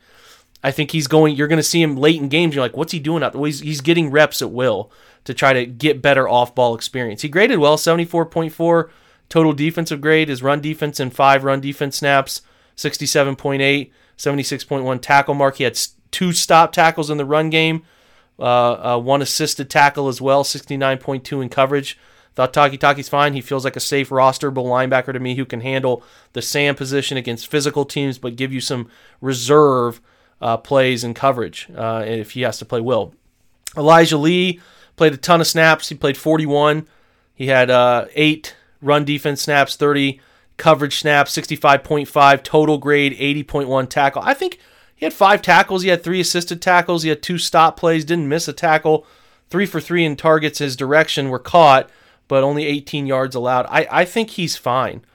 I 0.63 0.71
think 0.71 0.91
he's 0.91 1.07
going 1.07 1.35
you're 1.35 1.47
going 1.47 1.57
to 1.57 1.63
see 1.63 1.81
him 1.81 1.97
late 1.97 2.21
in 2.21 2.29
games 2.29 2.55
you're 2.55 2.63
like 2.63 2.77
what's 2.77 2.93
he 2.93 2.99
doing 2.99 3.23
out? 3.23 3.33
Well, 3.33 3.45
he's, 3.45 3.59
he's 3.59 3.81
getting 3.81 4.11
reps 4.11 4.41
at 4.41 4.51
will 4.51 4.91
to 5.25 5.33
try 5.33 5.51
to 5.51 5.65
get 5.65 6.01
better 6.01 6.29
off-ball 6.29 6.75
experience. 6.75 7.23
He 7.23 7.29
graded 7.29 7.59
well, 7.59 7.77
74.4 7.77 8.89
total 9.27 9.53
defensive 9.53 10.01
grade, 10.01 10.29
his 10.29 10.41
run 10.41 10.61
defense 10.61 10.99
and 10.99 11.13
5 11.13 11.43
run 11.43 11.61
defense 11.61 11.97
snaps, 11.97 12.41
67.8, 12.77 13.91
76.1 14.17 15.01
tackle 15.01 15.33
mark. 15.33 15.57
He 15.57 15.63
had 15.63 15.77
two 16.11 16.33
stop 16.33 16.71
tackles 16.71 17.09
in 17.09 17.17
the 17.17 17.25
run 17.25 17.49
game, 17.49 17.83
uh, 18.39 18.95
uh, 18.95 18.99
one 18.99 19.21
assisted 19.21 19.69
tackle 19.69 20.07
as 20.07 20.21
well, 20.21 20.43
69.2 20.43 21.41
in 21.41 21.49
coverage. 21.49 21.97
Thought 22.35 22.53
Takitaki's 22.53 23.09
fine. 23.09 23.33
He 23.33 23.41
feels 23.41 23.65
like 23.65 23.75
a 23.75 23.81
safe 23.81 24.09
rosterable 24.09 24.65
linebacker 24.65 25.11
to 25.11 25.19
me 25.19 25.35
who 25.35 25.45
can 25.45 25.61
handle 25.61 26.03
the 26.33 26.41
Sam 26.41 26.75
position 26.75 27.17
against 27.17 27.47
physical 27.47 27.83
teams, 27.85 28.17
but 28.17 28.35
give 28.35 28.53
you 28.53 28.61
some 28.61 28.89
reserve 29.19 29.99
uh, 30.41 30.57
plays 30.57 31.03
and 31.03 31.15
coverage 31.15 31.67
uh, 31.75 32.03
if 32.05 32.31
he 32.31 32.41
has 32.41 32.57
to 32.59 32.65
play 32.65 32.79
Will. 32.79 33.13
Elijah 33.75 34.17
Lee 34.17 34.61
played 34.95 35.13
a 35.13 35.17
ton 35.17 35.41
of 35.41 35.47
snaps. 35.47 35.89
He 35.89 35.95
played 35.95 36.17
41. 36.17 36.87
He 37.33 37.47
had 37.47 37.69
uh, 37.69 38.05
eight 38.15 38.55
run 38.81 39.05
defense 39.05 39.41
snaps, 39.41 39.75
30 39.75 40.21
coverage 40.57 40.99
snaps, 40.99 41.35
65.5 41.37 42.43
total 42.43 42.77
grade, 42.77 43.17
80.1 43.17 43.89
tackle. 43.89 44.21
I 44.23 44.33
think 44.33 44.59
he 44.99 45.05
had 45.05 45.13
five 45.13 45.41
tackles. 45.41 45.83
He 45.83 45.87
had 45.87 46.03
three 46.03 46.19
assisted 46.19 46.61
tackles. 46.61 47.03
He 47.03 47.09
had 47.09 47.23
two 47.23 47.37
stop 47.37 47.77
plays. 47.77 48.03
Didn't 48.03 48.27
miss 48.27 48.49
a 48.49 48.53
tackle. 48.53 49.07
Three 49.49 49.65
for 49.65 49.79
three 49.79 50.03
in 50.03 50.17
targets 50.17 50.59
his 50.59 50.75
direction 50.75 51.29
were 51.29 51.39
caught, 51.39 51.89
but 52.27 52.43
only 52.43 52.65
18 52.65 53.07
yards 53.07 53.33
allowed. 53.33 53.65
I, 53.69 53.87
I 53.89 54.03
think 54.05 54.31
he's 54.31 54.57
fine. 54.57 55.05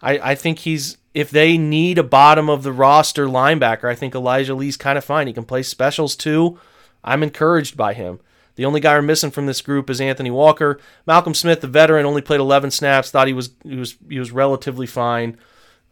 I, 0.00 0.30
I 0.30 0.34
think 0.36 0.60
he's 0.60 0.96
if 1.12 1.28
they 1.28 1.58
need 1.58 1.98
a 1.98 2.04
bottom 2.04 2.48
of 2.48 2.62
the 2.62 2.72
roster 2.72 3.26
linebacker, 3.26 3.90
I 3.90 3.96
think 3.96 4.14
Elijah 4.14 4.54
Lee's 4.54 4.76
kind 4.76 4.96
of 4.96 5.04
fine. 5.04 5.26
He 5.26 5.32
can 5.32 5.44
play 5.44 5.64
specials 5.64 6.14
too. 6.14 6.60
I'm 7.02 7.24
encouraged 7.24 7.76
by 7.76 7.94
him. 7.94 8.20
The 8.54 8.64
only 8.64 8.78
guy 8.78 8.94
we're 8.94 9.02
missing 9.02 9.32
from 9.32 9.46
this 9.46 9.60
group 9.60 9.90
is 9.90 10.00
Anthony 10.00 10.30
Walker. 10.30 10.78
Malcolm 11.04 11.34
Smith, 11.34 11.62
the 11.62 11.66
veteran, 11.66 12.06
only 12.06 12.22
played 12.22 12.38
11 12.38 12.70
snaps. 12.70 13.10
Thought 13.10 13.26
he 13.26 13.32
was 13.32 13.50
he 13.64 13.74
was 13.74 13.96
he 14.08 14.20
was 14.20 14.30
relatively 14.30 14.86
fine 14.86 15.36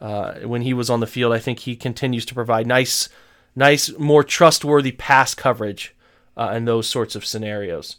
uh, 0.01 0.35
when 0.43 0.63
he 0.63 0.73
was 0.73 0.89
on 0.89 1.01
the 1.01 1.09
field. 1.09 1.33
I 1.33 1.41
think 1.41 1.59
he 1.59 1.75
continues 1.75 2.25
to 2.27 2.35
provide 2.35 2.69
nice 2.69 3.09
nice, 3.55 3.97
more 3.99 4.25
trustworthy 4.25 4.93
pass 4.93 5.35
coverage 5.35 5.95
uh, 6.37 6.53
in 6.55 6.65
those 6.65 6.89
sorts 6.89 7.15
of 7.15 7.25
scenarios. 7.25 7.97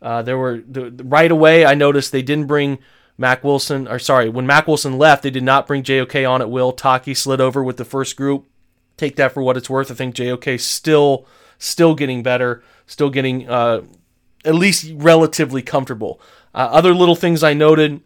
Uh, 0.00 0.22
there 0.22 0.38
were 0.38 0.62
right 0.68 1.30
away. 1.30 1.64
I 1.64 1.74
noticed 1.74 2.12
they 2.12 2.22
didn't 2.22 2.46
bring 2.46 2.78
Mack 3.18 3.42
Wilson, 3.42 3.88
or 3.88 3.98
sorry, 3.98 4.28
when 4.28 4.46
Mack 4.46 4.66
Wilson 4.66 4.98
left, 4.98 5.22
they 5.22 5.30
did 5.30 5.42
not 5.42 5.66
bring 5.66 5.82
JOK 5.82 6.14
on 6.28 6.42
at 6.42 6.50
will. 6.50 6.72
Taki 6.72 7.14
slid 7.14 7.40
over 7.40 7.64
with 7.64 7.76
the 7.76 7.84
first 7.84 8.16
group. 8.16 8.46
Take 8.96 9.16
that 9.16 9.32
for 9.32 9.42
what 9.42 9.56
it's 9.56 9.70
worth. 9.70 9.90
I 9.90 9.94
think 9.94 10.14
JOK 10.14 10.60
still 10.60 11.26
still 11.58 11.94
getting 11.94 12.22
better, 12.22 12.62
still 12.86 13.10
getting 13.10 13.48
uh, 13.48 13.82
at 14.44 14.54
least 14.54 14.92
relatively 14.94 15.62
comfortable. 15.62 16.20
Uh, 16.54 16.68
other 16.70 16.94
little 16.94 17.16
things 17.16 17.42
I 17.42 17.54
noted. 17.54 18.00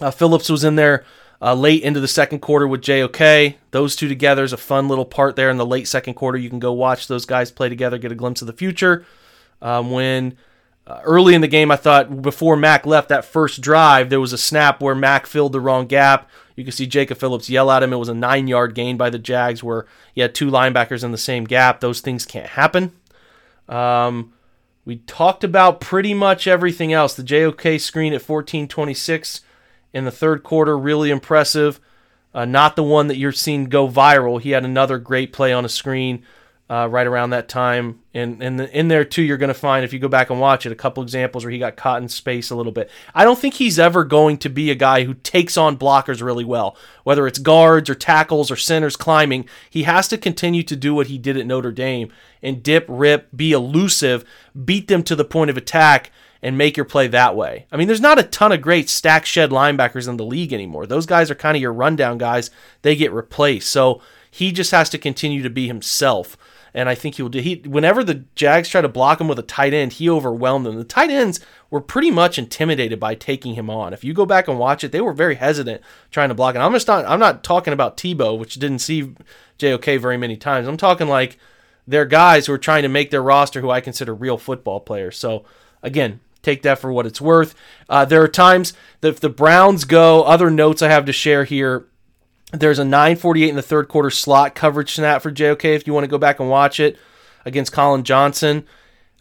Uh, 0.00 0.10
Phillips 0.10 0.48
was 0.48 0.64
in 0.64 0.76
there 0.76 1.04
uh, 1.42 1.54
late 1.54 1.82
into 1.82 2.00
the 2.00 2.08
second 2.08 2.40
quarter 2.40 2.68
with 2.68 2.82
JOK. 2.82 3.54
Those 3.70 3.96
two 3.96 4.08
together 4.08 4.44
is 4.44 4.52
a 4.52 4.58
fun 4.58 4.88
little 4.88 5.04
part 5.04 5.36
there 5.36 5.50
in 5.50 5.56
the 5.56 5.66
late 5.66 5.88
second 5.88 6.14
quarter. 6.14 6.38
You 6.38 6.50
can 6.50 6.58
go 6.58 6.72
watch 6.72 7.06
those 7.06 7.24
guys 7.24 7.50
play 7.50 7.68
together, 7.68 7.98
get 7.98 8.12
a 8.12 8.16
glimpse 8.16 8.42
of 8.42 8.46
the 8.46 8.52
future. 8.52 9.06
Um, 9.62 9.90
when 9.90 10.36
uh, 10.86 11.00
early 11.04 11.34
in 11.34 11.40
the 11.40 11.48
game, 11.48 11.70
I 11.70 11.76
thought 11.76 12.22
before 12.22 12.56
Mack 12.56 12.84
left 12.84 13.08
that 13.08 13.24
first 13.24 13.60
drive, 13.60 14.10
there 14.10 14.20
was 14.20 14.32
a 14.32 14.38
snap 14.38 14.80
where 14.82 14.94
Mack 14.94 15.26
filled 15.26 15.52
the 15.52 15.60
wrong 15.60 15.86
gap. 15.86 16.28
You 16.56 16.64
can 16.64 16.72
see 16.72 16.86
Jacob 16.86 17.16
Phillips 17.16 17.48
yell 17.48 17.70
at 17.70 17.82
him. 17.82 17.92
It 17.92 17.96
was 17.96 18.08
a 18.08 18.14
nine 18.14 18.46
yard 18.46 18.74
gain 18.74 18.96
by 18.96 19.08
the 19.08 19.18
Jags 19.18 19.62
where 19.62 19.86
he 20.14 20.20
had 20.20 20.34
two 20.34 20.50
linebackers 20.50 21.02
in 21.02 21.12
the 21.12 21.18
same 21.18 21.44
gap. 21.44 21.80
Those 21.80 22.00
things 22.00 22.26
can't 22.26 22.48
happen. 22.48 22.92
Um, 23.68 24.34
we 24.84 24.96
talked 24.96 25.44
about 25.44 25.80
pretty 25.80 26.12
much 26.12 26.46
everything 26.46 26.92
else. 26.92 27.14
The 27.14 27.22
JOK 27.22 27.80
screen 27.80 28.12
at 28.12 28.26
1426 28.26 29.42
in 29.92 30.04
the 30.04 30.10
third 30.10 30.42
quarter, 30.42 30.78
really 30.78 31.10
impressive. 31.10 31.80
Uh, 32.32 32.44
not 32.44 32.76
the 32.76 32.82
one 32.82 33.08
that 33.08 33.16
you're 33.16 33.32
seeing 33.32 33.64
go 33.64 33.88
viral. 33.88 34.40
He 34.40 34.50
had 34.50 34.64
another 34.64 34.98
great 34.98 35.32
play 35.32 35.52
on 35.52 35.64
a 35.64 35.68
screen 35.68 36.24
uh, 36.70 36.86
right 36.88 37.08
around 37.08 37.30
that 37.30 37.48
time. 37.48 37.98
And, 38.14 38.40
and 38.40 38.60
the, 38.60 38.78
in 38.78 38.86
there, 38.86 39.04
too, 39.04 39.22
you're 39.22 39.36
going 39.36 39.48
to 39.48 39.54
find, 39.54 39.84
if 39.84 39.92
you 39.92 39.98
go 39.98 40.06
back 40.06 40.30
and 40.30 40.38
watch 40.38 40.64
it, 40.64 40.70
a 40.70 40.76
couple 40.76 41.02
examples 41.02 41.44
where 41.44 41.50
he 41.50 41.58
got 41.58 41.74
caught 41.74 42.00
in 42.00 42.08
space 42.08 42.48
a 42.50 42.54
little 42.54 42.70
bit. 42.70 42.88
I 43.12 43.24
don't 43.24 43.38
think 43.38 43.54
he's 43.54 43.80
ever 43.80 44.04
going 44.04 44.38
to 44.38 44.48
be 44.48 44.70
a 44.70 44.76
guy 44.76 45.02
who 45.02 45.14
takes 45.14 45.56
on 45.56 45.76
blockers 45.76 46.22
really 46.22 46.44
well, 46.44 46.76
whether 47.02 47.26
it's 47.26 47.40
guards 47.40 47.90
or 47.90 47.96
tackles 47.96 48.52
or 48.52 48.56
centers 48.56 48.96
climbing. 48.96 49.48
He 49.68 49.82
has 49.82 50.06
to 50.08 50.16
continue 50.16 50.62
to 50.62 50.76
do 50.76 50.94
what 50.94 51.08
he 51.08 51.18
did 51.18 51.36
at 51.36 51.46
Notre 51.46 51.72
Dame 51.72 52.12
and 52.40 52.62
dip, 52.62 52.86
rip, 52.88 53.28
be 53.34 53.50
elusive, 53.50 54.24
beat 54.64 54.86
them 54.86 55.02
to 55.02 55.16
the 55.16 55.24
point 55.24 55.50
of 55.50 55.56
attack 55.56 56.12
and 56.42 56.56
make 56.56 56.76
your 56.76 56.86
play 56.86 57.06
that 57.08 57.36
way. 57.36 57.66
I 57.70 57.76
mean, 57.76 57.86
there's 57.86 58.00
not 58.00 58.18
a 58.18 58.24
ton 58.24 58.52
of 58.52 58.62
great 58.62 58.88
stack 58.88 59.26
shed 59.26 59.50
linebackers 59.50 60.08
in 60.08 60.16
the 60.16 60.24
league 60.24 60.52
anymore. 60.52 60.86
Those 60.86 61.06
guys 61.06 61.30
are 61.30 61.34
kind 61.34 61.56
of 61.56 61.60
your 61.60 61.72
rundown 61.72 62.18
guys. 62.18 62.50
They 62.82 62.96
get 62.96 63.12
replaced. 63.12 63.70
So 63.70 64.00
he 64.30 64.52
just 64.52 64.70
has 64.70 64.88
to 64.90 64.98
continue 64.98 65.42
to 65.42 65.50
be 65.50 65.66
himself. 65.66 66.36
And 66.72 66.88
I 66.88 66.94
think 66.94 67.16
he 67.16 67.22
will 67.22 67.30
do. 67.30 67.40
He 67.40 67.56
whenever 67.66 68.04
the 68.04 68.24
Jags 68.36 68.68
try 68.68 68.80
to 68.80 68.88
block 68.88 69.20
him 69.20 69.26
with 69.26 69.40
a 69.40 69.42
tight 69.42 69.74
end, 69.74 69.94
he 69.94 70.08
overwhelmed 70.08 70.64
them. 70.64 70.76
The 70.76 70.84
tight 70.84 71.10
ends 71.10 71.40
were 71.68 71.80
pretty 71.80 72.12
much 72.12 72.38
intimidated 72.38 73.00
by 73.00 73.16
taking 73.16 73.54
him 73.54 73.68
on. 73.68 73.92
If 73.92 74.04
you 74.04 74.14
go 74.14 74.24
back 74.24 74.46
and 74.46 74.56
watch 74.56 74.84
it, 74.84 74.92
they 74.92 75.00
were 75.00 75.12
very 75.12 75.34
hesitant 75.34 75.82
trying 76.12 76.28
to 76.28 76.34
block. 76.34 76.54
And 76.54 76.62
I'm 76.62 76.72
just 76.72 76.86
not. 76.86 77.04
I'm 77.06 77.18
not 77.18 77.42
talking 77.42 77.72
about 77.72 77.96
Tebow, 77.96 78.38
which 78.38 78.54
didn't 78.54 78.78
see 78.78 79.14
JOK 79.58 80.00
very 80.00 80.16
many 80.16 80.36
times. 80.36 80.68
I'm 80.68 80.76
talking 80.76 81.08
like 81.08 81.38
they're 81.88 82.06
guys 82.06 82.46
who 82.46 82.52
are 82.52 82.58
trying 82.58 82.82
to 82.82 82.88
make 82.88 83.10
their 83.10 83.22
roster 83.22 83.60
who 83.60 83.70
I 83.70 83.80
consider 83.80 84.14
real 84.14 84.38
football 84.38 84.78
players. 84.78 85.18
So 85.18 85.44
again, 85.82 86.20
take 86.42 86.62
that 86.62 86.78
for 86.78 86.92
what 86.92 87.06
it's 87.06 87.20
worth. 87.20 87.54
Uh, 87.88 88.04
there 88.04 88.22
are 88.22 88.28
times 88.28 88.72
that 89.00 89.08
if 89.08 89.20
the 89.20 89.28
Browns 89.28 89.84
go, 89.84 90.22
other 90.22 90.50
notes 90.50 90.82
I 90.82 90.88
have 90.88 91.04
to 91.06 91.12
share 91.12 91.44
here. 91.44 91.86
There's 92.52 92.78
a 92.78 92.84
948 92.84 93.48
in 93.48 93.56
the 93.56 93.62
third 93.62 93.88
quarter 93.88 94.10
slot 94.10 94.54
coverage 94.54 94.94
snap 94.94 95.22
for 95.22 95.30
JOK 95.30 95.64
if 95.64 95.86
you 95.86 95.92
want 95.92 96.04
to 96.04 96.10
go 96.10 96.18
back 96.18 96.40
and 96.40 96.50
watch 96.50 96.80
it 96.80 96.98
against 97.44 97.72
Collin 97.72 98.02
Johnson. 98.02 98.66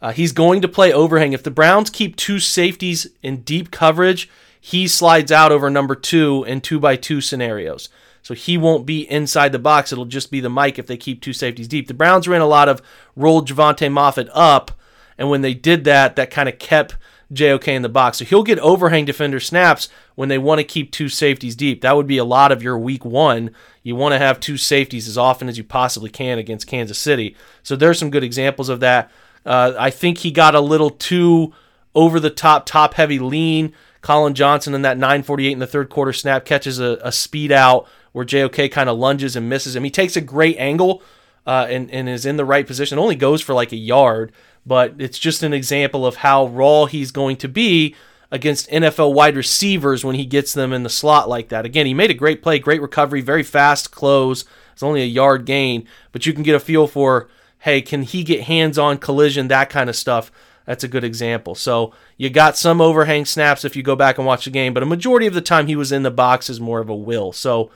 Uh, 0.01 0.11
he's 0.11 0.32
going 0.32 0.61
to 0.61 0.67
play 0.67 0.93
overhang. 0.93 1.34
If 1.34 1.43
the 1.43 1.51
Browns 1.51 1.89
keep 1.89 2.15
two 2.15 2.39
safeties 2.39 3.07
in 3.22 3.41
deep 3.41 3.70
coverage, 3.70 4.30
he 4.59 4.88
slides 4.88 5.32
out 5.32 5.51
over 5.51 5.70
number 5.70 5.95
two 5.95 6.43
in 6.47 6.61
two 6.61 6.80
by 6.80 6.95
two 6.95 7.22
scenarios. 7.22 7.89
So 8.22 8.34
he 8.34 8.57
won't 8.57 8.86
be 8.86 9.09
inside 9.09 9.51
the 9.51 9.59
box. 9.59 9.91
It'll 9.91 10.05
just 10.05 10.32
be 10.32 10.39
the 10.39 10.49
Mike 10.49 10.78
if 10.78 10.88
they 10.88 10.97
keep 10.97 11.22
two 11.22 11.34
safeties 11.34 11.67
deep. 11.67 11.88
The 11.88 11.93
Browns 11.93 12.28
ran 12.28 12.41
a 12.41 12.47
lot 12.47 12.70
of 12.70 12.82
roll 13.15 13.41
Jovante 13.41 13.91
Moffatt 13.91 14.30
up, 14.34 14.72
and 15.17 15.30
when 15.30 15.41
they 15.41 15.53
did 15.53 15.84
that, 15.86 16.15
that 16.15 16.32
kind 16.32 16.49
of 16.49 16.59
kept 16.59 16.95
JOK 17.32 17.67
in 17.67 17.82
the 17.82 17.89
box. 17.89 18.17
So 18.17 18.25
he'll 18.25 18.43
get 18.43 18.59
overhang 18.59 19.05
defender 19.05 19.39
snaps 19.39 19.89
when 20.15 20.30
they 20.30 20.38
want 20.38 20.59
to 20.59 20.63
keep 20.63 20.91
two 20.91 21.09
safeties 21.09 21.55
deep. 21.55 21.82
That 21.82 21.95
would 21.95 22.07
be 22.07 22.17
a 22.17 22.25
lot 22.25 22.51
of 22.51 22.63
your 22.63 22.77
week 22.77 23.05
one. 23.05 23.51
You 23.84 23.95
want 23.95 24.13
to 24.13 24.19
have 24.19 24.39
two 24.39 24.57
safeties 24.57 25.07
as 25.07 25.17
often 25.17 25.47
as 25.47 25.57
you 25.57 25.63
possibly 25.63 26.09
can 26.09 26.38
against 26.38 26.67
Kansas 26.67 26.97
City. 26.97 27.36
So 27.63 27.75
there's 27.75 27.99
some 27.99 28.09
good 28.09 28.23
examples 28.23 28.69
of 28.69 28.80
that. 28.80 29.11
Uh, 29.45 29.73
I 29.77 29.89
think 29.89 30.19
he 30.19 30.32
got 30.32 30.55
a 30.55 30.61
little 30.61 30.89
too 30.89 31.53
over 31.95 32.19
the 32.19 32.30
top, 32.30 32.65
top 32.65 32.95
heavy 32.95 33.19
lean. 33.19 33.73
Collin 34.01 34.34
Johnson 34.34 34.73
in 34.73 34.82
that 34.84 34.97
948 34.97 35.51
in 35.51 35.59
the 35.59 35.67
third 35.67 35.89
quarter 35.89 36.13
snap 36.13 36.45
catches 36.45 36.80
a, 36.80 36.99
a 37.03 37.11
speed 37.11 37.51
out 37.51 37.88
where 38.11 38.25
JOK 38.25 38.71
kind 38.71 38.89
of 38.89 38.97
lunges 38.97 39.36
and 39.36 39.49
misses 39.49 39.75
him. 39.75 39.84
He 39.84 39.91
takes 39.91 40.15
a 40.15 40.21
great 40.21 40.57
angle 40.57 41.03
uh, 41.45 41.67
and, 41.69 41.91
and 41.91 42.07
is 42.07 42.25
in 42.25 42.38
the 42.38 42.45
right 42.45 42.65
position. 42.65 42.97
It 42.97 43.01
only 43.01 43.15
goes 43.15 43.41
for 43.41 43.53
like 43.53 43.71
a 43.71 43.77
yard 43.77 44.32
but 44.66 44.95
it's 44.99 45.20
just 45.20 45.43
an 45.43 45.53
example 45.53 46.05
of 46.05 46.18
how 46.18 46.47
raw 46.47 46.86
he's 46.86 47.12
going 47.12 47.38
to 47.38 47.47
be 47.47 47.95
against 48.32 48.70
NFL 48.70 49.14
wide 49.14 49.36
receivers 49.36 50.05
when 50.05 50.16
he 50.16 50.26
gets 50.26 50.53
them 50.53 50.72
in 50.72 50.84
the 50.84 50.89
slot 50.89 51.28
like 51.28 51.49
that. 51.49 51.66
Again, 51.66 51.86
he 51.86 51.93
made 51.93 52.12
a 52.12 52.16
great 52.16 52.43
play, 52.43 52.60
great 52.60 52.82
recovery, 52.82 53.22
very 53.22 53.43
fast 53.43 53.91
close. 53.91 54.45
It's 54.74 54.84
only 54.84 55.01
a 55.01 55.05
yard 55.05 55.45
gain, 55.45 55.88
but 56.12 56.26
you 56.26 56.34
can 56.34 56.43
get 56.43 56.55
a 56.55 56.60
feel 56.60 56.88
for 56.88 57.30
hey, 57.64 57.82
can 57.82 58.03
he 58.03 58.24
get 58.24 58.43
hands 58.43 58.78
on 58.78 58.97
collision, 58.97 59.49
that 59.49 59.70
kind 59.70 59.89
of 59.89 59.95
stuff. 59.95 60.32
That's 60.66 60.84
a 60.84 60.88
good 60.88 61.03
example. 61.03 61.55
So 61.55 61.93
you 62.16 62.30
got 62.30 62.55
some 62.55 62.80
overhang 62.80 63.26
snaps 63.26 63.66
if 63.66 63.76
you 63.76 63.84
go 63.84 63.95
back 63.95 64.18
and 64.18 64.26
watch 64.26 64.45
the 64.45 64.51
game, 64.51 64.74
but 64.74 64.84
a 64.84 64.86
majority 64.86 65.28
of 65.28 65.34
the 65.34 65.41
time 65.41 65.68
he 65.68 65.76
was 65.76 65.91
in 65.91 66.03
the 66.03 66.12
box 66.12 66.49
is 66.49 66.62
more 66.62 66.80
of 66.80 66.89
a 66.89 66.95
will. 66.95 67.34
So 67.34 67.70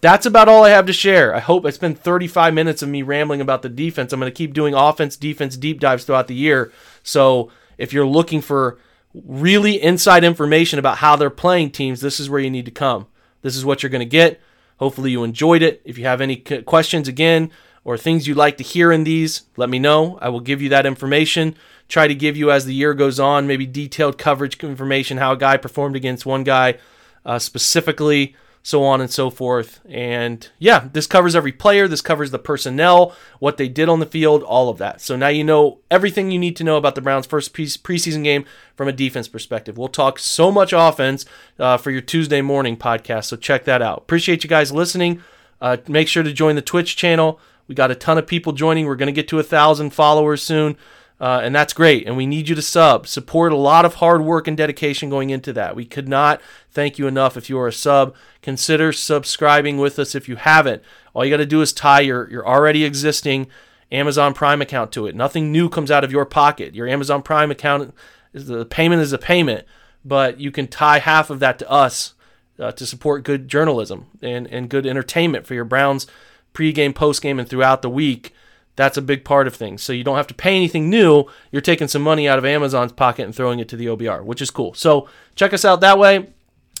that's 0.00 0.26
about 0.26 0.48
all 0.48 0.64
I 0.64 0.70
have 0.70 0.86
to 0.86 0.92
share. 0.92 1.34
I 1.34 1.40
hope 1.40 1.66
it's 1.66 1.78
been 1.78 1.94
35 1.94 2.54
minutes 2.54 2.82
of 2.82 2.88
me 2.88 3.02
rambling 3.02 3.40
about 3.40 3.62
the 3.62 3.68
defense. 3.68 4.12
I'm 4.12 4.20
going 4.20 4.32
to 4.32 4.36
keep 4.36 4.54
doing 4.54 4.74
offense, 4.74 5.16
defense 5.16 5.56
deep 5.56 5.80
dives 5.80 6.04
throughout 6.04 6.26
the 6.26 6.34
year. 6.34 6.72
So 7.02 7.50
if 7.76 7.92
you're 7.92 8.06
looking 8.06 8.40
for 8.40 8.78
really 9.12 9.82
inside 9.82 10.24
information 10.24 10.78
about 10.78 10.98
how 10.98 11.16
they're 11.16 11.30
playing 11.30 11.70
teams, 11.70 12.00
this 12.00 12.18
is 12.18 12.30
where 12.30 12.40
you 12.40 12.50
need 12.50 12.64
to 12.64 12.70
come. 12.70 13.06
This 13.42 13.56
is 13.56 13.64
what 13.64 13.82
you're 13.82 13.90
going 13.90 14.00
to 14.00 14.06
get. 14.06 14.40
Hopefully, 14.78 15.10
you 15.10 15.24
enjoyed 15.24 15.62
it. 15.62 15.82
If 15.84 15.98
you 15.98 16.04
have 16.04 16.22
any 16.22 16.36
questions 16.36 17.06
again 17.06 17.50
or 17.84 17.98
things 17.98 18.26
you'd 18.26 18.36
like 18.36 18.56
to 18.58 18.64
hear 18.64 18.90
in 18.92 19.04
these, 19.04 19.42
let 19.56 19.68
me 19.68 19.78
know. 19.78 20.18
I 20.22 20.30
will 20.30 20.40
give 20.40 20.62
you 20.62 20.70
that 20.70 20.86
information. 20.86 21.54
Try 21.88 22.08
to 22.08 22.14
give 22.14 22.36
you 22.36 22.50
as 22.50 22.64
the 22.64 22.74
year 22.74 22.94
goes 22.94 23.20
on, 23.20 23.46
maybe 23.46 23.66
detailed 23.66 24.16
coverage 24.16 24.62
information, 24.62 25.18
how 25.18 25.32
a 25.32 25.36
guy 25.36 25.58
performed 25.58 25.96
against 25.96 26.24
one 26.24 26.44
guy 26.44 26.78
uh, 27.26 27.38
specifically 27.38 28.34
so 28.62 28.84
on 28.84 29.00
and 29.00 29.10
so 29.10 29.30
forth. 29.30 29.80
And 29.88 30.46
yeah, 30.58 30.88
this 30.92 31.06
covers 31.06 31.34
every 31.34 31.52
player, 31.52 31.88
this 31.88 32.02
covers 32.02 32.30
the 32.30 32.38
personnel, 32.38 33.14
what 33.38 33.56
they 33.56 33.68
did 33.68 33.88
on 33.88 34.00
the 34.00 34.06
field, 34.06 34.42
all 34.42 34.68
of 34.68 34.78
that. 34.78 35.00
So 35.00 35.16
now 35.16 35.28
you 35.28 35.44
know 35.44 35.78
everything 35.90 36.30
you 36.30 36.38
need 36.38 36.56
to 36.56 36.64
know 36.64 36.76
about 36.76 36.94
the 36.94 37.00
Browns' 37.00 37.26
first 37.26 37.54
preseason 37.54 38.22
game 38.22 38.44
from 38.76 38.88
a 38.88 38.92
defense 38.92 39.28
perspective. 39.28 39.78
We'll 39.78 39.88
talk 39.88 40.18
so 40.18 40.50
much 40.50 40.72
offense 40.72 41.24
uh, 41.58 41.78
for 41.78 41.90
your 41.90 42.02
Tuesday 42.02 42.42
morning 42.42 42.76
podcast, 42.76 43.24
so 43.24 43.36
check 43.36 43.64
that 43.64 43.82
out. 43.82 43.98
Appreciate 43.98 44.44
you 44.44 44.50
guys 44.50 44.72
listening. 44.72 45.22
Uh, 45.60 45.78
make 45.88 46.08
sure 46.08 46.22
to 46.22 46.32
join 46.32 46.56
the 46.56 46.62
Twitch 46.62 46.96
channel. 46.96 47.40
We 47.66 47.74
got 47.74 47.90
a 47.90 47.94
ton 47.94 48.18
of 48.18 48.26
people 48.26 48.52
joining. 48.52 48.86
We're 48.86 48.96
going 48.96 49.06
to 49.06 49.12
get 49.12 49.28
to 49.28 49.38
a 49.38 49.44
thousand 49.44 49.90
followers 49.90 50.42
soon. 50.42 50.76
Uh, 51.20 51.40
and 51.42 51.54
that's 51.54 51.74
great. 51.74 52.06
And 52.06 52.16
we 52.16 52.24
need 52.24 52.48
you 52.48 52.54
to 52.54 52.62
sub. 52.62 53.06
Support 53.06 53.52
a 53.52 53.56
lot 53.56 53.84
of 53.84 53.96
hard 53.96 54.22
work 54.22 54.48
and 54.48 54.56
dedication 54.56 55.10
going 55.10 55.28
into 55.28 55.52
that. 55.52 55.76
We 55.76 55.84
could 55.84 56.08
not 56.08 56.40
thank 56.70 56.98
you 56.98 57.06
enough 57.06 57.36
if 57.36 57.50
you 57.50 57.58
are 57.58 57.68
a 57.68 57.72
sub. 57.72 58.14
Consider 58.40 58.90
subscribing 58.90 59.76
with 59.76 59.98
us 59.98 60.14
if 60.14 60.28
you 60.30 60.36
haven't. 60.36 60.82
All 61.12 61.24
you 61.24 61.30
got 61.30 61.36
to 61.36 61.46
do 61.46 61.60
is 61.60 61.74
tie 61.74 62.00
your, 62.00 62.30
your 62.30 62.48
already 62.48 62.84
existing 62.84 63.48
Amazon 63.92 64.32
Prime 64.32 64.62
account 64.62 64.92
to 64.92 65.06
it. 65.06 65.14
Nothing 65.14 65.52
new 65.52 65.68
comes 65.68 65.90
out 65.90 66.04
of 66.04 66.12
your 66.12 66.24
pocket. 66.24 66.74
Your 66.74 66.88
Amazon 66.88 67.22
Prime 67.22 67.50
account, 67.50 67.94
the 68.32 68.64
payment 68.64 69.02
is 69.02 69.12
a 69.12 69.18
payment, 69.18 69.66
but 70.02 70.40
you 70.40 70.50
can 70.50 70.68
tie 70.68 71.00
half 71.00 71.28
of 71.28 71.38
that 71.40 71.58
to 71.58 71.70
us 71.70 72.14
uh, 72.58 72.72
to 72.72 72.86
support 72.86 73.24
good 73.24 73.46
journalism 73.46 74.06
and, 74.22 74.46
and 74.46 74.70
good 74.70 74.86
entertainment 74.86 75.46
for 75.46 75.52
your 75.54 75.64
Browns 75.64 76.06
pregame, 76.54 76.92
postgame, 76.92 77.38
and 77.38 77.48
throughout 77.48 77.82
the 77.82 77.90
week. 77.90 78.34
That's 78.80 78.96
a 78.96 79.02
big 79.02 79.26
part 79.26 79.46
of 79.46 79.54
things. 79.54 79.82
So 79.82 79.92
you 79.92 80.02
don't 80.02 80.16
have 80.16 80.26
to 80.28 80.34
pay 80.34 80.56
anything 80.56 80.88
new. 80.88 81.26
You're 81.52 81.60
taking 81.60 81.86
some 81.86 82.00
money 82.00 82.26
out 82.26 82.38
of 82.38 82.46
Amazon's 82.46 82.92
pocket 82.92 83.24
and 83.24 83.34
throwing 83.34 83.58
it 83.58 83.68
to 83.68 83.76
the 83.76 83.84
OBR, 83.84 84.24
which 84.24 84.40
is 84.40 84.50
cool. 84.50 84.72
So 84.72 85.06
check 85.34 85.52
us 85.52 85.66
out 85.66 85.82
that 85.82 85.98
way. 85.98 86.28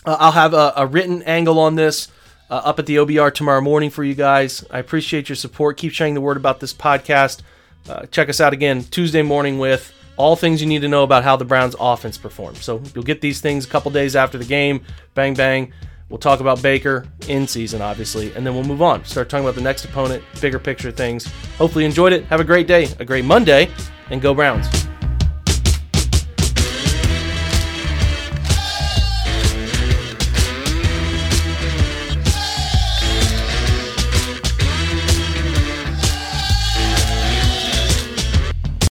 Uh, 0.06 0.16
I'll 0.18 0.32
have 0.32 0.54
a, 0.54 0.72
a, 0.76 0.86
written 0.86 1.22
angle 1.24 1.58
on 1.58 1.74
this 1.74 2.08
uh, 2.48 2.54
up 2.54 2.78
at 2.78 2.86
the 2.86 2.96
OBR 2.96 3.34
tomorrow 3.34 3.60
morning 3.60 3.90
for 3.90 4.02
you 4.02 4.14
guys. 4.14 4.64
I 4.70 4.78
appreciate 4.78 5.28
your 5.28 5.36
support. 5.36 5.76
Keep 5.76 5.92
sharing 5.92 6.14
the 6.14 6.22
word 6.22 6.38
about 6.38 6.58
this 6.58 6.72
podcast. 6.72 7.42
Uh, 7.86 8.06
check 8.06 8.30
us 8.30 8.40
out 8.40 8.54
again 8.54 8.82
Tuesday 8.84 9.20
morning 9.20 9.58
with 9.58 9.92
all 10.16 10.36
things 10.36 10.62
you 10.62 10.66
need 10.66 10.80
to 10.80 10.88
know 10.88 11.02
about 11.02 11.22
how 11.22 11.36
the 11.36 11.44
Browns 11.44 11.76
offense 11.78 12.16
performs. 12.16 12.64
So 12.64 12.80
you'll 12.94 13.04
get 13.04 13.20
these 13.20 13.42
things 13.42 13.66
a 13.66 13.68
couple 13.68 13.90
days 13.90 14.16
after 14.16 14.38
the 14.38 14.46
game. 14.46 14.86
Bang, 15.12 15.34
bang. 15.34 15.74
We'll 16.10 16.18
talk 16.18 16.40
about 16.40 16.60
Baker 16.60 17.06
in 17.28 17.46
season, 17.46 17.80
obviously, 17.80 18.34
and 18.34 18.44
then 18.44 18.54
we'll 18.54 18.64
move 18.64 18.82
on. 18.82 19.04
Start 19.04 19.28
talking 19.28 19.44
about 19.44 19.54
the 19.54 19.60
next 19.62 19.84
opponent, 19.84 20.24
bigger 20.40 20.58
picture 20.58 20.90
things. 20.90 21.26
Hopefully, 21.56 21.84
you 21.84 21.88
enjoyed 21.88 22.12
it. 22.12 22.24
Have 22.24 22.40
a 22.40 22.44
great 22.44 22.66
day, 22.66 22.88
a 22.98 23.04
great 23.04 23.24
Monday, 23.24 23.70
and 24.10 24.20
go 24.20 24.34
Browns. 24.34 24.89